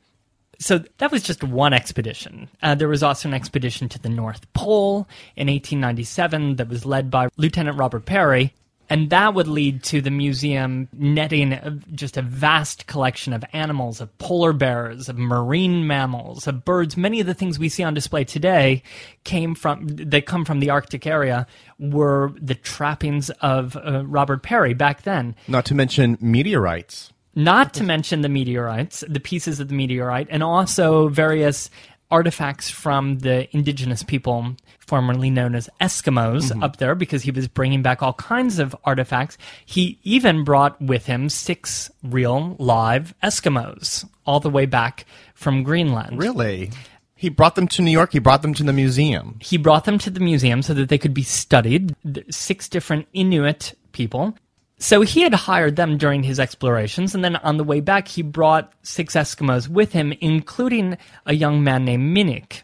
So 0.58 0.82
that 0.98 1.12
was 1.12 1.22
just 1.22 1.44
one 1.44 1.72
expedition. 1.72 2.48
Uh, 2.62 2.74
there 2.74 2.88
was 2.88 3.02
also 3.02 3.28
an 3.28 3.34
expedition 3.34 3.88
to 3.90 3.98
the 3.98 4.08
North 4.08 4.52
Pole 4.54 5.08
in 5.36 5.46
1897 5.46 6.56
that 6.56 6.68
was 6.68 6.84
led 6.84 7.10
by 7.10 7.28
Lieutenant 7.36 7.78
Robert 7.78 8.06
Peary. 8.06 8.52
And 8.90 9.10
that 9.10 9.34
would 9.34 9.48
lead 9.48 9.82
to 9.84 10.00
the 10.00 10.10
museum 10.10 10.88
netting 10.92 11.82
just 11.94 12.16
a 12.16 12.22
vast 12.22 12.86
collection 12.86 13.34
of 13.34 13.44
animals, 13.52 14.00
of 14.00 14.16
polar 14.18 14.54
bears, 14.54 15.08
of 15.08 15.18
marine 15.18 15.86
mammals, 15.86 16.46
of 16.46 16.64
birds. 16.64 16.96
Many 16.96 17.20
of 17.20 17.26
the 17.26 17.34
things 17.34 17.58
we 17.58 17.68
see 17.68 17.82
on 17.82 17.92
display 17.92 18.24
today 18.24 18.82
came 19.24 19.54
from, 19.54 19.86
they 19.88 20.22
come 20.22 20.44
from 20.44 20.60
the 20.60 20.70
Arctic 20.70 21.06
area, 21.06 21.46
were 21.78 22.32
the 22.40 22.54
trappings 22.54 23.28
of 23.42 23.76
uh, 23.76 24.06
Robert 24.06 24.42
Peary 24.42 24.72
back 24.72 25.02
then. 25.02 25.36
Not 25.46 25.66
to 25.66 25.74
mention 25.74 26.16
meteorites. 26.20 27.12
Not 27.38 27.72
to 27.74 27.84
mention 27.84 28.22
the 28.22 28.28
meteorites, 28.28 29.04
the 29.08 29.20
pieces 29.20 29.60
of 29.60 29.68
the 29.68 29.74
meteorite, 29.74 30.26
and 30.28 30.42
also 30.42 31.08
various 31.08 31.70
artifacts 32.10 32.68
from 32.68 33.18
the 33.20 33.54
indigenous 33.56 34.02
people 34.02 34.56
formerly 34.80 35.30
known 35.30 35.54
as 35.54 35.68
Eskimos 35.80 36.50
Mm-hmm. 36.50 36.62
up 36.62 36.78
there 36.78 36.94
because 36.94 37.22
he 37.22 37.30
was 37.30 37.46
bringing 37.46 37.82
back 37.82 38.02
all 38.02 38.14
kinds 38.14 38.58
of 38.58 38.74
artifacts. 38.84 39.38
He 39.64 39.98
even 40.02 40.42
brought 40.42 40.80
with 40.80 41.06
him 41.06 41.28
six 41.28 41.90
real 42.02 42.56
live 42.58 43.14
Eskimos 43.22 44.08
all 44.26 44.40
the 44.40 44.50
way 44.50 44.66
back 44.66 45.04
from 45.34 45.62
Greenland. 45.62 46.18
Really? 46.18 46.70
He 47.14 47.28
brought 47.28 47.54
them 47.54 47.68
to 47.68 47.82
New 47.82 47.90
York. 47.90 48.12
He 48.12 48.18
brought 48.20 48.42
them 48.42 48.54
to 48.54 48.62
the 48.64 48.72
museum. 48.72 49.38
He 49.40 49.58
brought 49.58 49.84
them 49.84 49.98
to 49.98 50.10
the 50.10 50.20
museum 50.20 50.62
so 50.62 50.72
that 50.74 50.88
they 50.88 50.98
could 50.98 51.14
be 51.14 51.22
studied. 51.24 51.94
Six 52.30 52.68
different 52.68 53.06
Inuit 53.12 53.74
people. 53.92 54.34
So 54.78 55.00
he 55.02 55.22
had 55.22 55.34
hired 55.34 55.76
them 55.76 55.98
during 55.98 56.22
his 56.22 56.38
explorations, 56.38 57.14
and 57.14 57.24
then 57.24 57.36
on 57.36 57.56
the 57.56 57.64
way 57.64 57.80
back, 57.80 58.06
he 58.06 58.22
brought 58.22 58.72
six 58.82 59.14
Eskimos 59.14 59.68
with 59.68 59.92
him, 59.92 60.12
including 60.20 60.96
a 61.26 61.34
young 61.34 61.64
man 61.64 61.84
named 61.84 62.16
Minik. 62.16 62.62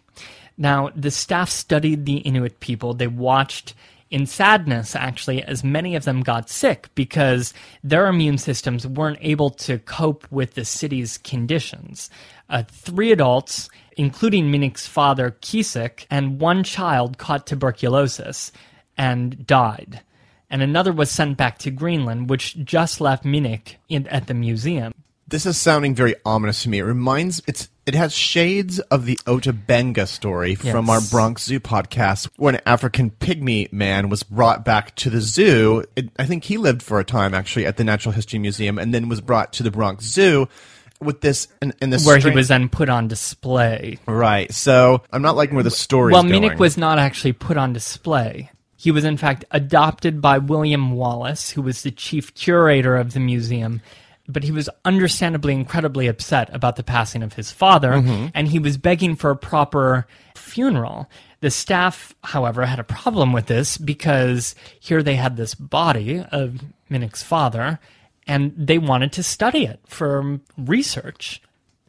Now, 0.56 0.90
the 0.94 1.10
staff 1.10 1.50
studied 1.50 2.06
the 2.06 2.18
Inuit 2.18 2.60
people. 2.60 2.94
They 2.94 3.08
watched 3.08 3.74
in 4.10 4.26
sadness, 4.26 4.94
actually, 4.94 5.42
as 5.42 5.64
many 5.64 5.96
of 5.96 6.04
them 6.04 6.22
got 6.22 6.48
sick 6.48 6.88
because 6.94 7.52
their 7.82 8.06
immune 8.06 8.38
systems 8.38 8.86
weren't 8.86 9.18
able 9.20 9.50
to 9.50 9.80
cope 9.80 10.30
with 10.30 10.54
the 10.54 10.64
city's 10.64 11.18
conditions. 11.18 12.10
Uh, 12.48 12.62
three 12.68 13.10
adults, 13.10 13.68
including 13.96 14.52
Minik's 14.52 14.86
father, 14.86 15.36
Kisik, 15.42 16.06
and 16.10 16.38
one 16.40 16.62
child 16.62 17.18
caught 17.18 17.44
tuberculosis 17.44 18.52
and 18.96 19.44
died. 19.48 20.00
And 20.50 20.62
another 20.62 20.92
was 20.92 21.10
sent 21.10 21.36
back 21.36 21.58
to 21.58 21.70
Greenland, 21.70 22.30
which 22.30 22.56
just 22.64 23.00
left 23.00 23.24
Minik 23.24 23.76
in, 23.88 24.06
at 24.08 24.26
the 24.26 24.34
museum. 24.34 24.94
This 25.26 25.46
is 25.46 25.56
sounding 25.56 25.94
very 25.94 26.14
ominous 26.24 26.62
to 26.64 26.68
me. 26.68 26.78
It 26.78 26.84
reminds 26.84 27.42
it's 27.46 27.68
it 27.86 27.94
has 27.94 28.14
shades 28.14 28.78
of 28.78 29.04
the 29.04 29.18
Ota 29.26 29.52
Benga 29.52 30.06
story 30.06 30.54
from 30.54 30.88
our 30.88 31.00
Bronx 31.10 31.44
Zoo 31.44 31.60
podcast, 31.60 32.28
where 32.36 32.54
an 32.54 32.60
African 32.64 33.10
pygmy 33.10 33.70
man 33.72 34.08
was 34.08 34.22
brought 34.22 34.64
back 34.64 34.94
to 34.96 35.10
the 35.10 35.20
zoo. 35.20 35.84
It, 35.96 36.08
I 36.18 36.24
think 36.24 36.44
he 36.44 36.56
lived 36.56 36.82
for 36.82 36.98
a 36.98 37.04
time 37.04 37.34
actually 37.34 37.66
at 37.66 37.76
the 37.76 37.84
Natural 37.84 38.12
History 38.12 38.38
Museum, 38.38 38.78
and 38.78 38.94
then 38.94 39.08
was 39.08 39.20
brought 39.20 39.52
to 39.54 39.62
the 39.62 39.70
Bronx 39.70 40.04
Zoo 40.04 40.48
with 41.00 41.20
this 41.20 41.48
and, 41.60 41.74
and 41.80 41.92
this 41.92 42.06
Where 42.06 42.18
he 42.18 42.30
was 42.30 42.48
then 42.48 42.68
put 42.68 42.88
on 42.88 43.08
display. 43.08 43.98
right. 44.06 44.52
So 44.52 45.02
I'm 45.12 45.22
not 45.22 45.36
liking 45.36 45.54
where 45.54 45.64
the 45.64 45.70
story. 45.70 46.12
Well. 46.12 46.24
Minik 46.24 46.58
was 46.58 46.76
not 46.76 46.98
actually 46.98 47.32
put 47.32 47.56
on 47.56 47.72
display. 47.72 48.50
He 48.84 48.90
was, 48.90 49.06
in 49.06 49.16
fact, 49.16 49.46
adopted 49.50 50.20
by 50.20 50.36
William 50.36 50.90
Wallace, 50.90 51.48
who 51.48 51.62
was 51.62 51.82
the 51.82 51.90
chief 51.90 52.34
curator 52.34 52.98
of 52.98 53.14
the 53.14 53.18
museum. 53.18 53.80
But 54.28 54.44
he 54.44 54.52
was 54.52 54.68
understandably 54.84 55.54
incredibly 55.54 56.06
upset 56.06 56.54
about 56.54 56.76
the 56.76 56.82
passing 56.82 57.22
of 57.22 57.32
his 57.32 57.50
father, 57.50 57.92
mm-hmm. 57.92 58.26
and 58.34 58.46
he 58.46 58.58
was 58.58 58.76
begging 58.76 59.16
for 59.16 59.30
a 59.30 59.36
proper 59.36 60.06
funeral. 60.36 61.08
The 61.40 61.50
staff, 61.50 62.14
however, 62.24 62.66
had 62.66 62.78
a 62.78 62.84
problem 62.84 63.32
with 63.32 63.46
this 63.46 63.78
because 63.78 64.54
here 64.78 65.02
they 65.02 65.14
had 65.14 65.38
this 65.38 65.54
body 65.54 66.22
of 66.30 66.60
Minik's 66.90 67.22
father, 67.22 67.80
and 68.26 68.52
they 68.54 68.76
wanted 68.76 69.12
to 69.12 69.22
study 69.22 69.64
it 69.64 69.80
for 69.86 70.40
research. 70.58 71.40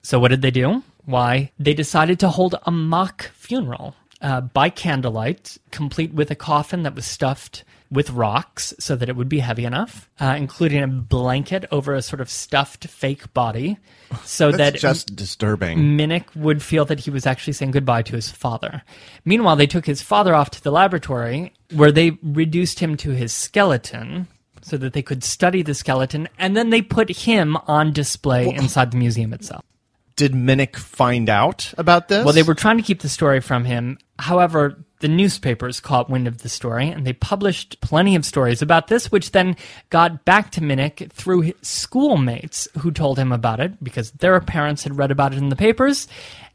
So 0.02 0.18
what 0.18 0.30
did 0.30 0.41
they 0.41 0.52
do? 0.52 0.82
Why, 1.04 1.52
they 1.60 1.74
decided 1.74 2.22
to 2.22 2.30
hold 2.30 2.56
a 2.66 2.72
mock 2.72 3.32
funeral 3.34 3.96
uh, 4.26 4.41
by 4.41 4.71
candlelight, 4.71 5.59
complete 5.69 6.11
with 6.11 6.32
a 6.32 6.36
coffin 6.36 6.82
that 6.82 6.95
was 6.95 7.05
stuffed 7.05 7.63
with 7.91 8.09
rocks 8.09 8.73
so 8.80 8.95
that 8.95 9.07
it 9.07 9.15
would 9.15 9.30
be 9.30 9.38
heavy 9.38 9.65
enough, 9.65 10.09
uh, 10.19 10.34
including 10.36 10.82
a 10.82 10.88
blanket 10.88 11.63
over 11.71 11.93
a 11.93 12.01
sort 12.01 12.19
of 12.19 12.28
stuffed 12.28 12.88
fake 12.88 13.32
body, 13.36 13.78
so 14.23 14.49
That's 14.49 14.57
that 14.71 14.80
just 14.80 15.15
disturbing. 15.15 15.78
Minik 15.78 16.36
would 16.36 16.63
feel 16.63 16.86
that 16.86 17.01
he 17.01 17.11
was 17.11 17.28
actually 17.28 17.53
saying 17.53 17.69
goodbye 17.69 18.01
to 18.01 18.15
his 18.15 18.32
father. 18.32 18.82
Meanwhile, 19.26 19.57
they 19.57 19.67
took 19.67 19.86
his 19.86 20.01
father 20.01 20.34
off 20.34 20.49
to 20.51 20.63
the 20.63 20.71
laboratory 20.71 21.53
where 21.76 21.91
they 21.91 22.17
reduced 22.23 22.80
him 22.80 22.97
to 22.97 23.11
his 23.11 23.32
skeleton 23.32 24.28
so 24.63 24.76
that 24.78 24.93
they 24.93 25.03
could 25.03 25.23
study 25.23 25.61
the 25.61 25.76
skeleton, 25.76 26.28
and 26.39 26.57
then 26.57 26.71
they 26.71 26.82
put 26.82 27.11
him 27.11 27.57
on 27.67 27.93
display 27.93 28.49
inside 28.49 28.89
the 28.89 28.97
museum 28.97 29.34
itself. 29.34 29.63
Did 30.16 30.32
Minik 30.32 30.78
find 30.78 31.28
out 31.30 31.74
about 31.78 32.07
this? 32.07 32.24
Well, 32.24 32.34
they 32.34 32.43
were 32.43 32.55
trying 32.55 32.78
to 32.78 32.84
keep 32.84 33.01
the 33.01 33.09
story 33.09 33.41
from 33.41 33.66
him. 33.66 33.97
However, 34.18 34.84
the 34.99 35.09
newspapers 35.09 35.82
caught 35.82 36.09
wind 36.09 36.28
of 36.28 36.38
the 36.38 36.49
story 36.49 36.88
and 36.88 37.05
they 37.05 37.13
published 37.13 37.82
plenty 37.82 38.16
of 38.16 38.26
stories 38.26 38.61
about 38.61 38.88
this, 38.88 39.11
which 39.11 39.32
then 39.32 39.57
got 39.89 40.24
back 40.24 40.51
to 40.51 40.61
Minik 40.61 41.11
through 41.11 41.41
his 41.41 41.55
schoolmates 41.61 42.68
who 42.80 42.91
told 42.91 43.20
him 43.20 43.34
about 43.34 43.59
it 43.59 43.84
because 43.84 44.11
their 44.11 44.39
parents 44.39 44.84
had 44.84 44.97
read 44.97 45.11
about 45.11 45.34
it 45.34 45.38
in 45.38 45.49
the 45.49 45.55
papers. 45.55 46.07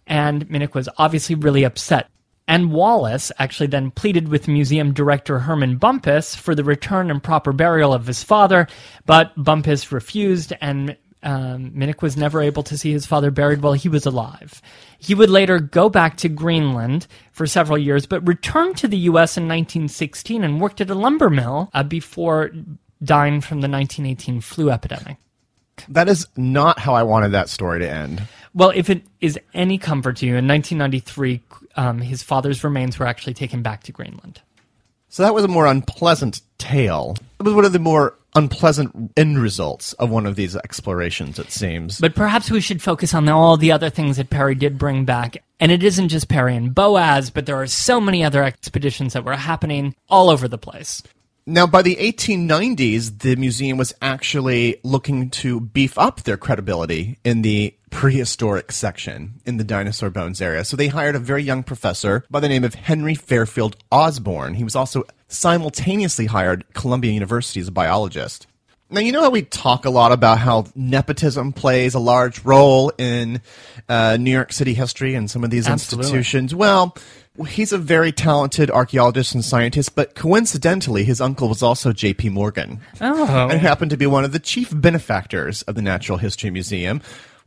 And 0.06 0.48
Minik 0.48 0.74
was 0.74 0.88
obviously 0.96 1.34
really 1.34 1.64
upset. 1.64 2.08
And 2.48 2.72
Wallace 2.72 3.30
actually 3.38 3.68
then 3.68 3.92
pleaded 3.92 4.26
with 4.28 4.48
museum 4.48 4.92
director 4.92 5.38
Herman 5.38 5.76
Bumpus 5.76 6.34
for 6.34 6.54
the 6.54 6.64
return 6.64 7.10
and 7.10 7.22
proper 7.22 7.52
burial 7.52 7.94
of 7.94 8.08
his 8.08 8.24
father, 8.24 8.66
but 9.06 9.32
Bumpus 9.36 9.92
refused, 9.92 10.52
and 10.60 10.96
um, 11.22 11.70
Minik 11.72 12.02
was 12.02 12.16
never 12.16 12.40
able 12.40 12.62
to 12.64 12.78
see 12.78 12.92
his 12.92 13.06
father 13.06 13.30
buried 13.30 13.62
while 13.62 13.74
he 13.74 13.88
was 13.88 14.06
alive. 14.06 14.62
He 14.98 15.14
would 15.14 15.30
later 15.30 15.58
go 15.58 15.88
back 15.88 16.16
to 16.18 16.28
Greenland 16.28 17.06
for 17.32 17.46
several 17.46 17.78
years, 17.78 18.06
but 18.06 18.26
returned 18.26 18.76
to 18.78 18.88
the 18.88 18.96
U.S. 18.98 19.36
in 19.36 19.44
1916 19.44 20.44
and 20.44 20.60
worked 20.60 20.80
at 20.80 20.90
a 20.90 20.94
lumber 20.94 21.30
mill 21.30 21.70
uh, 21.74 21.82
before 21.82 22.50
dying 23.02 23.40
from 23.40 23.60
the 23.60 23.68
1918 23.68 24.40
flu 24.40 24.70
epidemic. 24.70 25.16
that 25.88 26.08
is 26.08 26.26
not 26.36 26.78
how 26.78 26.94
I 26.94 27.02
wanted 27.02 27.32
that 27.32 27.48
story 27.48 27.80
to 27.80 27.90
end. 27.90 28.22
Well, 28.54 28.72
if 28.74 28.90
it 28.90 29.02
is 29.20 29.38
any 29.54 29.78
comfort 29.78 30.16
to 30.18 30.26
you, 30.26 30.36
in 30.36 30.48
1993, 30.48 31.40
um, 31.76 32.00
his 32.00 32.22
father's 32.22 32.64
remains 32.64 32.98
were 32.98 33.06
actually 33.06 33.34
taken 33.34 33.62
back 33.62 33.84
to 33.84 33.92
Greenland. 33.92 34.40
So 35.08 35.22
that 35.22 35.34
was 35.34 35.44
a 35.44 35.48
more 35.48 35.66
unpleasant 35.66 36.40
tale. 36.58 37.16
It 37.38 37.42
was 37.42 37.54
one 37.54 37.64
of 37.64 37.72
the 37.72 37.78
more 37.78 38.16
unpleasant 38.34 39.12
end 39.16 39.38
results 39.38 39.92
of 39.94 40.10
one 40.10 40.26
of 40.26 40.36
these 40.36 40.56
explorations, 40.56 41.38
it 41.38 41.50
seems. 41.50 42.00
But 42.00 42.14
perhaps 42.14 42.50
we 42.50 42.60
should 42.60 42.82
focus 42.82 43.14
on 43.14 43.28
all 43.28 43.56
the 43.56 43.72
other 43.72 43.90
things 43.90 44.16
that 44.16 44.30
Peary 44.30 44.54
did 44.54 44.78
bring 44.78 45.04
back. 45.04 45.42
And 45.58 45.70
it 45.70 45.82
isn't 45.82 46.08
just 46.08 46.28
Peary 46.28 46.56
and 46.56 46.74
Boas, 46.74 47.30
but 47.30 47.46
there 47.46 47.60
are 47.60 47.66
so 47.66 48.00
many 48.00 48.24
other 48.24 48.42
expeditions 48.42 49.12
that 49.12 49.24
were 49.24 49.36
happening 49.36 49.94
all 50.08 50.30
over 50.30 50.48
the 50.48 50.58
place. 50.58 51.02
Now, 51.46 51.66
by 51.66 51.82
the 51.82 51.96
1890s, 51.96 53.20
the 53.20 53.34
museum 53.36 53.76
was 53.76 53.92
actually 54.00 54.78
looking 54.84 55.30
to 55.30 55.60
beef 55.60 55.98
up 55.98 56.22
their 56.22 56.36
credibility 56.36 57.18
in 57.24 57.42
the 57.42 57.74
prehistoric 57.90 58.72
section 58.72 59.40
in 59.44 59.56
the 59.56 59.64
dinosaur 59.64 60.10
bones 60.10 60.40
area. 60.40 60.64
So 60.64 60.76
they 60.76 60.88
hired 60.88 61.16
a 61.16 61.18
very 61.18 61.42
young 61.42 61.62
professor 61.62 62.24
by 62.30 62.40
the 62.40 62.48
name 62.48 62.64
of 62.64 62.74
Henry 62.74 63.14
Fairfield 63.14 63.76
Osborn. 63.90 64.54
He 64.54 64.64
was 64.64 64.76
also 64.76 65.04
simultaneously 65.28 66.26
hired 66.26 66.64
Columbia 66.74 67.12
University 67.12 67.60
as 67.60 67.68
a 67.68 67.72
biologist. 67.72 68.46
Now, 68.92 69.00
you 69.00 69.12
know 69.12 69.22
how 69.22 69.30
we 69.30 69.42
talk 69.42 69.84
a 69.84 69.90
lot 69.90 70.10
about 70.10 70.38
how 70.38 70.66
nepotism 70.74 71.52
plays 71.52 71.94
a 71.94 72.00
large 72.00 72.44
role 72.44 72.90
in 72.98 73.40
uh, 73.88 74.16
New 74.18 74.32
York 74.32 74.52
City 74.52 74.74
history 74.74 75.14
and 75.14 75.30
some 75.30 75.44
of 75.44 75.50
these 75.50 75.68
Absolutely. 75.68 76.08
institutions? 76.08 76.54
Well, 76.56 76.96
he's 77.46 77.72
a 77.72 77.78
very 77.78 78.10
talented 78.10 78.68
archaeologist 78.68 79.32
and 79.32 79.44
scientist, 79.44 79.94
but 79.94 80.16
coincidentally, 80.16 81.04
his 81.04 81.20
uncle 81.20 81.48
was 81.48 81.62
also 81.62 81.92
J.P. 81.92 82.30
Morgan 82.30 82.80
Oh. 83.00 83.48
and 83.48 83.60
happened 83.60 83.92
to 83.92 83.96
be 83.96 84.06
one 84.06 84.24
of 84.24 84.32
the 84.32 84.40
chief 84.40 84.72
benefactors 84.74 85.62
of 85.62 85.76
the 85.76 85.82
Natural 85.82 86.18
History 86.18 86.50
Museum. 86.50 87.00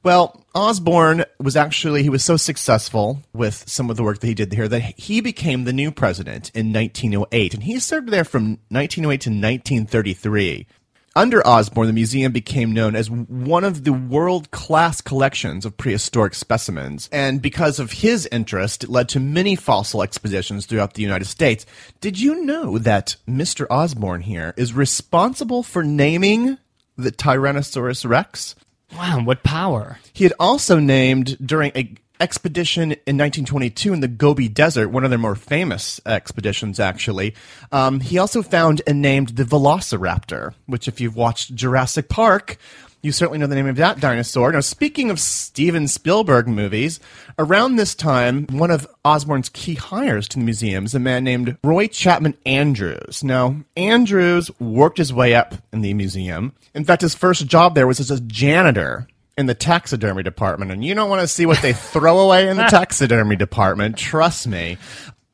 Well, 0.03 0.45
Osborn 0.53 1.23
was 1.39 1.55
actually, 1.55 2.03
he 2.03 2.09
was 2.09 2.25
so 2.25 2.35
successful 2.35 3.23
with 3.31 3.63
some 3.69 3.89
of 3.89 3.95
the 3.95 4.03
work 4.03 4.19
that 4.19 4.27
he 4.27 4.33
did 4.33 4.51
here 4.51 4.67
that 4.67 4.99
he 4.99 5.21
became 5.21 5.63
the 5.63 5.71
new 5.71 5.91
president 5.91 6.51
in 6.53 6.73
1908, 6.73 7.53
and 7.53 7.63
he 7.63 7.79
served 7.79 8.09
there 8.09 8.25
from 8.25 8.59
1908 8.67 9.21
to 9.21 9.29
1933. 9.29 10.67
Under 11.15 11.45
Osborn, 11.47 11.87
the 11.87 11.93
museum 11.93 12.33
became 12.33 12.73
known 12.73 12.95
as 12.95 13.09
one 13.09 13.63
of 13.63 13.85
the 13.85 13.93
world 13.93 14.51
class 14.51 14.99
collections 14.99 15.63
of 15.63 15.77
prehistoric 15.77 16.33
specimens. 16.33 17.07
And 17.11 17.41
because 17.41 17.79
of 17.79 17.91
his 17.91 18.27
interest, 18.31 18.83
it 18.83 18.89
led 18.89 19.07
to 19.09 19.19
many 19.19 19.55
fossil 19.55 20.01
expositions 20.01 20.65
throughout 20.65 20.95
the 20.95 21.03
United 21.03 21.25
States. 21.25 21.65
Did 22.01 22.19
you 22.19 22.43
know 22.43 22.77
that 22.79 23.15
Mr. 23.29 23.67
Osborn 23.69 24.21
here 24.21 24.53
is 24.57 24.73
responsible 24.73 25.63
for 25.63 25.83
naming 25.83 26.57
the 26.97 27.11
Tyrannosaurus 27.11 28.09
rex? 28.09 28.55
Wow, 28.95 29.21
what 29.23 29.43
power. 29.43 29.99
He 30.13 30.23
had 30.23 30.33
also 30.39 30.79
named 30.79 31.37
during 31.45 31.71
a 31.75 31.95
expedition 32.19 32.91
in 32.91 33.17
1922 33.17 33.93
in 33.93 33.99
the 33.99 34.07
Gobi 34.07 34.47
Desert, 34.47 34.89
one 34.89 35.03
of 35.03 35.09
their 35.09 35.19
more 35.19 35.35
famous 35.35 35.99
expeditions, 36.05 36.79
actually. 36.79 37.35
Um, 37.71 37.99
he 37.99 38.17
also 38.17 38.41
found 38.41 38.81
and 38.87 39.01
named 39.01 39.29
the 39.29 39.43
Velociraptor, 39.43 40.53
which, 40.65 40.87
if 40.87 41.01
you've 41.01 41.15
watched 41.15 41.53
Jurassic 41.53 42.07
Park, 42.09 42.57
you 43.03 43.11
certainly 43.11 43.37
know 43.37 43.47
the 43.47 43.55
name 43.55 43.67
of 43.67 43.75
that 43.75 43.99
dinosaur. 43.99 44.51
Now, 44.53 44.61
speaking 44.61 45.11
of 45.11 45.19
Steven 45.19 45.89
Spielberg 45.89 46.47
movies, 46.47 47.01
around 47.37 47.75
this 47.75 47.93
time, 47.93 48.47
one 48.47 48.71
of 48.71 48.87
Osborn's 49.03 49.49
key 49.49 49.75
hires 49.75 50.29
to 50.29 50.39
the 50.39 50.45
museum 50.45 50.85
is 50.85 50.95
a 50.95 50.99
man 50.99 51.25
named 51.25 51.57
Roy 51.65 51.87
Chapman 51.87 52.35
Andrews. 52.45 53.21
Now, 53.21 53.57
Andrews 53.75 54.49
worked 54.59 54.97
his 54.97 55.13
way 55.13 55.35
up 55.35 55.53
in 55.73 55.81
the 55.81 55.93
museum. 55.93 56.53
In 56.73 56.85
fact, 56.85 57.01
his 57.01 57.13
first 57.13 57.45
job 57.45 57.75
there 57.75 57.87
was 57.87 57.99
as 57.99 58.09
a 58.09 58.21
janitor 58.21 59.07
in 59.37 59.47
the 59.47 59.53
taxidermy 59.53 60.23
department, 60.23 60.71
and 60.71 60.85
you 60.85 60.95
don't 60.95 61.09
want 61.09 61.21
to 61.21 61.27
see 61.27 61.45
what 61.45 61.61
they 61.61 61.73
throw 61.73 62.19
away 62.19 62.47
in 62.47 62.55
the 62.55 62.63
taxidermy 62.69 63.35
department. 63.35 63.97
Trust 63.97 64.47
me. 64.47 64.77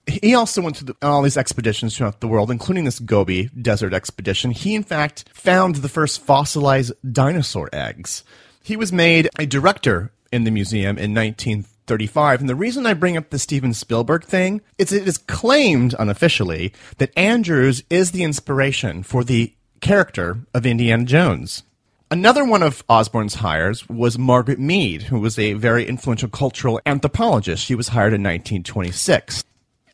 He 0.10 0.34
also 0.34 0.62
went 0.62 0.86
the, 0.86 0.96
all 1.02 1.22
these 1.22 1.38
expeditions 1.38 1.96
throughout 1.96 2.20
the 2.20 2.28
world, 2.28 2.52
including 2.52 2.86
this 2.86 3.00
Gobi 3.00 3.50
Desert 3.62 3.94
expedition. 3.94 4.52
He, 4.52 4.76
in 4.76 4.84
fact, 4.84 5.26
found 5.34 5.76
the 5.76 5.90
first 5.90 6.22
fossilized 6.22 6.94
dinosaur 7.12 7.70
eggs. 7.72 8.24
He 8.64 8.76
was 8.76 8.92
made 8.92 9.30
a 9.38 9.46
director 9.46 10.12
in 10.32 10.44
the 10.44 10.52
museum 10.52 10.98
in 10.98 11.14
1935. 11.14 12.42
And 12.42 12.50
the 12.50 12.56
reason 12.56 12.86
I 12.86 12.94
bring 12.94 13.18
up 13.18 13.30
the 13.30 13.40
Steven 13.40 13.74
Spielberg 13.74 14.24
thing 14.24 14.62
is 14.78 14.92
it 14.92 15.08
is 15.08 15.18
claimed 15.18 15.96
unofficially 15.98 16.74
that 16.98 17.18
Andrews 17.18 17.84
is 17.90 18.12
the 18.12 18.24
inspiration 18.24 19.04
for 19.04 19.24
the 19.24 19.54
character 19.82 20.40
of 20.54 20.66
Indiana 20.66 21.06
Jones. 21.06 21.64
Another 22.12 22.44
one 22.44 22.64
of 22.64 22.84
Osborn's 22.90 23.36
hires 23.36 23.88
was 23.88 24.18
Margaret 24.18 24.60
Mead, 24.60 25.04
who 25.04 25.20
was 25.20 25.38
a 25.38 25.54
very 25.54 25.88
influential 25.88 26.28
cultural 26.28 26.82
anthropologist. 26.86 27.64
She 27.64 27.76
was 27.76 27.90
hired 27.90 28.14
in 28.14 28.24
1926. 28.24 29.44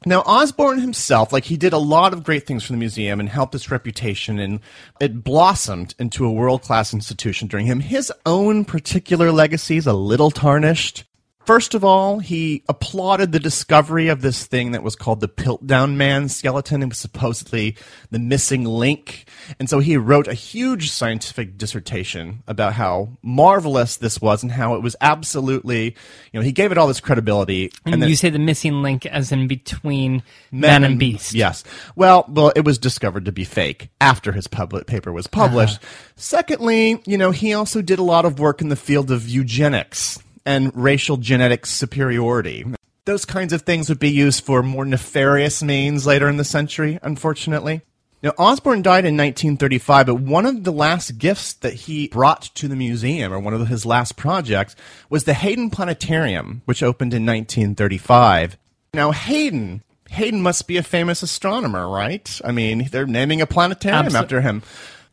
Now, 0.08 0.22
Osborn 0.22 0.80
himself, 0.80 1.34
like 1.34 1.46
he 1.46 1.58
did 1.58 1.74
a 1.74 1.80
lot 1.80 2.14
of 2.14 2.24
great 2.24 2.46
things 2.46 2.64
for 2.64 2.74
the 2.74 2.78
museum 2.78 3.20
and 3.20 3.28
helped 3.28 3.56
its 3.56 3.72
reputation, 3.72 4.38
and 4.38 4.60
it 5.00 5.24
blossomed 5.24 5.96
into 5.98 6.28
a 6.28 6.32
world 6.32 6.62
class 6.62 6.94
institution 6.94 7.48
during 7.48 7.66
him. 7.66 7.80
His 7.80 8.14
own 8.24 8.66
particular 8.66 9.32
legacy 9.32 9.78
is 9.78 9.88
a 9.88 9.94
little 9.94 10.30
tarnished. 10.30 11.06
First 11.46 11.76
of 11.76 11.84
all, 11.84 12.18
he 12.18 12.64
applauded 12.68 13.32
the 13.32 13.40
discovery 13.40 14.08
of 14.08 14.22
this 14.22 14.48
thing 14.48 14.72
that 14.72 14.82
was 14.82 14.96
called 14.96 15.20
the 15.20 15.28
Piltdown 15.28 15.96
Man 15.96 16.28
skeleton. 16.28 16.82
It 16.82 16.90
was 16.90 16.98
supposedly 16.98 17.78
the 18.10 18.18
missing 18.18 18.64
link. 18.64 19.30
And 19.60 19.70
so 19.70 19.78
he 19.78 19.96
wrote 19.96 20.28
a 20.28 20.34
huge 20.34 20.90
scientific 20.90 21.56
dissertation 21.56 22.42
about 22.48 22.74
how 22.74 23.18
marvelous 23.22 23.98
this 23.98 24.20
was 24.20 24.42
and 24.42 24.52
how 24.52 24.74
it 24.74 24.82
was 24.82 24.96
absolutely, 25.02 25.96
you 26.32 26.40
know, 26.40 26.42
he 26.42 26.52
gave 26.52 26.72
it 26.72 26.80
all 26.80 26.88
this 26.88 27.00
credibility. 27.00 27.72
And, 27.86 28.02
then- 28.02 28.10
you 28.10 28.16
say 28.16 28.32
the 28.32 28.40
missing 28.40 28.82
link 28.82 29.06
as 29.06 29.32
in 29.32 29.48
between 29.48 30.24
man, 30.52 30.84
and 30.84 30.98
beast. 30.98 31.36
Yes. 31.36 31.64
Well, 31.96 32.26
well, 32.28 32.54
it 32.56 32.66
was 32.66 32.80
discovered 32.80 33.26
to 33.26 33.32
be 33.32 33.44
fake 33.44 33.90
after 34.02 34.32
his 34.32 34.48
public 34.48 34.88
paper 34.88 35.14
was 35.14 35.28
published. 35.28 35.78
Uh-huh. 35.78 36.12
Secondly, 36.16 37.04
you 37.06 37.20
know, 37.20 37.30
he 37.30 37.54
also 37.54 37.84
did 37.84 38.00
a 38.00 38.04
lot 38.04 38.26
of 38.26 38.40
work 38.40 38.62
in 38.62 38.70
the 38.70 38.76
field 38.76 39.12
of 39.12 39.30
eugenics 39.30 40.18
and 40.46 40.72
racial 40.76 41.18
genetic 41.18 41.66
superiority. 41.66 42.66
Those 43.06 43.26
kinds 43.26 43.54
of 43.54 43.64
things 43.64 43.90
would 43.90 44.00
be 44.00 44.10
used 44.10 44.44
for 44.44 44.64
more 44.64 44.86
nefarious 44.86 45.62
means 45.62 46.08
later 46.08 46.28
in 46.28 46.38
the 46.38 46.44
century, 46.44 47.00
unfortunately. 47.04 47.82
Now, 48.24 48.34
Osborn 48.40 48.82
died 48.82 49.06
in 49.06 49.16
1935, 49.16 50.08
but 50.08 50.16
one 50.16 50.48
of 50.48 50.64
the 50.64 50.72
last 50.72 51.20
gifts 51.20 51.54
that 51.54 51.74
he 51.74 52.08
brought 52.08 52.44
to 52.56 52.68
the 52.68 52.76
museum, 52.76 53.32
or 53.32 53.40
one 53.40 53.54
of 53.54 53.68
his 53.68 53.86
last 53.86 54.16
projects, 54.16 54.76
was 55.12 55.26
the 55.26 55.36
Hayden 55.36 55.70
Planetarium, 55.70 56.64
which 56.66 56.82
opened 56.82 57.14
in 57.14 57.24
1935. 57.24 58.58
Now, 58.96 59.12
Hayden, 59.12 59.84
Hayden 60.10 60.42
must 60.42 60.68
be 60.68 60.78
a 60.78 60.84
famous 60.84 61.22
astronomer, 61.22 61.88
right? 61.88 62.42
I 62.44 62.52
mean, 62.52 62.90
they're 62.92 63.06
naming 63.06 63.42
a 63.42 63.46
planetarium 63.46 64.08
Abso- 64.08 64.22
after 64.22 64.42
him. 64.42 64.64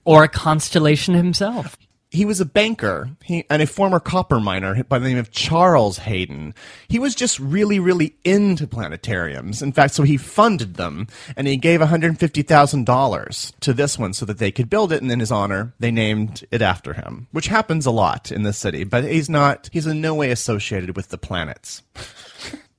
Or 0.06 0.24
a 0.24 0.28
constellation 0.28 1.12
himself. 1.12 1.76
He 2.12 2.26
was 2.26 2.42
a 2.42 2.44
banker 2.44 3.08
he, 3.24 3.46
and 3.48 3.62
a 3.62 3.66
former 3.66 3.98
copper 3.98 4.38
miner 4.38 4.84
by 4.84 4.98
the 4.98 5.08
name 5.08 5.16
of 5.16 5.30
Charles 5.30 5.96
Hayden. 5.96 6.54
He 6.86 6.98
was 6.98 7.14
just 7.14 7.40
really, 7.40 7.78
really 7.78 8.14
into 8.22 8.66
planetariums. 8.66 9.62
In 9.62 9.72
fact, 9.72 9.94
so 9.94 10.02
he 10.02 10.18
funded 10.18 10.74
them 10.74 11.06
and 11.38 11.46
he 11.46 11.56
gave 11.56 11.80
$150,000 11.80 13.52
to 13.60 13.72
this 13.72 13.98
one 13.98 14.12
so 14.12 14.26
that 14.26 14.36
they 14.36 14.50
could 14.50 14.68
build 14.68 14.92
it. 14.92 15.00
And 15.00 15.10
in 15.10 15.20
his 15.20 15.32
honor, 15.32 15.72
they 15.78 15.90
named 15.90 16.44
it 16.50 16.60
after 16.60 16.92
him, 16.92 17.28
which 17.32 17.46
happens 17.46 17.86
a 17.86 17.90
lot 17.90 18.30
in 18.30 18.42
the 18.42 18.52
city, 18.52 18.84
but 18.84 19.04
he's 19.04 19.30
not, 19.30 19.70
he's 19.72 19.86
in 19.86 20.02
no 20.02 20.14
way 20.14 20.30
associated 20.30 20.94
with 20.94 21.08
the 21.08 21.18
planets. 21.18 21.82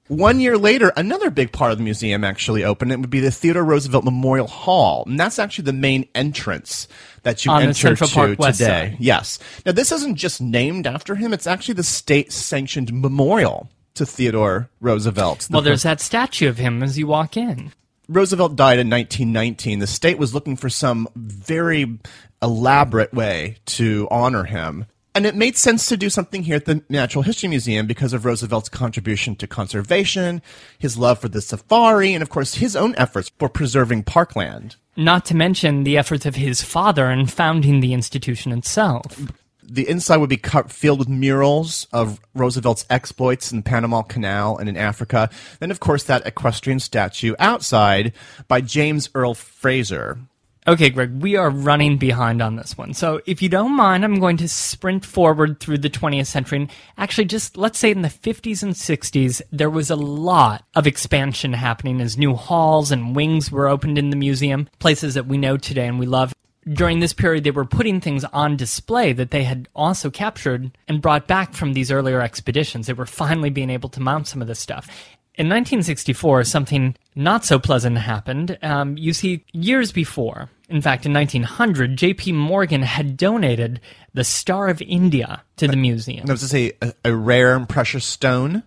One 0.07 0.41
year 0.41 0.57
later, 0.57 0.91
another 0.97 1.29
big 1.29 1.53
part 1.53 1.71
of 1.71 1.77
the 1.77 1.83
museum 1.83 2.23
actually 2.25 2.63
opened. 2.63 2.91
It 2.91 2.99
would 2.99 3.09
be 3.09 3.21
the 3.21 3.31
Theodore 3.31 3.63
Roosevelt 3.63 4.03
Memorial 4.03 4.47
Hall, 4.47 5.05
and 5.07 5.17
that's 5.17 5.39
actually 5.39 5.65
the 5.65 5.73
main 5.73 6.07
entrance 6.13 6.89
that 7.21 7.45
you 7.45 7.51
On 7.51 7.63
enter 7.63 7.95
to 7.95 8.07
Park 8.07 8.37
today. 8.37 8.51
side. 8.51 8.97
Yes. 8.99 9.39
Now, 9.65 9.71
this 9.71 9.93
isn't 9.93 10.15
just 10.15 10.41
named 10.41 10.87
after 10.87 11.15
him; 11.15 11.31
it's 11.31 11.47
actually 11.47 11.75
the 11.75 11.83
state-sanctioned 11.83 12.91
memorial 12.91 13.69
to 13.95 14.05
Theodore 14.05 14.69
Roosevelt. 14.81 15.41
The 15.41 15.53
Well, 15.53 15.61
there's 15.61 15.83
that 15.83 16.01
statue 16.01 16.49
of 16.49 16.57
him 16.57 16.83
as 16.83 16.97
you 16.97 17.07
walk 17.07 17.37
in. 17.37 17.71
Roosevelt 18.09 18.57
died 18.57 18.79
in 18.79 18.89
1919. 18.89 19.79
The 19.79 19.87
state 19.87 20.17
was 20.17 20.33
looking 20.33 20.57
for 20.57 20.69
some 20.69 21.07
very 21.15 21.97
elaborate 22.41 23.13
way 23.13 23.57
to 23.67 24.07
honor 24.11 24.43
him. 24.43 24.85
And 25.15 25.27
it 25.27 25.35
made 25.35 25.57
sense 25.57 25.85
to 25.87 25.97
do 25.97 26.09
something 26.09 26.43
here 26.43 26.55
at 26.55 26.65
the 26.65 26.83
Natural 26.89 27.21
History 27.21 27.47
Museum 27.47 27.85
because 27.85 28.13
of 28.13 28.25
Roosevelt's 28.25 28.69
contribution 28.69 29.35
to 29.35 29.47
conservation, 29.47 30.41
his 30.79 30.97
love 30.97 31.19
for 31.19 31.29
the 31.29 31.41
safari, 31.41 32.15
and 32.15 32.23
of 32.23 32.29
course 32.29 32.55
his 32.55 32.75
own 32.75 32.95
efforts 32.97 33.31
for 33.37 33.47
preserving 33.47 34.03
parkland. 34.03 34.75
Not 34.95 35.23
to 35.25 35.35
mention 35.35 35.83
the 35.83 35.99
efforts 35.99 36.25
of 36.25 36.35
his 36.35 36.63
father 36.63 37.11
in 37.11 37.27
founding 37.27 37.79
the 37.79 37.93
institution 37.93 38.51
itself. 38.51 39.19
The 39.61 39.87
inside 39.87 40.17
would 40.17 40.29
be 40.29 40.37
cut, 40.37 40.71
filled 40.71 40.99
with 40.99 41.09
murals 41.09 41.87
of 41.93 42.19
Roosevelt's 42.33 42.85
exploits 42.89 43.51
in 43.51 43.59
the 43.59 43.63
Panama 43.63 44.01
Canal 44.01 44.57
and 44.57 44.67
in 44.67 44.75
Africa. 44.75 45.29
Then, 45.59 45.71
of 45.71 45.79
course, 45.79 46.03
that 46.03 46.25
equestrian 46.25 46.79
statue 46.79 47.35
outside 47.37 48.13
by 48.47 48.61
James 48.61 49.09
Earle 49.15 49.35
Fraser, 49.35 50.19
Okay, 50.65 50.89
Greg, 50.89 51.21
we 51.21 51.35
are 51.35 51.49
running 51.49 51.97
behind 51.97 52.41
on 52.41 52.55
this 52.55 52.77
one. 52.77 52.93
So 52.93 53.21
if 53.25 53.41
you 53.41 53.49
don't 53.49 53.75
mind, 53.75 54.05
I'm 54.05 54.19
going 54.19 54.37
to 54.37 54.47
sprint 54.47 55.05
forward 55.05 55.59
through 55.59 55.79
the 55.79 55.89
20th 55.89 56.27
century. 56.27 56.59
And 56.59 56.71
actually, 56.97 57.25
just 57.25 57.57
let's 57.57 57.77
say 57.77 57.91
in 57.91 58.01
the 58.01 58.07
50s 58.07 58.63
and 58.63 58.73
60s, 58.73 59.41
there 59.51 59.69
was 59.69 59.89
a 59.89 59.97
lot 59.97 60.63
of 60.73 60.87
expansion 60.87 61.51
happening 61.51 61.99
as 61.99 62.17
new 62.17 62.33
halls 62.33 62.91
and 62.91 63.13
wings 63.13 63.51
were 63.51 63.67
opened 63.67 63.97
in 63.97 64.09
the 64.09 64.15
museum, 64.15 64.69
places 64.79 65.15
that 65.15 65.27
we 65.27 65.37
know 65.37 65.57
today 65.57 65.85
and 65.85 65.99
we 65.99 66.05
love. 66.05 66.33
During 66.71 67.01
this 67.01 67.11
period, 67.11 67.43
they 67.43 67.51
were 67.51 67.65
putting 67.65 67.99
things 67.99 68.23
on 68.23 68.55
display 68.55 69.11
that 69.11 69.31
they 69.31 69.43
had 69.43 69.67
also 69.75 70.09
captured 70.09 70.77
and 70.87 71.01
brought 71.01 71.27
back 71.27 71.53
from 71.53 71.73
these 71.73 71.91
earlier 71.91 72.21
expeditions. 72.21 72.87
They 72.87 72.93
were 72.93 73.05
finally 73.05 73.49
being 73.49 73.69
able 73.69 73.89
to 73.89 73.99
mount 73.99 74.27
some 74.27 74.41
of 74.41 74.47
this 74.47 74.61
stuff. 74.61 74.87
In 75.35 75.47
1964, 75.47 76.43
something 76.43 76.95
not 77.15 77.43
so 77.43 77.57
pleasant 77.57 77.97
happened. 77.97 78.55
Um, 78.61 78.95
you 78.97 79.13
see, 79.13 79.43
years 79.51 79.91
before, 79.91 80.49
in 80.69 80.79
fact, 80.79 81.07
in 81.07 81.13
1900, 81.13 81.97
J.P. 81.97 82.33
Morgan 82.33 82.83
had 82.83 83.17
donated 83.17 83.81
the 84.13 84.23
Star 84.23 84.67
of 84.67 84.79
India 84.83 85.41
to 85.57 85.67
the 85.67 85.75
museum. 85.75 86.27
That 86.27 86.33
was 86.33 86.41
to 86.41 86.47
say 86.47 86.73
a, 86.83 86.93
a 87.05 87.15
rare 87.15 87.55
and 87.55 87.67
precious 87.67 88.05
stone. 88.05 88.61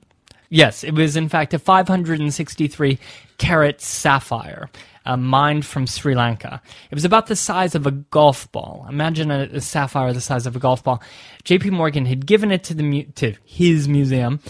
Yes, 0.49 0.83
it 0.83 0.93
was 0.93 1.17
in 1.17 1.29
fact 1.29 1.55
a 1.55 1.59
563 1.61 2.99
carat 3.39 3.81
sapphire, 3.81 4.69
uh, 5.05 5.17
mined 5.17 5.65
from 5.65 5.87
Sri 5.87 6.17
Lanka. 6.17 6.61
It 6.91 6.95
was 6.95 7.05
about 7.05 7.29
the 7.29 7.37
size 7.37 7.77
of 7.77 7.87
a 7.87 7.93
golf 7.93 8.51
ball. 8.51 8.87
Imagine 8.89 9.31
a, 9.31 9.43
a 9.53 9.61
sapphire 9.61 10.13
the 10.13 10.21
size 10.21 10.47
of 10.47 10.57
a 10.57 10.61
golf 10.61 10.83
ball. 10.83 11.01
J.P. 11.45 11.71
Morgan 11.71 12.07
had 12.07 12.27
given 12.27 12.51
it 12.51 12.65
to 12.65 12.75
the 12.75 12.83
mu- 12.83 13.05
to 13.17 13.35
his 13.45 13.87
museum, 13.87 14.41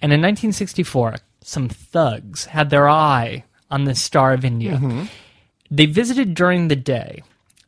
and 0.00 0.12
in 0.12 0.20
1964, 0.20 1.16
some 1.42 1.68
thugs 1.68 2.46
had 2.46 2.70
their 2.70 2.88
eye 2.88 3.44
on 3.70 3.84
the 3.84 3.94
Star 3.94 4.32
of 4.32 4.44
India. 4.44 4.72
Mm-hmm. 4.72 5.04
They 5.70 5.86
visited 5.86 6.34
during 6.34 6.68
the 6.68 6.76
day. 6.76 7.22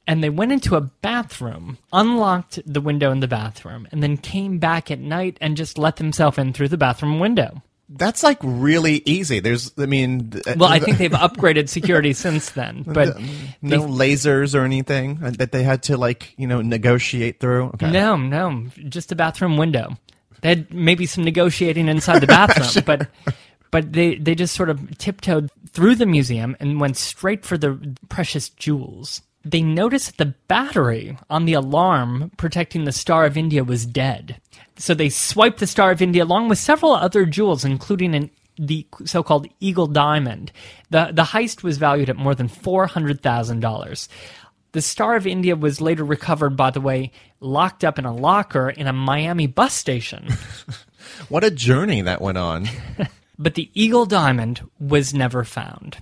And 0.04 0.22
they 0.22 0.30
went 0.30 0.50
into 0.50 0.74
a 0.74 0.80
bathroom, 0.80 1.78
unlocked 1.92 2.58
the 2.66 2.80
window 2.80 3.12
in 3.12 3.20
the 3.20 3.28
bathroom, 3.28 3.86
and 3.92 4.02
then 4.02 4.16
came 4.16 4.58
back 4.58 4.90
at 4.90 4.98
night 4.98 5.38
and 5.40 5.56
just 5.56 5.78
let 5.78 5.96
themselves 5.96 6.38
in 6.38 6.52
through 6.52 6.68
the 6.68 6.76
bathroom 6.76 7.20
window. 7.20 7.62
That's 7.88 8.22
like 8.24 8.38
really 8.42 9.02
easy. 9.04 9.38
There's, 9.38 9.72
I 9.78 9.86
mean, 9.86 10.32
Well, 10.56 10.64
I 10.64 10.80
think 10.80 10.98
they've 10.98 11.10
upgraded 11.10 11.68
security 11.68 12.12
since 12.14 12.50
then, 12.50 12.82
but 12.86 13.16
no 13.60 13.82
lasers 13.82 14.58
or 14.58 14.64
anything 14.64 15.20
uh, 15.22 15.30
that 15.38 15.52
they 15.52 15.62
had 15.62 15.84
to 15.84 15.96
like, 15.96 16.34
you 16.36 16.48
know, 16.48 16.62
negotiate 16.62 17.38
through. 17.38 17.66
Okay. 17.74 17.90
no, 17.90 18.16
no, 18.16 18.66
just 18.88 19.12
a 19.12 19.14
bathroom 19.14 19.56
window. 19.56 19.96
They 20.40 20.48
had 20.48 20.72
maybe 20.72 21.06
some 21.06 21.22
negotiating 21.22 21.88
inside 21.88 22.18
the 22.20 22.26
bathroom, 22.26 22.82
but 22.86 23.08
but 23.72 23.92
they 23.92 24.14
they 24.14 24.36
just 24.36 24.54
sort 24.54 24.70
of 24.70 24.96
tiptoed 24.98 25.50
through 25.70 25.96
the 25.96 26.06
museum 26.06 26.56
and 26.60 26.78
went 26.80 26.96
straight 26.96 27.44
for 27.44 27.58
the 27.58 27.96
precious 28.08 28.48
jewels. 28.50 29.22
they 29.44 29.62
noticed 29.62 30.06
that 30.06 30.18
the 30.24 30.34
battery 30.46 31.18
on 31.28 31.46
the 31.46 31.54
alarm 31.54 32.30
protecting 32.36 32.84
the 32.84 32.92
Star 32.92 33.24
of 33.24 33.36
India 33.36 33.64
was 33.64 33.84
dead. 33.84 34.40
So 34.76 34.94
they 34.94 35.08
swiped 35.08 35.58
the 35.58 35.66
Star 35.66 35.90
of 35.90 36.00
India 36.00 36.22
along 36.22 36.48
with 36.48 36.58
several 36.58 36.92
other 36.92 37.26
jewels, 37.26 37.64
including 37.64 38.14
an 38.14 38.30
the 38.58 38.86
so-called 39.06 39.48
Eagle 39.60 39.88
Diamond. 39.88 40.52
The 40.90 41.10
the 41.12 41.24
heist 41.24 41.62
was 41.64 41.78
valued 41.78 42.10
at 42.10 42.16
more 42.16 42.34
than 42.36 42.48
four 42.48 42.86
hundred 42.86 43.22
thousand 43.22 43.60
dollars. 43.60 44.08
The 44.72 44.82
Star 44.82 45.16
of 45.16 45.26
India 45.26 45.56
was 45.56 45.80
later 45.80 46.04
recovered, 46.04 46.56
by 46.56 46.70
the 46.70 46.80
way, 46.80 47.10
locked 47.40 47.82
up 47.84 47.98
in 47.98 48.04
a 48.04 48.14
locker 48.14 48.70
in 48.70 48.86
a 48.86 48.92
Miami 48.92 49.46
bus 49.46 49.74
station. 49.74 50.28
What 51.28 51.44
a 51.44 51.50
journey 51.50 52.00
that 52.02 52.20
went 52.22 52.38
on. 52.38 52.68
but 53.42 53.54
the 53.54 53.70
Eagle 53.74 54.06
Diamond 54.06 54.60
was 54.78 55.12
never 55.12 55.44
found. 55.44 55.98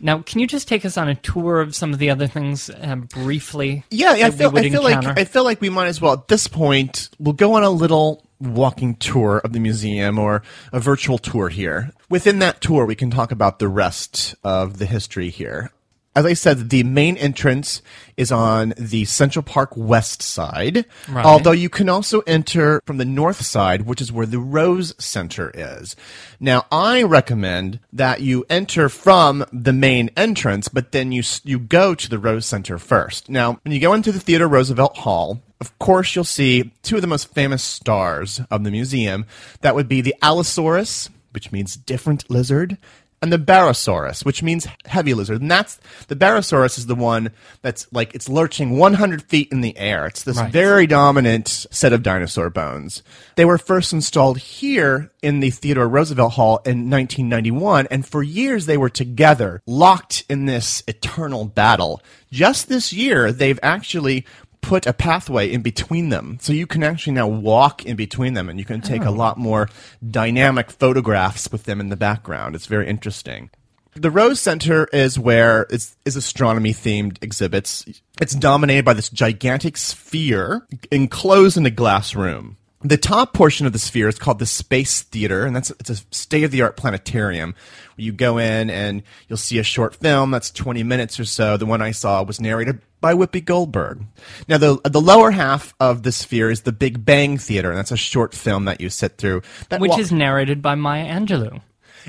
Now, 0.00 0.20
can 0.20 0.40
you 0.40 0.46
just 0.46 0.66
take 0.66 0.84
us 0.84 0.96
on 0.96 1.08
a 1.08 1.14
tour 1.14 1.60
of 1.60 1.74
some 1.74 1.92
of 1.92 1.98
the 1.98 2.10
other 2.10 2.26
things 2.26 2.70
uh, 2.70 2.96
briefly? 2.96 3.84
Yeah, 3.90 4.12
I 4.12 4.30
feel, 4.30 4.56
I 4.56 4.70
feel 4.70 4.82
like? 4.82 5.04
I 5.04 5.24
feel 5.24 5.44
like 5.44 5.60
we 5.60 5.68
might 5.68 5.88
as 5.88 6.00
well 6.00 6.14
at 6.14 6.28
this 6.28 6.46
point. 6.46 7.10
We'll 7.18 7.34
go 7.34 7.54
on 7.54 7.62
a 7.62 7.70
little 7.70 8.24
walking 8.40 8.94
tour 8.94 9.38
of 9.38 9.52
the 9.52 9.60
museum 9.60 10.18
or 10.18 10.42
a 10.72 10.80
virtual 10.80 11.18
tour 11.18 11.48
here. 11.48 11.92
Within 12.08 12.38
that 12.38 12.60
tour, 12.60 12.86
we 12.86 12.94
can 12.94 13.10
talk 13.10 13.30
about 13.30 13.58
the 13.58 13.68
rest 13.68 14.34
of 14.42 14.78
the 14.78 14.86
history 14.86 15.28
here. 15.28 15.70
As 16.18 16.26
I 16.26 16.32
said, 16.32 16.70
the 16.70 16.82
main 16.82 17.16
entrance 17.16 17.80
is 18.16 18.32
on 18.32 18.74
the 18.76 19.04
Central 19.04 19.44
Park 19.44 19.70
west 19.76 20.20
side, 20.20 20.84
Right. 21.08 21.24
although 21.24 21.52
you 21.52 21.68
can 21.68 21.88
also 21.88 22.22
enter 22.26 22.82
from 22.84 22.96
the 22.96 23.04
north 23.04 23.46
side, 23.46 23.82
which 23.82 24.00
is 24.00 24.10
where 24.10 24.26
the 24.26 24.40
Rose 24.40 24.96
Center 24.98 25.52
is. 25.54 25.94
Now, 26.40 26.66
I 26.72 27.04
recommend 27.04 27.78
that 27.92 28.20
you 28.20 28.44
enter 28.50 28.88
from 28.88 29.44
the 29.52 29.72
main 29.72 30.10
entrance, 30.16 30.66
but 30.66 30.90
then 30.90 31.12
you 31.12 31.22
you 31.44 31.60
go 31.60 31.94
to 31.94 32.08
the 32.10 32.18
Rose 32.18 32.46
Center 32.46 32.78
first. 32.78 33.28
Now, 33.28 33.60
when 33.62 33.72
you 33.72 33.78
go 33.78 33.92
into 33.92 34.10
the 34.10 34.18
Theodore 34.18 34.48
Roosevelt 34.48 34.96
Hall, 34.96 35.40
of 35.60 35.78
course, 35.78 36.16
you'll 36.16 36.24
see 36.24 36.72
two 36.82 36.96
of 36.96 37.00
the 37.02 37.06
most 37.06 37.32
famous 37.32 37.62
stars 37.62 38.40
of 38.50 38.64
the 38.64 38.72
museum. 38.72 39.24
That 39.60 39.76
would 39.76 39.86
be 39.88 40.00
the 40.00 40.16
Allosaurus, 40.20 41.10
which 41.30 41.52
means 41.52 41.76
different 41.76 42.28
lizard, 42.28 42.76
and 43.20 43.32
the 43.32 43.38
Barosaurus, 43.38 44.24
which 44.24 44.42
means 44.42 44.66
heavy 44.86 45.12
lizard. 45.14 45.40
And 45.40 45.50
that's 45.50 45.78
the 46.06 46.16
Barosaurus 46.16 46.78
is 46.78 46.86
the 46.86 46.94
one 46.94 47.30
that's 47.62 47.86
like 47.92 48.14
it's 48.14 48.28
lurching 48.28 48.78
100 48.78 49.22
feet 49.22 49.48
in 49.50 49.60
the 49.60 49.76
air. 49.76 50.06
It's 50.06 50.22
this 50.22 50.36
Right. 50.36 50.52
very 50.52 50.86
dominant 50.86 51.48
set 51.70 51.92
of 51.92 52.02
dinosaur 52.02 52.50
bones. 52.50 53.02
They 53.36 53.44
were 53.44 53.58
first 53.58 53.92
installed 53.92 54.38
here 54.38 55.10
in 55.22 55.40
the 55.40 55.50
Theodore 55.50 55.88
Roosevelt 55.88 56.34
Hall 56.34 56.58
in 56.64 56.88
1991, 56.90 57.88
and 57.90 58.06
for 58.06 58.22
years 58.22 58.66
they 58.66 58.76
were 58.76 58.88
together, 58.88 59.62
locked 59.66 60.24
in 60.28 60.46
this 60.46 60.82
eternal 60.86 61.44
battle. 61.44 62.00
Just 62.30 62.68
this 62.68 62.92
year, 62.92 63.32
they've 63.32 63.58
actually 63.62 64.24
put 64.60 64.86
a 64.86 64.92
pathway 64.92 65.50
in 65.50 65.62
between 65.62 66.08
them. 66.08 66.38
So 66.40 66.52
you 66.52 66.66
can 66.66 66.82
actually 66.82 67.14
now 67.14 67.26
walk 67.26 67.84
in 67.84 67.96
between 67.96 68.34
them 68.34 68.48
and 68.48 68.58
you 68.58 68.64
can 68.64 68.80
take 68.80 69.02
a 69.02 69.08
oh. 69.08 69.12
lot 69.12 69.38
more 69.38 69.68
dynamic 70.08 70.70
photographs 70.70 71.50
with 71.50 71.64
them 71.64 71.80
in 71.80 71.88
the 71.88 71.96
background. 71.96 72.54
It's 72.54 72.66
very 72.66 72.88
interesting. 72.88 73.50
The 73.94 74.10
Rose 74.10 74.38
Center 74.38 74.86
is 74.92 75.18
where 75.18 75.66
it's 75.70 75.96
is 76.04 76.14
astronomy 76.14 76.72
themed 76.72 77.18
exhibits. 77.22 77.84
It's 78.20 78.34
dominated 78.34 78.84
by 78.84 78.94
this 78.94 79.08
gigantic 79.08 79.76
sphere 79.76 80.66
enclosed 80.92 81.56
in 81.56 81.66
a 81.66 81.70
glass 81.70 82.14
room. 82.14 82.58
The 82.80 82.96
top 82.96 83.32
portion 83.32 83.66
of 83.66 83.72
the 83.72 83.78
sphere 83.80 84.06
is 84.06 84.18
called 84.18 84.38
the 84.38 84.46
Space 84.46 85.02
Theater, 85.02 85.44
and 85.44 85.56
that's 85.56 85.70
it's 85.72 85.90
a 85.90 85.96
state 86.12 86.44
of 86.44 86.52
the 86.52 86.62
art 86.62 86.76
planetarium 86.76 87.56
where 87.96 88.04
you 88.04 88.12
go 88.12 88.38
in 88.38 88.70
and 88.70 89.02
you'll 89.26 89.36
see 89.36 89.58
a 89.58 89.64
short 89.64 89.96
film 89.96 90.30
that's 90.30 90.52
20 90.52 90.84
minutes 90.84 91.18
or 91.18 91.24
so. 91.24 91.56
The 91.56 91.66
one 91.66 91.82
I 91.82 91.90
saw 91.90 92.22
was 92.22 92.40
narrated 92.40 92.80
by 93.00 93.14
Whoopi 93.14 93.44
Goldberg. 93.44 94.04
Now, 94.48 94.58
the 94.58 94.80
the 94.84 95.00
lower 95.00 95.30
half 95.30 95.74
of 95.80 96.02
the 96.02 96.12
sphere 96.12 96.50
is 96.50 96.62
the 96.62 96.72
Big 96.72 97.04
Bang 97.04 97.38
Theater, 97.38 97.70
and 97.70 97.78
that's 97.78 97.92
a 97.92 97.96
short 97.96 98.34
film 98.34 98.64
that 98.66 98.80
you 98.80 98.90
sit 98.90 99.18
through. 99.18 99.42
That 99.68 99.80
which 99.80 99.90
wa- 99.90 99.98
is 99.98 100.12
narrated 100.12 100.62
by 100.62 100.74
Maya 100.74 101.06
Angelou. 101.06 101.60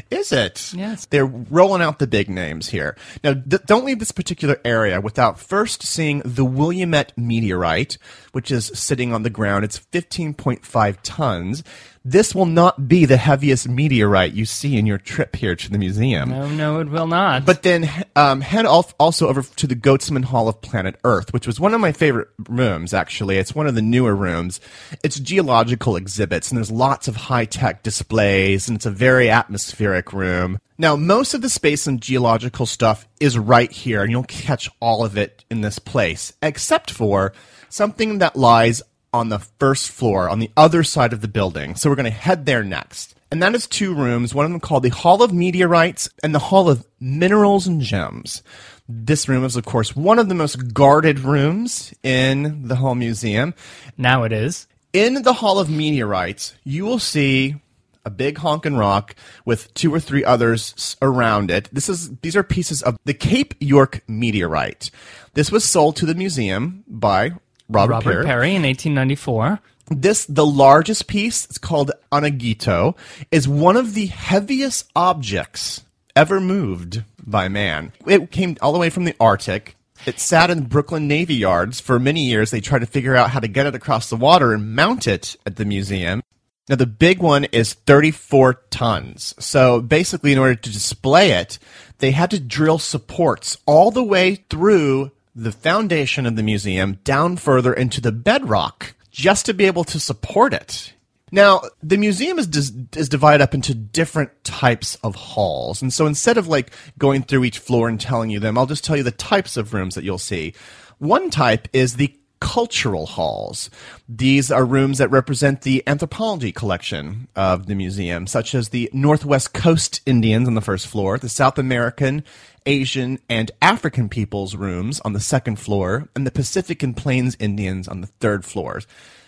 is 0.09 0.31
it? 0.31 0.71
Yes. 0.73 1.05
They're 1.07 1.25
rolling 1.25 1.81
out 1.81 1.99
the 1.99 2.07
big 2.07 2.29
names 2.29 2.69
here. 2.69 2.95
Now, 3.23 3.33
th- 3.33 3.63
don't 3.65 3.85
leave 3.85 3.99
this 3.99 4.11
particular 4.11 4.57
area 4.63 5.01
without 5.01 5.39
first 5.39 5.83
seeing 5.83 6.21
the 6.23 6.45
Willamette 6.45 7.11
meteorite, 7.17 7.97
which 8.31 8.49
is 8.49 8.71
sitting 8.73 9.13
on 9.13 9.23
the 9.23 9.29
ground. 9.29 9.65
It's 9.65 9.77
15.5 9.79 10.97
tons. 11.03 11.63
This 12.09 12.33
will 12.33 12.47
not 12.47 12.87
be 12.87 13.05
the 13.05 13.17
heaviest 13.17 13.69
meteorite 13.69 14.33
you 14.33 14.43
see 14.43 14.79
in 14.79 14.87
your 14.87 14.97
trip 14.97 15.35
here 15.35 15.55
to 15.55 15.69
the 15.69 15.77
museum. 15.77 16.29
No, 16.29 16.49
no, 16.49 16.79
it 16.79 16.89
will 16.89 17.05
not. 17.05 17.45
But 17.45 17.61
then 17.61 17.87
um, 18.15 18.41
head 18.41 18.65
off 18.65 18.95
also 18.99 19.27
over 19.27 19.43
to 19.43 19.67
the 19.67 19.75
Gottesman 19.75 20.25
Hall 20.25 20.47
of 20.47 20.59
Planet 20.59 20.95
Earth, 21.03 21.31
which 21.33 21.45
was 21.45 21.59
one 21.59 21.75
of 21.75 21.81
my 21.81 21.91
favorite 21.91 22.29
rooms, 22.49 22.95
actually. 22.95 23.37
It's 23.37 23.53
one 23.53 23.67
of 23.67 23.75
the 23.75 23.83
newer 23.83 24.15
rooms. 24.15 24.59
It's 25.03 25.19
geological 25.19 25.95
exhibits, 25.95 26.49
and 26.49 26.57
there's 26.57 26.71
lots 26.71 27.07
of 27.07 27.15
high 27.15 27.45
tech 27.45 27.83
displays, 27.83 28.67
and 28.67 28.77
it's 28.77 28.87
a 28.87 28.91
very 28.91 29.29
atmospheric 29.29 30.11
room. 30.11 30.57
Now, 30.79 30.95
most 30.95 31.35
of 31.35 31.43
the 31.43 31.49
space 31.49 31.85
and 31.85 32.01
geological 32.01 32.65
stuff 32.65 33.07
is 33.19 33.37
right 33.37 33.71
here, 33.71 34.01
and 34.01 34.09
you'll 34.09 34.23
catch 34.23 34.67
all 34.79 35.05
of 35.05 35.15
it 35.15 35.45
in 35.51 35.61
this 35.61 35.77
place, 35.77 36.33
except 36.41 36.89
for 36.89 37.33
something 37.69 38.17
that 38.17 38.35
lies 38.35 38.81
on 39.13 39.29
the 39.29 39.39
first 39.39 39.89
floor 39.89 40.29
on 40.29 40.39
the 40.39 40.51
other 40.55 40.83
side 40.83 41.13
of 41.13 41.21
the 41.21 41.27
building. 41.27 41.75
So 41.75 41.89
we're 41.89 41.95
going 41.95 42.05
to 42.05 42.11
head 42.11 42.45
there 42.45 42.63
next. 42.63 43.15
And 43.31 43.43
that 43.43 43.53
is 43.53 43.67
two 43.67 43.93
rooms, 43.93 44.33
one 44.33 44.45
of 44.45 44.51
them 44.51 44.59
called 44.59 44.83
the 44.83 44.89
Hall 44.89 45.21
of 45.21 45.31
Meteorites 45.31 46.09
and 46.23 46.33
the 46.33 46.39
Hall 46.39 46.69
of 46.69 46.85
Minerals 46.99 47.67
and 47.67 47.79
Gems. 47.79 48.41
This 48.87 49.29
room 49.29 49.45
is, 49.45 49.55
of 49.55 49.65
course, 49.65 49.95
one 49.95 50.17
of 50.17 50.29
the 50.29 50.35
most 50.35 50.73
guarded 50.73 51.19
rooms 51.19 51.93
in 52.01 52.67
the 52.67 52.75
whole 52.75 52.95
museum. 52.95 53.53
now 53.97 54.23
it 54.23 54.31
is. 54.31 54.65
In 54.93 55.21
the 55.21 55.33
Hall 55.33 55.59
of 55.59 55.69
Meteorites, 55.69 56.55
you 56.63 56.85
will 56.85 56.97
see 56.97 57.55
a 58.03 58.09
big 58.09 58.37
honkin' 58.37 58.79
rock 58.79 59.15
with 59.45 59.71
two 59.75 59.93
or 59.93 59.99
three 59.99 60.25
others 60.25 60.97
around 60.99 61.51
it. 61.51 61.69
This 61.71 61.89
is 61.89 62.17
these 62.21 62.35
are 62.35 62.41
pieces 62.41 62.81
of 62.81 62.97
the 63.05 63.13
Cape 63.13 63.53
York 63.59 64.01
meteorite. 64.07 64.89
This 65.33 65.51
was 65.51 65.63
sold 65.63 65.95
to 65.97 66.07
the 66.07 66.15
museum 66.15 66.83
by 66.87 67.33
Robert, 67.69 67.93
Robert 67.93 68.11
Peary. 68.11 68.25
Peary 68.25 68.55
in 68.55 68.63
1894. 68.63 69.59
This, 69.91 70.25
the 70.25 70.45
largest 70.45 71.07
piece, 71.07 71.45
it's 71.45 71.57
called 71.57 71.91
Ahnighito, 72.11 72.95
is 73.31 73.47
one 73.47 73.75
of 73.75 73.93
the 73.93 74.07
heaviest 74.07 74.89
objects 74.95 75.83
ever 76.15 76.39
moved 76.39 77.03
by 77.25 77.47
man. 77.47 77.91
It 78.05 78.31
came 78.31 78.57
all 78.61 78.73
the 78.73 78.79
way 78.79 78.89
from 78.89 79.05
the 79.05 79.15
Arctic. 79.19 79.75
It 80.05 80.19
sat 80.19 80.49
in 80.49 80.65
Brooklyn 80.65 81.07
Navy 81.07 81.35
Yards 81.35 81.79
for 81.79 81.99
many 81.99 82.25
years. 82.25 82.51
They 82.51 82.61
tried 82.61 82.79
to 82.79 82.85
figure 82.85 83.15
out 83.15 83.31
how 83.31 83.39
to 83.39 83.47
get 83.47 83.65
it 83.65 83.75
across 83.75 84.09
the 84.09 84.15
water 84.15 84.53
and 84.53 84.75
mount 84.75 85.07
it 85.07 85.35
at 85.45 85.57
the 85.57 85.65
museum. 85.65 86.21
Now, 86.69 86.75
the 86.75 86.85
big 86.85 87.19
one 87.19 87.45
is 87.45 87.73
34 87.73 88.61
tons. 88.69 89.33
So 89.39 89.81
basically, 89.81 90.31
in 90.31 90.37
order 90.37 90.55
to 90.55 90.71
display 90.71 91.31
it, 91.31 91.57
they 91.97 92.11
had 92.11 92.31
to 92.31 92.39
drill 92.39 92.77
supports 92.77 93.57
all 93.65 93.89
the 93.91 94.03
way 94.03 94.35
through 94.35 95.11
the 95.35 95.51
foundation 95.51 96.25
of 96.25 96.35
the 96.35 96.43
museum 96.43 96.99
down 97.03 97.37
further 97.37 97.73
into 97.73 98.01
the 98.01 98.11
bedrock 98.11 98.95
just 99.11 99.45
to 99.45 99.53
be 99.53 99.65
able 99.65 99.83
to 99.85 99.99
support 99.99 100.53
it. 100.53 100.93
Now, 101.31 101.61
the 101.83 101.97
museum 101.97 102.39
is 102.39 102.47
is 102.95 103.09
divided 103.09 103.43
up 103.43 103.53
into 103.53 103.75
different 103.75 104.43
types 104.43 104.95
of 105.03 105.15
halls. 105.15 105.81
And 105.81 105.93
so 105.93 106.07
instead 106.07 106.37
of 106.37 106.47
like 106.47 106.71
going 106.97 107.23
through 107.23 107.43
each 107.43 107.59
floor 107.59 107.87
and 107.87 107.99
telling 107.99 108.29
you 108.29 108.39
them, 108.39 108.57
I'll 108.57 108.65
just 108.65 108.83
tell 108.83 108.97
you 108.97 109.03
the 109.03 109.11
types 109.11 109.55
of 109.57 109.73
rooms 109.73 109.95
that 109.95 110.03
you'll 110.03 110.17
see. 110.17 110.53
One 110.97 111.29
type 111.29 111.67
is 111.71 111.95
the 111.95 112.15
cultural 112.39 113.05
halls. 113.05 113.69
These 114.07 114.49
are 114.51 114.65
rooms 114.65 114.97
that 114.97 115.11
represent 115.11 115.61
the 115.61 115.83
anthropology 115.85 116.51
collection 116.51 117.27
of 117.35 117.67
the 117.67 117.75
museum, 117.75 118.27
such 118.27 118.55
as 118.55 118.69
the 118.69 118.89
Northwest 118.93 119.53
Coast 119.53 120.01
Indians 120.05 120.47
on 120.47 120.55
the 120.55 120.61
first 120.61 120.87
floor, 120.87 121.17
the 121.17 121.29
South 121.29 121.57
American, 121.57 122.23
Asian, 122.65 123.19
and 123.29 123.51
African 123.61 124.09
peoples 124.09 124.55
rooms 124.55 124.99
on 125.01 125.13
the 125.13 125.19
second 125.19 125.57
floor, 125.57 126.09
and 126.15 126.25
the 126.25 126.31
Pacific 126.31 126.83
and 126.83 126.95
Plains 126.95 127.35
Indians 127.39 127.87
on 127.87 128.01
the 128.01 128.07
third 128.07 128.45
floors. 128.45 128.87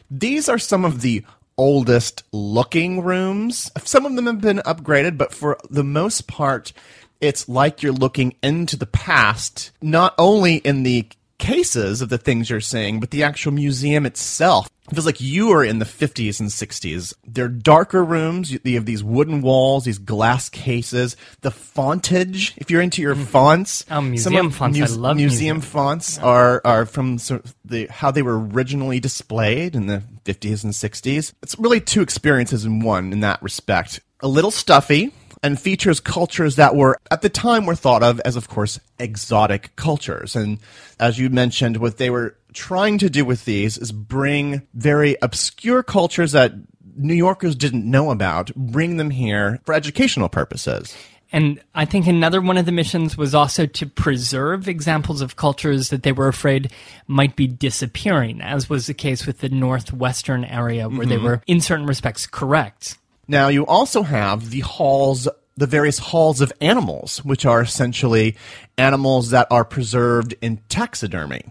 These 0.10 0.50
are 0.50 0.60
some 0.60 0.86
of 0.86 1.02
the 1.02 1.24
oldest 1.58 2.24
looking 2.32 3.02
rooms. 3.02 3.72
Some 3.84 4.06
of 4.06 4.16
them 4.16 4.26
have 4.26 4.42
been 4.42 4.58
upgraded, 4.60 5.18
but 5.18 5.34
for 5.34 5.58
the 5.70 5.84
most 5.84 6.28
part, 6.28 6.74
it's 7.20 7.48
like 7.48 7.84
you're 7.84 7.94
looking 7.94 8.36
into 8.42 8.76
the 8.76 8.88
past, 8.88 9.72
not 9.82 10.16
only 10.18 10.56
in 10.56 10.84
the 10.84 11.08
cases 11.42 12.02
of 12.02 12.10
the 12.10 12.18
things 12.18 12.50
you're 12.50 12.62
seeing, 12.62 13.00
but 13.00 13.10
the 13.10 13.24
actual 13.24 13.52
museum 13.52 14.06
itself. 14.06 14.70
It 14.90 14.96
feels 14.96 15.06
like 15.06 15.22
you 15.22 15.52
are 15.52 15.64
in 15.64 15.80
the 15.80 15.86
50s 15.86 16.40
and 16.40 16.50
60s. 16.50 17.14
They're 17.26 17.48
darker 17.48 18.04
rooms. 18.04 18.52
You 18.52 18.76
have 18.76 18.86
these 18.86 19.04
wooden 19.04 19.42
walls, 19.42 19.86
these 19.86 19.98
glass 19.98 20.50
cases, 20.50 21.16
the 21.42 21.52
fontage. 21.52 22.54
If 22.58 22.70
you're 22.70 22.82
into 22.82 23.02
your 23.02 23.16
mm-hmm. 23.16 23.24
fonts, 23.24 23.86
Oh, 23.90 24.02
museum 24.02 24.48
of 24.48 24.56
fonts. 24.56 24.80
I 24.80 24.86
love 24.86 25.16
museum 25.16 25.58
museum. 25.58 25.62
fonts 25.62 26.20
are 26.20 26.62
are 26.64 26.86
from 26.86 27.18
sort 27.18 27.46
of 27.46 27.56
the 27.66 27.88
how 27.88 28.12
they 28.12 28.22
were 28.22 28.40
originally 28.40 29.00
displayed 29.00 29.76
in 29.76 29.88
the 29.88 30.04
50s 30.26 30.64
and 30.64 30.74
60s. 30.74 31.34
It's 31.42 31.58
really 31.58 31.82
two 31.82 32.02
experiences 32.02 32.66
in 32.66 32.82
one 32.82 33.14
in 33.14 33.22
that 33.22 33.42
respect. 33.42 34.02
A 34.20 34.28
little 34.28 34.52
stuffy, 34.52 35.12
and 35.44 35.60
features 35.60 36.00
cultures 36.00 36.56
that 36.56 36.76
were 36.76 36.98
at 37.10 37.22
the 37.22 37.30
time 37.30 37.66
were 37.66 37.76
thought 37.76 38.04
of 38.04 38.20
as 38.22 38.36
of 38.36 38.48
course 38.48 38.80
exotic 39.00 39.76
cultures 39.76 40.36
and 40.36 40.60
as 41.00 41.18
you 41.18 41.30
mentioned 41.30 41.78
what 41.78 41.98
they 41.98 42.10
were 42.10 42.36
trying 42.54 42.98
to 42.98 43.10
do 43.10 43.26
with 43.26 43.46
these 43.46 43.78
is 43.78 43.92
bring 43.92 44.68
very 44.74 45.16
obscure 45.22 45.84
cultures 45.84 46.34
that 46.34 46.54
New 46.96 47.14
Yorkers 47.14 47.56
didn't 47.56 47.90
know 47.90 48.12
about, 48.12 48.54
bring 48.56 48.98
them 48.98 49.10
here 49.10 49.60
for 49.66 49.74
educational 49.74 50.30
purposes. 50.30 50.96
And 51.34 51.62
I 51.74 51.86
think 51.86 52.08
another 52.08 52.42
one 52.42 52.58
of 52.58 52.66
the 52.66 52.74
missions 52.74 53.18
was 53.18 53.34
also 53.34 53.66
to 53.66 53.86
preserve 53.86 54.68
examples 54.68 55.22
of 55.22 55.38
cultures 55.38 55.90
that 55.90 56.04
they 56.04 56.12
were 56.12 56.28
afraid 56.28 56.72
might 57.08 57.38
be 57.38 57.48
disappearing, 57.48 58.42
as 58.42 58.70
was 58.70 58.88
the 58.88 58.94
case 58.94 59.26
with 59.26 59.40
the 59.40 59.48
northwestern 59.48 60.44
area, 60.44 60.90
where 60.90 61.00
mm-hmm. 61.00 61.10
they 61.10 61.18
were, 61.18 61.42
in 61.48 61.62
certain 61.62 61.86
respects, 61.86 62.28
correct. 62.28 62.98
Now, 63.32 63.48
you 63.48 63.66
also 63.66 64.04
have 64.04 64.50
the 64.50 64.60
halls 64.60 65.26
the 65.56 65.66
various 65.66 66.00
halls 66.00 66.42
of 66.42 66.52
animals, 66.60 67.24
which 67.24 67.46
are 67.46 67.62
essentially 67.62 68.36
animals 68.78 69.30
that 69.30 69.48
are 69.50 69.64
preserved 69.64 70.36
in 70.42 70.58
taxidermy. 70.68 71.44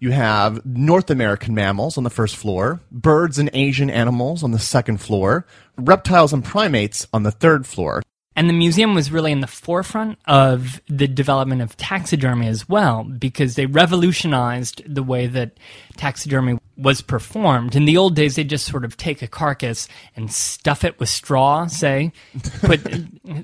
You 0.00 0.10
have 0.10 0.66
North 0.66 1.10
American 1.10 1.54
mammals 1.54 1.96
on 1.96 2.02
the 2.02 2.10
first 2.10 2.34
floor, 2.34 2.80
birds 2.90 3.38
and 3.38 3.50
Asian 3.52 3.88
animals 3.88 4.42
on 4.42 4.50
the 4.50 4.58
second 4.58 5.00
floor, 5.00 5.46
reptiles 5.76 6.32
and 6.32 6.44
primates 6.44 7.06
on 7.12 7.22
the 7.22 7.30
third 7.30 7.68
floor. 7.68 8.02
And 8.34 8.48
the 8.48 8.54
museum 8.54 8.94
was 8.94 9.12
really 9.12 9.30
in 9.30 9.40
the 9.40 9.46
forefront 9.46 10.18
of 10.26 10.80
the 10.88 11.06
development 11.06 11.62
of 11.62 11.76
taxidermy 11.76 12.48
as 12.48 12.68
well, 12.68 13.04
because 13.04 13.54
they 13.54 13.66
revolutionized 13.66 14.82
the 14.92 15.04
way 15.04 15.28
that 15.28 15.58
taxidermy 15.96 16.58
was 16.76 17.00
performed. 17.00 17.76
In 17.76 17.84
the 17.84 17.96
old 17.96 18.16
days, 18.16 18.36
they'd 18.36 18.48
just 18.48 18.66
sort 18.66 18.84
of 18.84 18.96
take 18.96 19.22
a 19.22 19.28
carcass 19.28 19.88
and 20.16 20.32
stuff 20.32 20.84
it 20.84 20.98
with 20.98 21.08
straw, 21.08 21.66
say, 21.66 22.12
put 22.60 22.80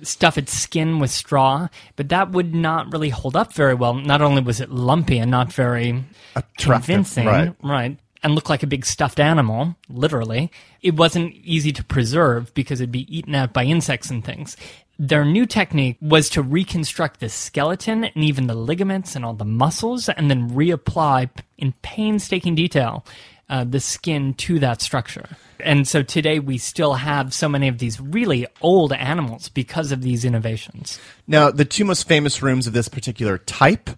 stuff 0.02 0.38
its 0.38 0.52
skin 0.52 0.98
with 0.98 1.10
straw, 1.10 1.68
but 1.96 2.08
that 2.08 2.30
would 2.30 2.54
not 2.54 2.92
really 2.92 3.10
hold 3.10 3.36
up 3.36 3.52
very 3.52 3.74
well. 3.74 3.94
Not 3.94 4.22
only 4.22 4.42
was 4.42 4.60
it 4.60 4.70
lumpy 4.70 5.18
and 5.18 5.30
not 5.30 5.52
very 5.52 6.04
Attractive, 6.34 6.86
convincing, 6.86 7.26
right. 7.26 7.54
right? 7.62 7.98
and 8.22 8.34
look 8.34 8.48
like 8.48 8.62
a 8.62 8.66
big 8.66 8.84
stuffed 8.84 9.20
animal, 9.20 9.76
literally. 9.88 10.50
It 10.82 10.96
wasn't 10.96 11.34
easy 11.44 11.72
to 11.72 11.84
preserve 11.84 12.52
because 12.54 12.80
it'd 12.80 12.92
be 12.92 13.16
eaten 13.16 13.34
out 13.34 13.52
by 13.52 13.64
insects 13.64 14.10
and 14.10 14.24
things. 14.24 14.56
Their 15.00 15.24
new 15.24 15.46
technique 15.46 15.96
was 16.00 16.28
to 16.30 16.42
reconstruct 16.42 17.20
the 17.20 17.28
skeleton 17.28 18.04
and 18.04 18.24
even 18.24 18.48
the 18.48 18.54
ligaments 18.54 19.14
and 19.14 19.24
all 19.24 19.34
the 19.34 19.44
muscles 19.44 20.08
and 20.08 20.28
then 20.28 20.50
reapply 20.50 21.30
in 21.56 21.72
painstaking 21.82 22.56
detail 22.56 23.04
uh, 23.48 23.64
the 23.64 23.80
skin 23.80 24.34
to 24.34 24.58
that 24.58 24.82
structure. 24.82 25.28
And 25.60 25.88
so 25.88 26.02
today 26.02 26.38
we 26.38 26.58
still 26.58 26.94
have 26.94 27.32
so 27.32 27.48
many 27.48 27.68
of 27.68 27.78
these 27.78 28.00
really 28.00 28.46
old 28.60 28.92
animals 28.92 29.48
because 29.48 29.90
of 29.90 30.02
these 30.02 30.24
innovations. 30.24 31.00
Now, 31.26 31.50
the 31.50 31.64
two 31.64 31.84
most 31.84 32.06
famous 32.06 32.42
rooms 32.42 32.66
of 32.66 32.72
this 32.72 32.88
particular 32.88 33.38
type 33.38 33.90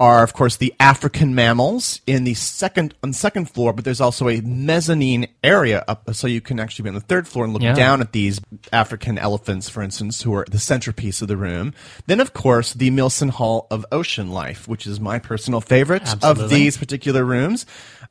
are, 0.00 0.22
of 0.22 0.32
course, 0.32 0.56
the 0.56 0.74
African 0.78 1.34
mammals 1.34 2.00
in 2.06 2.24
the 2.24 2.34
second 2.34 2.94
on 3.02 3.10
the 3.10 3.16
second 3.16 3.50
floor, 3.50 3.72
but 3.72 3.84
there's 3.84 4.00
also 4.00 4.28
a 4.28 4.40
mezzanine 4.40 5.26
area 5.42 5.84
up, 5.88 6.14
so 6.14 6.26
you 6.26 6.40
can 6.40 6.60
actually 6.60 6.84
be 6.84 6.88
on 6.90 6.94
the 6.94 7.00
third 7.00 7.26
floor 7.26 7.44
and 7.44 7.52
look 7.52 7.62
yeah. 7.62 7.74
down 7.74 8.00
at 8.00 8.12
these 8.12 8.40
African 8.72 9.18
elephants, 9.18 9.68
for 9.68 9.82
instance, 9.82 10.22
who 10.22 10.34
are 10.34 10.46
the 10.48 10.58
centerpiece 10.58 11.20
of 11.20 11.28
the 11.28 11.36
room. 11.36 11.74
Then, 12.06 12.20
of 12.20 12.32
course, 12.32 12.74
the 12.74 12.90
Milstein 12.90 13.30
Hall 13.30 13.66
of 13.70 13.84
Ocean 13.90 14.30
Life, 14.30 14.68
which 14.68 14.86
is 14.86 15.00
my 15.00 15.18
personal 15.18 15.60
favorite 15.60 16.02
Absolutely. 16.02 16.44
of 16.44 16.50
these 16.50 16.76
particular 16.76 17.24
rooms 17.24 17.66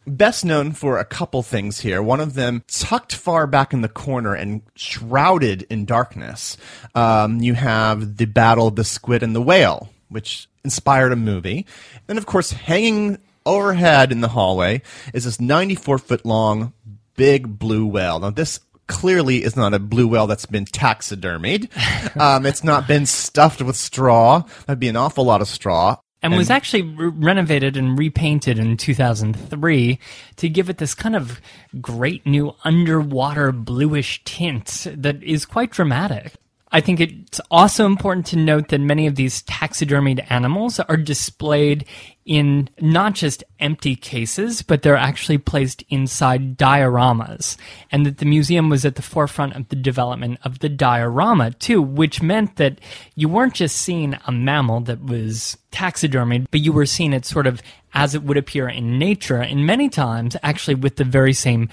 best 0.08 0.46
known 0.46 0.72
for 0.72 0.98
a 0.98 1.06
couple 1.06 1.44
things 1.44 1.82
here. 1.82 2.02
One 2.02 2.22
of 2.22 2.34
them, 2.34 2.64
tucked 2.68 3.14
far 3.14 3.46
back 3.46 3.74
in 3.74 3.82
the 3.82 3.90
corner 3.90 4.34
and 4.34 4.62
shrouded 4.76 5.64
in 5.64 5.86
darkness, 5.86 6.58
um, 6.96 7.42
you 7.42 7.54
have 7.54 8.18
the 8.18 8.26
Battle 8.26 8.68
of 8.68 8.76
the 8.76 8.84
Squid 8.84 9.22
and 9.22 9.36
the 9.36 9.42
Whale, 9.42 9.90
which 10.10 10.48
inspired 10.68 11.14
a 11.14 11.16
movie. 11.16 11.66
And 12.10 12.18
of 12.18 12.26
course, 12.26 12.52
hanging 12.52 13.20
overhead 13.46 14.12
in 14.12 14.20
the 14.20 14.28
hallway 14.28 14.82
is 15.14 15.24
this 15.24 15.40
94 15.40 15.98
foot 15.98 16.26
long 16.26 16.74
big 17.16 17.58
blue 17.58 17.86
whale. 17.86 18.20
Now, 18.20 18.32
this 18.32 18.60
clearly 18.88 19.44
is 19.44 19.56
not 19.56 19.74
a 19.74 19.80
blue 19.80 20.08
whale 20.08 20.28
that's 20.28 20.46
been 20.46 20.66
taxidermied. 20.66 21.70
Um, 22.18 22.48
it's 22.48 22.64
not 22.64 22.88
been 22.88 23.06
stuffed 23.06 23.62
with 23.62 23.76
straw. 23.76 24.44
That'd 24.66 24.80
be 24.80 24.88
an 24.88 24.96
awful 24.96 25.24
lot 25.24 25.42
of 25.42 25.48
straw 25.48 25.98
and, 26.24 26.34
and 26.34 26.38
was 26.38 26.50
actually 26.50 26.82
re- 26.82 27.10
renovated 27.10 27.78
and 27.78 27.98
repainted 27.98 28.58
in 28.58 28.76
2003 28.76 30.00
to 30.38 30.50
give 30.50 30.70
it 30.70 30.78
this 30.78 30.96
kind 30.96 31.16
of 31.16 31.40
great 31.80 32.26
new 32.26 32.54
underwater 32.64 33.52
bluish 33.52 34.24
tint 34.24 34.88
that 34.92 35.22
is 35.22 35.46
quite 35.46 35.72
dramatic. 35.72 36.34
I 36.72 36.82
think 36.82 37.00
it's 37.00 37.40
also 37.50 37.86
important 37.86 38.26
to 38.28 38.36
note 38.36 38.68
that 38.70 38.82
many 38.82 39.08
of 39.08 39.16
these 39.16 39.42
taxidermied 39.44 40.26
animals 40.30 40.80
are 40.82 40.98
displayed 40.98 41.86
in 42.26 42.70
not 42.82 43.16
just 43.16 43.42
empty 43.60 43.96
cases, 43.96 44.62
but 44.62 44.82
they're 44.82 44.98
actually 44.98 45.38
placed 45.38 45.84
inside 45.90 46.58
dioramas. 46.58 47.56
And 47.90 48.06
that 48.06 48.18
the 48.18 48.26
museum 48.26 48.68
was 48.68 48.84
at 48.84 48.96
the 48.96 49.02
forefront 49.02 49.56
of 49.56 49.70
the 49.70 49.78
development 49.78 50.40
of 50.44 50.60
the 50.60 50.68
diorama, 50.68 51.52
too, 51.52 51.82
which 51.82 52.22
meant 52.22 52.58
that 52.58 52.82
you 53.16 53.30
weren't 53.30 53.54
just 53.54 53.78
seeing 53.78 54.18
a 54.26 54.32
mammal 54.34 54.82
that 54.82 55.02
was 55.02 55.58
taxidermied, 55.72 56.48
but 56.52 56.60
you 56.60 56.74
were 56.74 56.86
seeing 56.86 57.14
it 57.14 57.24
sort 57.24 57.48
of 57.48 57.62
as 57.94 58.14
it 58.14 58.24
would 58.24 58.38
appear 58.38 58.68
in 58.68 59.00
nature, 59.00 59.38
and 59.38 59.66
many 59.66 59.88
times 59.90 60.36
actually 60.44 60.76
with 60.76 60.98
the 60.98 61.04
very 61.04 61.34
same 61.34 61.70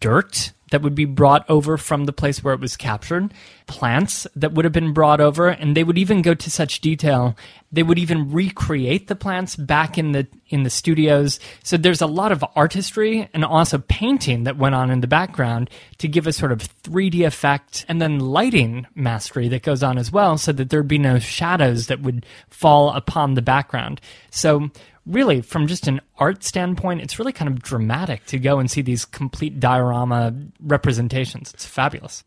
dirt 0.00 0.52
that 0.70 0.82
would 0.82 0.94
be 0.94 1.04
brought 1.04 1.48
over 1.48 1.76
from 1.76 2.04
the 2.04 2.12
place 2.12 2.42
where 2.42 2.54
it 2.54 2.60
was 2.60 2.76
captured, 2.76 3.32
plants 3.66 4.26
that 4.34 4.52
would 4.52 4.64
have 4.64 4.72
been 4.72 4.92
brought 4.92 5.20
over, 5.20 5.48
and 5.48 5.76
they 5.76 5.84
would 5.84 5.98
even 5.98 6.22
go 6.22 6.34
to 6.34 6.50
such 6.50 6.80
detail. 6.80 7.36
They 7.70 7.82
would 7.82 7.98
even 7.98 8.32
recreate 8.32 9.08
the 9.08 9.16
plants 9.16 9.56
back 9.56 9.98
in 9.98 10.12
the 10.12 10.26
in 10.48 10.62
the 10.62 10.70
studios. 10.70 11.40
So 11.62 11.76
there's 11.76 12.00
a 12.00 12.06
lot 12.06 12.30
of 12.30 12.44
artistry 12.54 13.28
and 13.34 13.44
also 13.44 13.78
painting 13.78 14.44
that 14.44 14.56
went 14.56 14.74
on 14.74 14.90
in 14.90 15.00
the 15.00 15.06
background 15.06 15.68
to 15.98 16.08
give 16.08 16.26
a 16.26 16.32
sort 16.32 16.52
of 16.52 16.60
3D 16.82 17.26
effect, 17.26 17.84
and 17.88 18.00
then 18.00 18.18
lighting 18.20 18.86
mastery 18.94 19.48
that 19.48 19.62
goes 19.62 19.82
on 19.82 19.98
as 19.98 20.12
well, 20.12 20.38
so 20.38 20.52
that 20.52 20.70
there'd 20.70 20.88
be 20.88 20.98
no 20.98 21.18
shadows 21.18 21.88
that 21.88 22.00
would 22.00 22.24
fall 22.48 22.90
upon 22.90 23.34
the 23.34 23.42
background. 23.42 24.00
So 24.30 24.70
really, 25.06 25.40
from 25.40 25.66
just 25.66 25.86
an 25.86 26.00
art 26.18 26.44
standpoint, 26.44 27.02
it's 27.02 27.18
really 27.18 27.32
kind 27.32 27.48
of 27.48 27.62
dramatic 27.62 28.24
to 28.26 28.38
go 28.38 28.58
and 28.58 28.70
see 28.70 28.82
these 28.82 29.04
complete 29.04 29.60
diorama 29.60 30.34
representations. 30.60 31.52
It's 31.54 31.66
fabulous. 31.66 32.24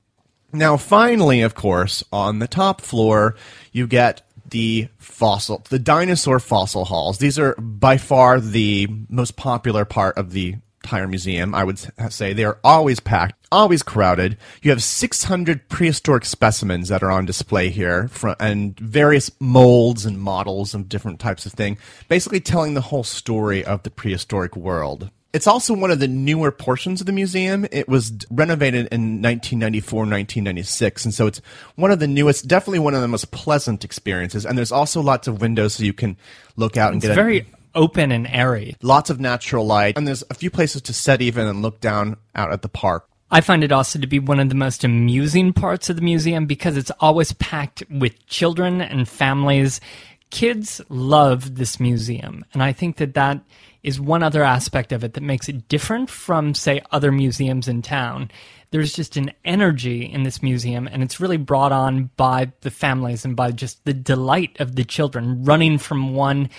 Now, 0.53 0.77
finally, 0.77 1.41
of 1.41 1.55
course, 1.55 2.03
on 2.11 2.39
the 2.39 2.47
top 2.47 2.81
floor, 2.81 3.35
you 3.71 3.87
get 3.87 4.21
the 4.49 4.87
fossil, 4.97 5.63
the 5.69 5.79
dinosaur 5.79 6.39
fossil 6.39 6.85
halls. 6.85 7.17
These 7.17 7.37
are 7.37 7.53
by 7.55 7.97
far 7.97 8.39
the 8.39 8.87
most 9.09 9.35
popular 9.35 9.83
part 9.83 10.17
of 10.17 10.31
the 10.31 10.55
entire 10.87 11.07
museum, 11.07 11.53
I 11.53 11.65
would 11.65 11.77
say. 12.09 12.31
They 12.31 12.45
are 12.45 12.59
always 12.63 13.01
packed, 13.01 13.35
always 13.51 13.83
crowded. 13.83 14.37
You 14.61 14.71
have 14.71 14.81
600 14.81 15.67
prehistoric 15.67 16.23
specimens 16.23 16.87
that 16.87 17.03
are 17.03 17.11
on 17.11 17.25
display 17.25 17.69
here, 17.69 18.09
and 18.39 18.79
various 18.79 19.29
molds 19.41 20.05
and 20.05 20.17
models 20.17 20.73
of 20.73 20.87
different 20.87 21.19
types 21.19 21.45
of 21.45 21.51
thing, 21.51 21.77
basically 22.07 22.39
telling 22.39 22.73
the 22.73 22.81
whole 22.81 23.03
story 23.03 23.65
of 23.65 23.83
the 23.83 23.91
prehistoric 23.91 24.55
world. 24.55 25.11
It's 25.33 25.45
also 25.45 25.75
one 25.75 25.91
of 25.91 25.99
the 25.99 26.07
newer 26.07 26.51
portions 26.51 27.01
of 27.01 27.05
the 27.05 27.11
museum. 27.11 27.67
It 27.69 27.89
was 27.89 28.13
renovated 28.31 28.87
in 28.93 29.21
1994, 29.21 29.99
1996, 29.99 31.03
and 31.03 31.13
so 31.13 31.27
it's 31.27 31.41
one 31.75 31.91
of 31.91 31.99
the 31.99 32.07
newest, 32.07 32.47
definitely 32.47 32.79
one 32.79 32.95
of 32.95 33.01
the 33.01 33.09
most 33.09 33.29
pleasant 33.31 33.83
experiences. 33.83 34.45
And 34.45 34.57
there's 34.57 34.71
also 34.71 35.01
lots 35.01 35.27
of 35.27 35.41
windows 35.41 35.75
so 35.75 35.83
you 35.83 35.91
can 35.91 36.15
look 36.55 36.77
out 36.77 36.93
and 36.93 37.03
it's 37.03 37.07
get 37.07 37.15
very 37.15 37.45
open 37.77 38.11
and 38.11 38.27
airy. 38.27 38.75
Lots 38.81 39.09
of 39.09 39.21
natural 39.21 39.65
light, 39.65 39.97
and 39.97 40.05
there's 40.05 40.23
a 40.29 40.33
few 40.33 40.49
places 40.49 40.81
to 40.83 40.93
set 40.93 41.21
even 41.21 41.47
and 41.47 41.61
look 41.61 41.79
down 41.79 42.17
out 42.35 42.51
at 42.51 42.61
the 42.61 42.69
park. 42.69 43.07
I 43.29 43.41
find 43.41 43.63
it 43.63 43.71
also 43.71 43.99
to 43.99 44.07
be 44.07 44.19
one 44.19 44.39
of 44.39 44.49
the 44.49 44.55
most 44.55 44.83
amusing 44.83 45.53
parts 45.53 45.89
of 45.89 45.97
the 45.97 46.01
museum 46.01 46.45
because 46.45 46.77
it's 46.77 46.91
always 46.99 47.33
packed 47.33 47.83
with 47.89 48.25
children 48.27 48.81
and 48.81 49.07
families. 49.07 49.81
Kids 50.29 50.81
love 50.89 51.55
this 51.55 51.79
museum, 51.79 52.43
and 52.53 52.63
I 52.63 52.73
think 52.73 52.97
that 52.97 53.13
that 53.13 53.41
is 53.83 53.99
one 53.99 54.23
other 54.23 54.43
aspect 54.43 54.91
of 54.91 55.03
it 55.03 55.13
that 55.13 55.23
makes 55.23 55.47
it 55.47 55.69
different 55.69 56.09
from, 56.09 56.53
say, 56.53 56.81
other 56.91 57.11
museums 57.11 57.67
in 57.67 57.81
town. 57.81 58.29
There's 58.71 58.91
just 58.91 59.15
an 59.15 59.31
energy 59.45 60.03
in 60.03 60.23
this 60.23 60.41
museum, 60.41 60.87
and 60.91 61.01
it's 61.03 61.19
really 61.19 61.37
brought 61.37 61.71
on 61.71 62.09
by 62.17 62.51
the 62.61 62.71
families 62.71 63.23
and 63.23 63.35
by 63.35 63.51
just 63.51 63.83
the 63.85 63.93
delight 63.93 64.57
of 64.59 64.75
the 64.75 64.83
children 64.83 65.43
running 65.43 65.77
from 65.77 66.15
one 66.15 66.49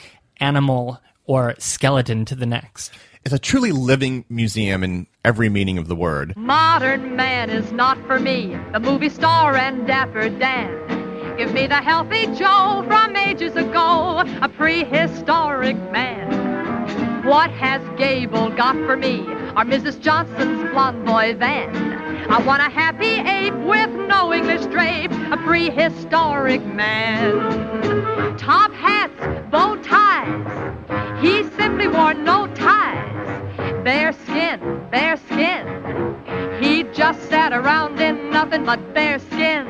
animal 0.40 1.00
or 1.28 1.54
skeleton 1.58 2.24
to 2.24 2.34
the 2.34 2.46
next. 2.46 2.92
It's 3.24 3.34
a 3.34 3.38
truly 3.38 3.70
living 3.70 4.24
museum 4.28 4.82
in 4.82 5.06
every 5.24 5.48
meaning 5.48 5.78
of 5.78 5.86
the 5.86 5.94
word. 5.94 6.36
Modern 6.36 7.14
man 7.14 7.50
is 7.50 7.70
not 7.70 7.98
for 8.06 8.18
me, 8.18 8.56
the 8.72 8.80
movie 8.80 9.10
star 9.10 9.54
and 9.54 9.86
Dapper 9.86 10.30
Dan. 10.30 11.36
Give 11.36 11.52
me 11.52 11.68
the 11.68 11.76
healthy 11.76 12.26
Joe 12.34 12.82
from 12.88 13.14
ages 13.14 13.54
ago, 13.54 14.24
a 14.42 14.48
prehistoric 14.48 15.76
man. 15.92 17.24
What 17.24 17.50
has 17.50 17.82
Gable 17.98 18.50
got 18.50 18.74
for 18.86 18.96
me, 18.96 19.20
or 19.20 19.64
Mrs. 19.64 20.00
Johnson's 20.00 20.70
blonde 20.70 21.04
boy 21.04 21.34
Van? 21.34 22.08
I 22.30 22.38
want 22.44 22.62
a 22.62 22.70
happy 22.70 23.20
ape 23.20 23.54
with 23.54 23.90
no 24.08 24.32
English 24.32 24.66
drape, 24.66 25.12
a 25.12 25.36
prehistoric 25.36 26.64
man. 26.64 28.36
Top 28.38 28.72
hats, 28.72 29.14
bow 29.50 29.76
ties, 29.76 30.78
he 31.20 31.42
simply 31.56 31.88
wore 31.88 32.14
no 32.14 32.46
ties. 32.54 33.84
Bare 33.84 34.12
skin, 34.12 34.86
bare 34.90 35.16
skin, 35.16 36.16
he 36.60 36.82
just 36.92 37.20
sat 37.28 37.52
around 37.52 38.00
in 38.00 38.30
nothing 38.30 38.64
but 38.64 38.94
bare 38.94 39.18
skin. 39.18 39.66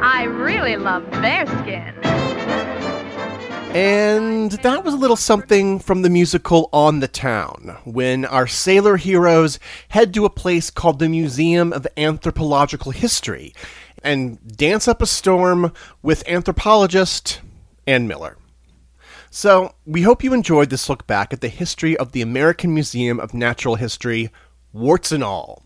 I 0.00 0.24
really 0.24 0.76
love 0.76 1.08
bare 1.10 1.46
skin. 1.46 1.94
And 3.74 4.52
that 4.52 4.82
was 4.84 4.94
a 4.94 4.96
little 4.96 5.16
something 5.16 5.78
from 5.78 6.02
the 6.02 6.08
musical 6.08 6.70
On 6.72 7.00
the 7.00 7.08
Town, 7.08 7.76
when 7.84 8.24
our 8.24 8.46
sailor 8.46 8.96
heroes 8.96 9.58
head 9.90 10.14
to 10.14 10.24
a 10.24 10.30
place 10.30 10.70
called 10.70 10.98
the 10.98 11.08
Museum 11.08 11.72
of 11.72 11.86
Anthropological 11.96 12.92
History 12.92 13.54
and 14.02 14.38
dance 14.56 14.88
up 14.88 15.02
a 15.02 15.06
storm 15.06 15.72
with 16.02 16.26
anthropologist 16.26 17.40
Ann 17.86 18.08
Miller. 18.08 18.36
So, 19.30 19.74
we 19.84 20.02
hope 20.02 20.24
you 20.24 20.32
enjoyed 20.32 20.70
this 20.70 20.88
look 20.88 21.06
back 21.06 21.32
at 21.32 21.40
the 21.40 21.48
history 21.48 21.96
of 21.96 22.12
the 22.12 22.22
American 22.22 22.72
Museum 22.72 23.20
of 23.20 23.34
Natural 23.34 23.74
History, 23.74 24.30
warts 24.72 25.12
and 25.12 25.22
all. 25.22 25.64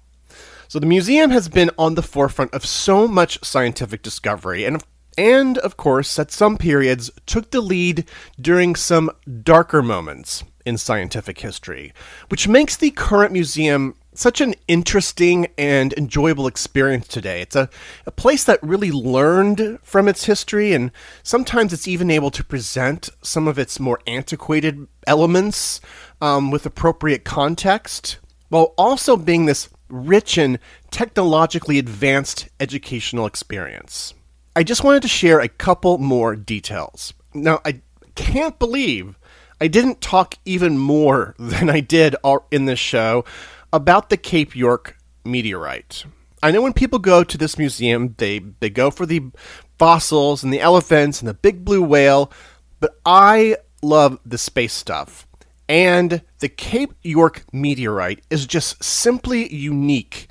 So, 0.68 0.78
the 0.78 0.86
museum 0.86 1.30
has 1.30 1.48
been 1.48 1.70
on 1.78 1.94
the 1.94 2.02
forefront 2.02 2.52
of 2.54 2.66
so 2.66 3.06
much 3.06 3.42
scientific 3.44 4.02
discovery, 4.02 4.64
and 4.64 4.76
of 4.76 4.84
and, 5.18 5.58
of 5.58 5.76
course, 5.76 6.18
at 6.18 6.30
some 6.30 6.56
periods, 6.56 7.10
took 7.26 7.50
the 7.50 7.60
lead 7.60 8.08
during 8.40 8.74
some 8.74 9.10
darker 9.42 9.82
moments 9.82 10.44
in 10.64 10.78
scientific 10.78 11.40
history, 11.40 11.92
which 12.28 12.48
makes 12.48 12.76
the 12.76 12.90
current 12.90 13.32
museum 13.32 13.94
such 14.14 14.40
an 14.40 14.54
interesting 14.68 15.48
and 15.56 15.92
enjoyable 15.94 16.46
experience 16.46 17.08
today. 17.08 17.40
It's 17.40 17.56
a, 17.56 17.68
a 18.06 18.10
place 18.10 18.44
that 18.44 18.62
really 18.62 18.92
learned 18.92 19.78
from 19.82 20.08
its 20.08 20.24
history, 20.24 20.72
and 20.72 20.90
sometimes 21.22 21.72
it's 21.72 21.88
even 21.88 22.10
able 22.10 22.30
to 22.32 22.44
present 22.44 23.08
some 23.22 23.48
of 23.48 23.58
its 23.58 23.80
more 23.80 24.00
antiquated 24.06 24.86
elements 25.06 25.80
um, 26.20 26.50
with 26.50 26.66
appropriate 26.66 27.24
context, 27.24 28.18
while 28.48 28.74
also 28.76 29.16
being 29.16 29.46
this 29.46 29.68
rich 29.88 30.38
and 30.38 30.58
technologically 30.90 31.78
advanced 31.78 32.48
educational 32.60 33.26
experience. 33.26 34.14
I 34.54 34.62
just 34.62 34.84
wanted 34.84 35.02
to 35.02 35.08
share 35.08 35.40
a 35.40 35.48
couple 35.48 35.98
more 35.98 36.36
details. 36.36 37.14
Now, 37.34 37.60
I 37.64 37.80
can't 38.14 38.58
believe 38.58 39.18
I 39.60 39.68
didn't 39.68 40.00
talk 40.00 40.34
even 40.44 40.76
more 40.76 41.34
than 41.38 41.70
I 41.70 41.80
did 41.80 42.16
in 42.50 42.66
this 42.66 42.78
show 42.78 43.24
about 43.72 44.10
the 44.10 44.16
Cape 44.16 44.54
York 44.54 44.96
meteorite. 45.24 46.04
I 46.42 46.50
know 46.50 46.62
when 46.62 46.72
people 46.72 46.98
go 46.98 47.22
to 47.22 47.38
this 47.38 47.56
museum, 47.56 48.14
they, 48.18 48.40
they 48.40 48.70
go 48.70 48.90
for 48.90 49.06
the 49.06 49.30
fossils 49.78 50.42
and 50.42 50.52
the 50.52 50.60
elephants 50.60 51.20
and 51.20 51.28
the 51.28 51.34
big 51.34 51.64
blue 51.64 51.82
whale, 51.82 52.32
but 52.80 52.98
I 53.06 53.56
love 53.80 54.18
the 54.26 54.38
space 54.38 54.72
stuff. 54.72 55.26
And 55.68 56.22
the 56.40 56.48
Cape 56.48 56.92
York 57.02 57.44
meteorite 57.52 58.22
is 58.28 58.46
just 58.46 58.82
simply 58.82 59.52
unique 59.54 60.28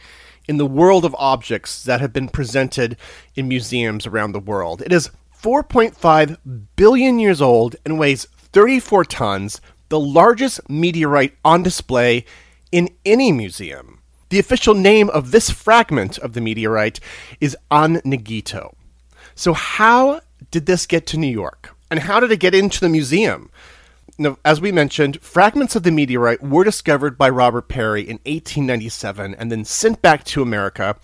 in 0.47 0.57
the 0.57 0.65
world 0.65 1.05
of 1.05 1.15
objects 1.17 1.83
that 1.83 2.01
have 2.01 2.11
been 2.11 2.27
presented 2.27 2.97
in 3.35 3.47
museums 3.47 4.05
around 4.05 4.33
the 4.33 4.39
world. 4.39 4.81
It 4.81 4.91
is 4.91 5.09
4.5 5.41 6.37
billion 6.75 7.19
years 7.19 7.41
old 7.41 7.75
and 7.85 7.97
weighs 7.97 8.25
34 8.25 9.05
tons, 9.05 9.61
the 9.89 9.99
largest 9.99 10.69
meteorite 10.69 11.35
on 11.45 11.63
display 11.63 12.25
in 12.71 12.89
any 13.05 13.31
museum. 13.31 13.99
The 14.29 14.39
official 14.39 14.73
name 14.73 15.09
of 15.09 15.31
this 15.31 15.49
fragment 15.49 16.17
of 16.19 16.33
the 16.33 16.41
meteorite 16.41 16.99
is 17.39 17.57
Ahnighito. 17.69 18.73
So, 19.35 19.53
how 19.53 20.21
did 20.51 20.65
this 20.65 20.85
get 20.85 21.05
to 21.07 21.17
New 21.17 21.27
York? 21.27 21.75
And 21.89 21.99
how 21.99 22.19
did 22.19 22.31
it 22.31 22.39
get 22.39 22.55
into 22.55 22.79
the 22.79 22.89
museum? 22.89 23.51
Now, 24.17 24.37
as 24.45 24.61
we 24.61 24.71
mentioned, 24.71 25.21
fragments 25.21 25.75
of 25.75 25.83
the 25.83 25.91
meteorite 25.91 26.41
were 26.41 26.63
discovered 26.63 27.17
by 27.17 27.29
Robert 27.29 27.67
Peary 27.67 28.01
in 28.01 28.17
1897 28.25 29.35
and 29.35 29.51
then 29.51 29.65
sent 29.65 30.01
back 30.01 30.23
to 30.25 30.41
America, 30.41 30.95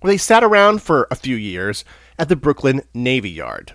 where 0.00 0.12
they 0.12 0.16
sat 0.16 0.44
around 0.44 0.82
for 0.82 1.06
a 1.10 1.16
few 1.16 1.36
years 1.36 1.84
at 2.18 2.28
the 2.28 2.36
Brooklyn 2.36 2.82
Navy 2.92 3.30
Yard. 3.30 3.72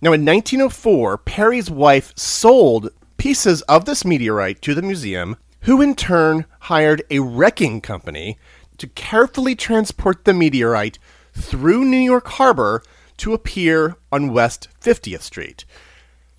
Now, 0.00 0.12
in 0.12 0.24
1904, 0.24 1.18
Peary's 1.18 1.70
wife 1.70 2.12
sold 2.16 2.88
pieces 3.18 3.62
of 3.62 3.84
this 3.84 4.04
meteorite 4.04 4.60
to 4.62 4.74
the 4.74 4.82
museum, 4.82 5.36
who 5.62 5.80
in 5.80 5.94
turn 5.94 6.46
hired 6.60 7.02
a 7.10 7.20
wrecking 7.20 7.80
company 7.80 8.38
to 8.78 8.86
carefully 8.88 9.54
transport 9.54 10.24
the 10.24 10.34
meteorite 10.34 10.98
through 11.34 11.84
New 11.84 11.98
York 11.98 12.26
Harbor 12.28 12.82
to 13.18 13.32
appear 13.32 13.96
on 14.10 14.32
West 14.32 14.68
50th 14.80 15.22
Street. 15.22 15.64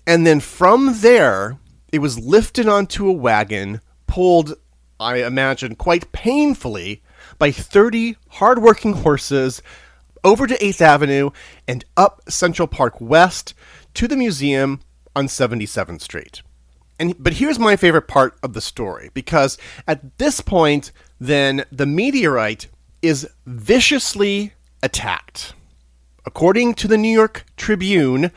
And 0.06 0.26
then 0.26 0.40
from 0.40 1.00
there, 1.00 1.58
it 1.90 2.00
was 2.00 2.18
lifted 2.18 2.68
onto 2.68 3.08
a 3.08 3.12
wagon, 3.12 3.80
pulled, 4.06 4.54
I 5.00 5.22
imagine, 5.24 5.76
quite 5.76 6.12
painfully 6.12 7.02
by 7.38 7.50
30 7.50 8.16
hardworking 8.28 8.94
horses 8.94 9.62
over 10.22 10.46
to 10.46 10.58
8th 10.58 10.80
Avenue 10.80 11.30
and 11.66 11.84
up 11.96 12.20
Central 12.28 12.68
Park 12.68 13.00
West 13.00 13.54
to 13.94 14.06
the 14.08 14.16
museum 14.16 14.80
on 15.16 15.26
77th 15.26 16.00
Street. 16.00 16.42
And 16.98 17.20
but 17.22 17.34
here's 17.34 17.58
my 17.58 17.76
favorite 17.76 18.08
part 18.08 18.36
of 18.42 18.52
the 18.52 18.60
story 18.60 19.10
because 19.14 19.58
at 19.86 20.18
this 20.18 20.40
point 20.40 20.92
then 21.20 21.64
the 21.72 21.86
meteorite 21.86 22.68
is 23.02 23.28
viciously 23.46 24.52
attacked. 24.82 25.54
According 26.24 26.74
to 26.74 26.88
the 26.88 26.96
New 26.96 27.12
York 27.12 27.44
Tribune, 27.56 28.30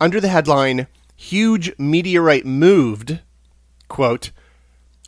under 0.00 0.20
the 0.20 0.28
headline 0.28 0.86
huge 1.16 1.72
meteorite 1.78 2.46
moved, 2.46 3.20
quote, 3.88 4.30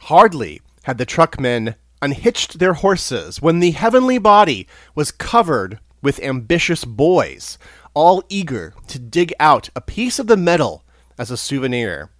hardly 0.02 0.60
had 0.84 0.98
the 0.98 1.06
truckmen 1.06 1.74
unhitched 2.00 2.58
their 2.58 2.74
horses 2.74 3.42
when 3.42 3.60
the 3.60 3.72
heavenly 3.72 4.18
body 4.18 4.66
was 4.94 5.10
covered 5.10 5.78
with 6.02 6.20
ambitious 6.20 6.84
boys, 6.84 7.58
all 7.94 8.22
eager 8.28 8.74
to 8.86 8.98
dig 8.98 9.32
out 9.40 9.68
a 9.74 9.80
piece 9.80 10.18
of 10.18 10.26
the 10.26 10.36
metal 10.36 10.84
as 11.18 11.30
a 11.30 11.36
souvenir. 11.36 12.10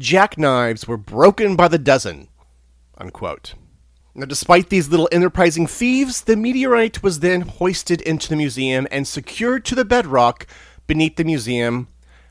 Jackknives 0.00 0.88
were 0.88 0.96
broken 0.96 1.56
by 1.56 1.68
the 1.68 1.78
dozen. 1.78 2.28
Unquote. 2.96 3.54
Now, 4.14 4.24
despite 4.24 4.70
these 4.70 4.88
little 4.88 5.10
enterprising 5.12 5.66
thieves, 5.66 6.22
the 6.22 6.36
meteorite 6.36 7.02
was 7.02 7.20
then 7.20 7.42
hoisted 7.42 8.00
into 8.00 8.30
the 8.30 8.36
museum 8.36 8.88
and 8.90 9.06
secured 9.06 9.66
to 9.66 9.74
the 9.74 9.84
bedrock 9.84 10.46
beneath 10.86 11.16
the 11.16 11.24
museum 11.24 11.88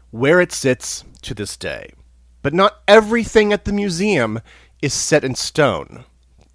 where 0.09 0.41
it 0.41 0.51
sits 0.51 1.03
to 1.21 1.35
this 1.35 1.55
day. 1.55 1.93
But 2.41 2.55
not 2.55 2.81
everything 2.87 3.53
at 3.53 3.65
the 3.65 3.73
museum 3.73 4.41
is 4.81 4.93
set 4.93 5.23
in 5.23 5.35
stone, 5.35 6.05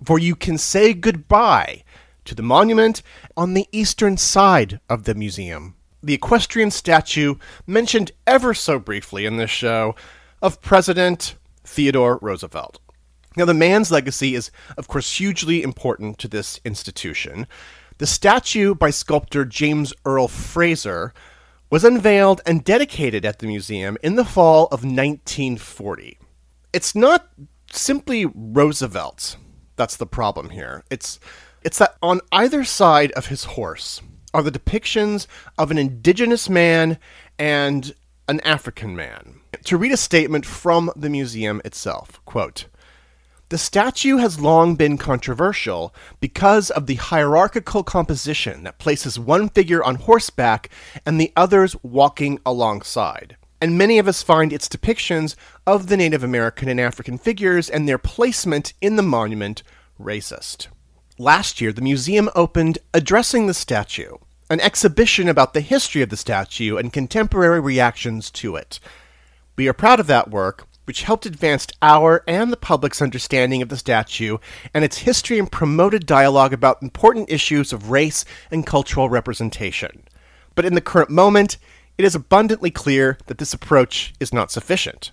for 0.04 0.18
you 0.18 0.34
can 0.34 0.58
say 0.58 0.94
goodbye 0.94 1.84
to 2.24 2.34
the 2.34 2.42
monument 2.42 3.02
on 3.36 3.54
the 3.54 3.68
eastern 3.70 4.16
side 4.16 4.80
of 4.90 5.04
the 5.04 5.14
museum. 5.14 5.76
The 6.02 6.14
equestrian 6.14 6.72
statue 6.72 7.36
mentioned 7.66 8.10
ever 8.26 8.52
so 8.52 8.80
briefly 8.80 9.26
in 9.26 9.36
this 9.36 9.50
show 9.50 9.94
of 10.44 10.60
President 10.60 11.36
Theodore 11.64 12.18
Roosevelt. 12.20 12.78
Now, 13.34 13.46
the 13.46 13.54
man's 13.54 13.90
legacy 13.90 14.34
is, 14.34 14.50
of 14.76 14.86
course, 14.86 15.16
hugely 15.16 15.62
important 15.62 16.18
to 16.18 16.28
this 16.28 16.60
institution. 16.66 17.46
The 17.96 18.06
statue 18.06 18.74
by 18.74 18.90
sculptor 18.90 19.46
James 19.46 19.94
Earle 20.04 20.28
Fraser 20.28 21.14
was 21.70 21.82
unveiled 21.82 22.42
and 22.44 22.62
dedicated 22.62 23.24
at 23.24 23.38
the 23.38 23.46
museum 23.46 23.96
in 24.02 24.16
the 24.16 24.24
fall 24.24 24.66
of 24.66 24.84
1940. 24.84 26.18
It's 26.74 26.94
not 26.94 27.30
simply 27.72 28.26
Roosevelt 28.26 29.36
that's 29.76 29.96
the 29.96 30.06
problem 30.06 30.50
here. 30.50 30.84
It's 30.90 31.18
it's 31.62 31.78
that 31.78 31.96
on 32.02 32.20
either 32.30 32.64
side 32.64 33.10
of 33.12 33.26
his 33.26 33.44
horse 33.44 34.02
are 34.32 34.42
the 34.42 34.52
depictions 34.52 35.26
of 35.56 35.70
an 35.70 35.78
indigenous 35.78 36.48
man 36.48 36.98
and 37.38 37.94
an 38.28 38.40
African 38.40 38.96
man. 38.96 39.40
To 39.64 39.76
read 39.76 39.92
a 39.92 39.96
statement 39.96 40.46
from 40.46 40.90
the 40.96 41.10
museum 41.10 41.60
itself, 41.64 42.20
quote, 42.24 42.66
the 43.50 43.58
statue 43.58 44.16
has 44.16 44.40
long 44.40 44.74
been 44.74 44.96
controversial 44.96 45.94
because 46.18 46.70
of 46.70 46.86
the 46.86 46.94
hierarchical 46.94 47.84
composition 47.84 48.64
that 48.64 48.78
places 48.78 49.18
one 49.18 49.50
figure 49.50 49.84
on 49.84 49.96
horseback 49.96 50.70
and 51.04 51.20
the 51.20 51.32
others 51.36 51.76
walking 51.82 52.40
alongside. 52.44 53.36
And 53.60 53.78
many 53.78 53.98
of 53.98 54.08
us 54.08 54.22
find 54.22 54.52
its 54.52 54.68
depictions 54.68 55.36
of 55.66 55.86
the 55.86 55.96
Native 55.96 56.24
American 56.24 56.68
and 56.68 56.80
African 56.80 57.18
figures 57.18 57.68
and 57.68 57.86
their 57.86 57.98
placement 57.98 58.72
in 58.80 58.96
the 58.96 59.02
monument 59.02 59.62
racist. 60.00 60.68
Last 61.18 61.60
year, 61.60 61.72
the 61.72 61.80
museum 61.80 62.30
opened 62.34 62.78
Addressing 62.92 63.46
the 63.46 63.54
Statue, 63.54 64.16
an 64.54 64.60
exhibition 64.60 65.28
about 65.28 65.52
the 65.52 65.60
history 65.60 66.00
of 66.00 66.10
the 66.10 66.16
statue 66.16 66.76
and 66.76 66.92
contemporary 66.92 67.58
reactions 67.58 68.30
to 68.30 68.54
it. 68.54 68.78
We 69.56 69.66
are 69.66 69.72
proud 69.72 69.98
of 69.98 70.06
that 70.06 70.30
work 70.30 70.68
which 70.84 71.02
helped 71.02 71.26
advance 71.26 71.66
our 71.82 72.22
and 72.28 72.52
the 72.52 72.56
public's 72.56 73.02
understanding 73.02 73.62
of 73.62 73.68
the 73.68 73.76
statue 73.76 74.38
and 74.72 74.84
its 74.84 74.98
history 74.98 75.40
and 75.40 75.50
promoted 75.50 76.06
dialogue 76.06 76.52
about 76.52 76.82
important 76.82 77.30
issues 77.30 77.72
of 77.72 77.90
race 77.90 78.24
and 78.50 78.64
cultural 78.64 79.08
representation. 79.08 80.04
But 80.54 80.64
in 80.64 80.74
the 80.74 80.80
current 80.80 81.10
moment, 81.10 81.56
it 81.98 82.04
is 82.04 82.14
abundantly 82.14 82.70
clear 82.70 83.18
that 83.26 83.38
this 83.38 83.54
approach 83.54 84.14
is 84.20 84.32
not 84.32 84.52
sufficient. 84.52 85.10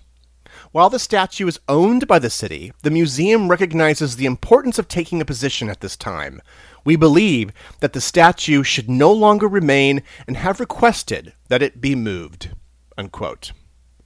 While 0.70 0.88
the 0.88 0.98
statue 0.98 1.48
is 1.48 1.60
owned 1.68 2.06
by 2.06 2.18
the 2.18 2.30
city, 2.30 2.72
the 2.82 2.90
museum 2.90 3.48
recognizes 3.48 4.16
the 4.16 4.26
importance 4.26 4.78
of 4.78 4.86
taking 4.86 5.20
a 5.20 5.24
position 5.24 5.68
at 5.68 5.80
this 5.80 5.96
time. 5.96 6.40
We 6.84 6.96
believe 6.96 7.52
that 7.80 7.92
the 7.92 8.00
statue 8.00 8.62
should 8.62 8.90
no 8.90 9.12
longer 9.12 9.48
remain 9.48 10.02
and 10.26 10.36
have 10.36 10.60
requested 10.60 11.32
that 11.48 11.62
it 11.62 11.80
be 11.80 11.94
moved. 11.94 12.50
Unquote. 12.98 13.52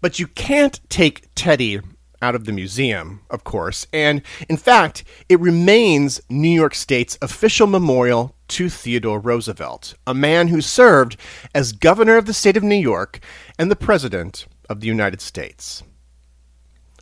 But 0.00 0.18
you 0.18 0.26
can't 0.26 0.80
take 0.88 1.28
Teddy 1.34 1.80
out 2.22 2.34
of 2.34 2.44
the 2.44 2.52
museum, 2.52 3.20
of 3.30 3.44
course, 3.44 3.86
and 3.92 4.22
in 4.48 4.56
fact, 4.56 5.04
it 5.28 5.38
remains 5.40 6.20
New 6.28 6.48
York 6.48 6.74
State's 6.74 7.18
official 7.20 7.66
memorial 7.66 8.34
to 8.48 8.68
Theodore 8.68 9.20
Roosevelt, 9.20 9.94
a 10.06 10.14
man 10.14 10.48
who 10.48 10.60
served 10.60 11.16
as 11.54 11.72
governor 11.72 12.16
of 12.16 12.26
the 12.26 12.34
state 12.34 12.56
of 12.56 12.62
New 12.62 12.76
York 12.76 13.20
and 13.58 13.70
the 13.70 13.76
president 13.76 14.46
of 14.68 14.80
the 14.80 14.86
United 14.86 15.20
States. 15.20 15.82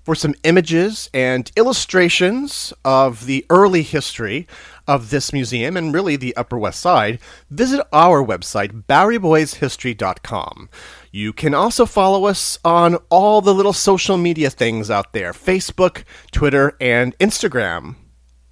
For 0.05 0.15
some 0.15 0.35
images 0.45 1.09
and 1.15 1.51
illustrations 1.57 2.75
of 2.85 3.25
the 3.25 3.47
early 3.49 3.83
history 3.83 4.47
of 4.87 5.11
this 5.11 5.33
museum 5.33 5.77
and 5.77 5.95
really 5.95 6.17
the 6.17 6.37
Upper 6.37 6.59
West 6.59 6.81
Side, 6.81 7.19
visit 7.51 7.87
our 7.93 8.25
website, 8.25 8.85
BoweryBoysHistory.com. 8.85 10.69
You 11.11 11.33
can 11.33 11.55
also 11.55 11.87
follow 11.87 12.27
us 12.27 12.59
on 12.65 12.97
all 13.09 13.41
the 13.41 13.55
little 13.55 13.73
social 13.73 14.17
media 14.17 14.51
things 14.51 14.91
out 14.91 15.13
there 15.13 15.33
Facebook, 15.33 16.05
Twitter, 16.33 16.77
and 16.81 17.17
Instagram. 17.19 17.97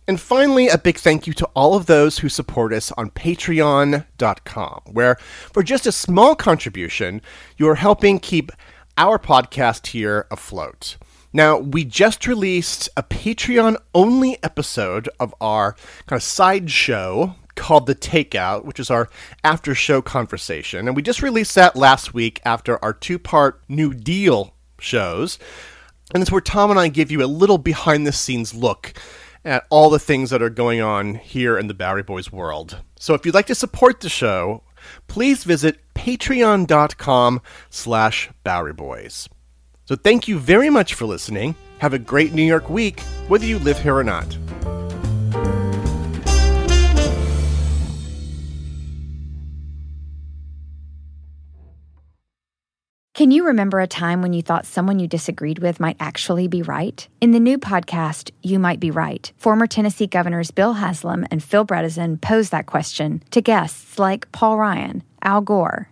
And 0.08 0.20
finally, 0.20 0.68
a 0.68 0.78
big 0.78 0.98
thank 0.98 1.26
you 1.26 1.32
to 1.34 1.46
all 1.54 1.74
of 1.74 1.86
those 1.86 2.18
who 2.18 2.28
support 2.28 2.72
us 2.72 2.90
on 2.92 3.10
patreon.com, 3.10 4.80
where 4.86 5.16
for 5.52 5.62
just 5.62 5.86
a 5.86 5.92
small 5.92 6.34
contribution, 6.34 7.22
you 7.56 7.68
are 7.68 7.76
helping 7.76 8.18
keep 8.18 8.50
our 8.98 9.18
podcast 9.18 9.88
here 9.88 10.26
afloat. 10.30 10.96
Now, 11.32 11.58
we 11.58 11.84
just 11.84 12.26
released 12.26 12.90
a 12.96 13.02
Patreon 13.02 13.76
only 13.94 14.42
episode 14.42 15.08
of 15.18 15.34
our 15.40 15.74
kind 16.06 16.18
of 16.18 16.22
side 16.22 16.70
show 16.70 17.36
called 17.54 17.86
The 17.86 17.94
Takeout, 17.94 18.64
which 18.64 18.78
is 18.78 18.90
our 18.90 19.08
after 19.42 19.74
show 19.74 20.02
conversation. 20.02 20.86
And 20.86 20.94
we 20.94 21.02
just 21.02 21.22
released 21.22 21.54
that 21.54 21.74
last 21.74 22.12
week 22.12 22.40
after 22.44 22.82
our 22.84 22.92
two 22.92 23.18
part 23.18 23.62
New 23.68 23.94
Deal 23.94 24.54
shows. 24.78 25.38
And 26.12 26.22
it's 26.22 26.30
where 26.30 26.42
Tom 26.42 26.70
and 26.70 26.78
I 26.78 26.88
give 26.88 27.10
you 27.10 27.22
a 27.22 27.26
little 27.26 27.58
behind 27.58 28.06
the 28.06 28.12
scenes 28.12 28.54
look 28.54 28.92
at 29.44 29.66
all 29.70 29.88
the 29.88 29.98
things 29.98 30.30
that 30.30 30.42
are 30.42 30.50
going 30.50 30.80
on 30.80 31.14
here 31.14 31.58
in 31.58 31.66
the 31.66 31.74
Bowery 31.74 32.02
Boys 32.02 32.30
world. 32.30 32.78
So 32.98 33.14
if 33.14 33.24
you'd 33.24 33.34
like 33.34 33.46
to 33.46 33.54
support 33.54 34.00
the 34.00 34.08
show, 34.08 34.62
please 35.08 35.44
visit 35.44 35.80
patreon.com 35.94 37.40
slash 37.70 38.30
Bowery 38.44 38.74
Boys. 38.74 39.28
So 39.92 39.96
thank 39.96 40.26
you 40.26 40.38
very 40.38 40.70
much 40.70 40.94
for 40.94 41.04
listening. 41.04 41.54
Have 41.80 41.92
a 41.92 41.98
great 41.98 42.32
New 42.32 42.42
York 42.42 42.70
week, 42.70 43.00
whether 43.28 43.44
you 43.44 43.58
live 43.58 43.78
here 43.78 43.94
or 43.94 44.02
not. 44.02 44.38
Can 53.12 53.30
you 53.30 53.44
remember 53.46 53.80
a 53.80 53.86
time 53.86 54.22
when 54.22 54.32
you 54.32 54.40
thought 54.40 54.64
someone 54.64 54.98
you 54.98 55.06
disagreed 55.06 55.58
with 55.58 55.78
might 55.78 55.98
actually 56.00 56.48
be 56.48 56.62
right? 56.62 57.06
In 57.20 57.32
the 57.32 57.38
new 57.38 57.58
podcast, 57.58 58.30
You 58.42 58.58
Might 58.58 58.80
Be 58.80 58.90
Right, 58.90 59.30
former 59.36 59.66
Tennessee 59.66 60.06
governors 60.06 60.50
Bill 60.50 60.72
Haslam 60.72 61.26
and 61.30 61.44
Phil 61.44 61.66
Bredesen 61.66 62.18
pose 62.18 62.48
that 62.48 62.64
question 62.64 63.22
to 63.30 63.42
guests 63.42 63.98
like 63.98 64.32
Paul 64.32 64.56
Ryan, 64.56 65.02
Al 65.22 65.42
Gore, 65.42 65.91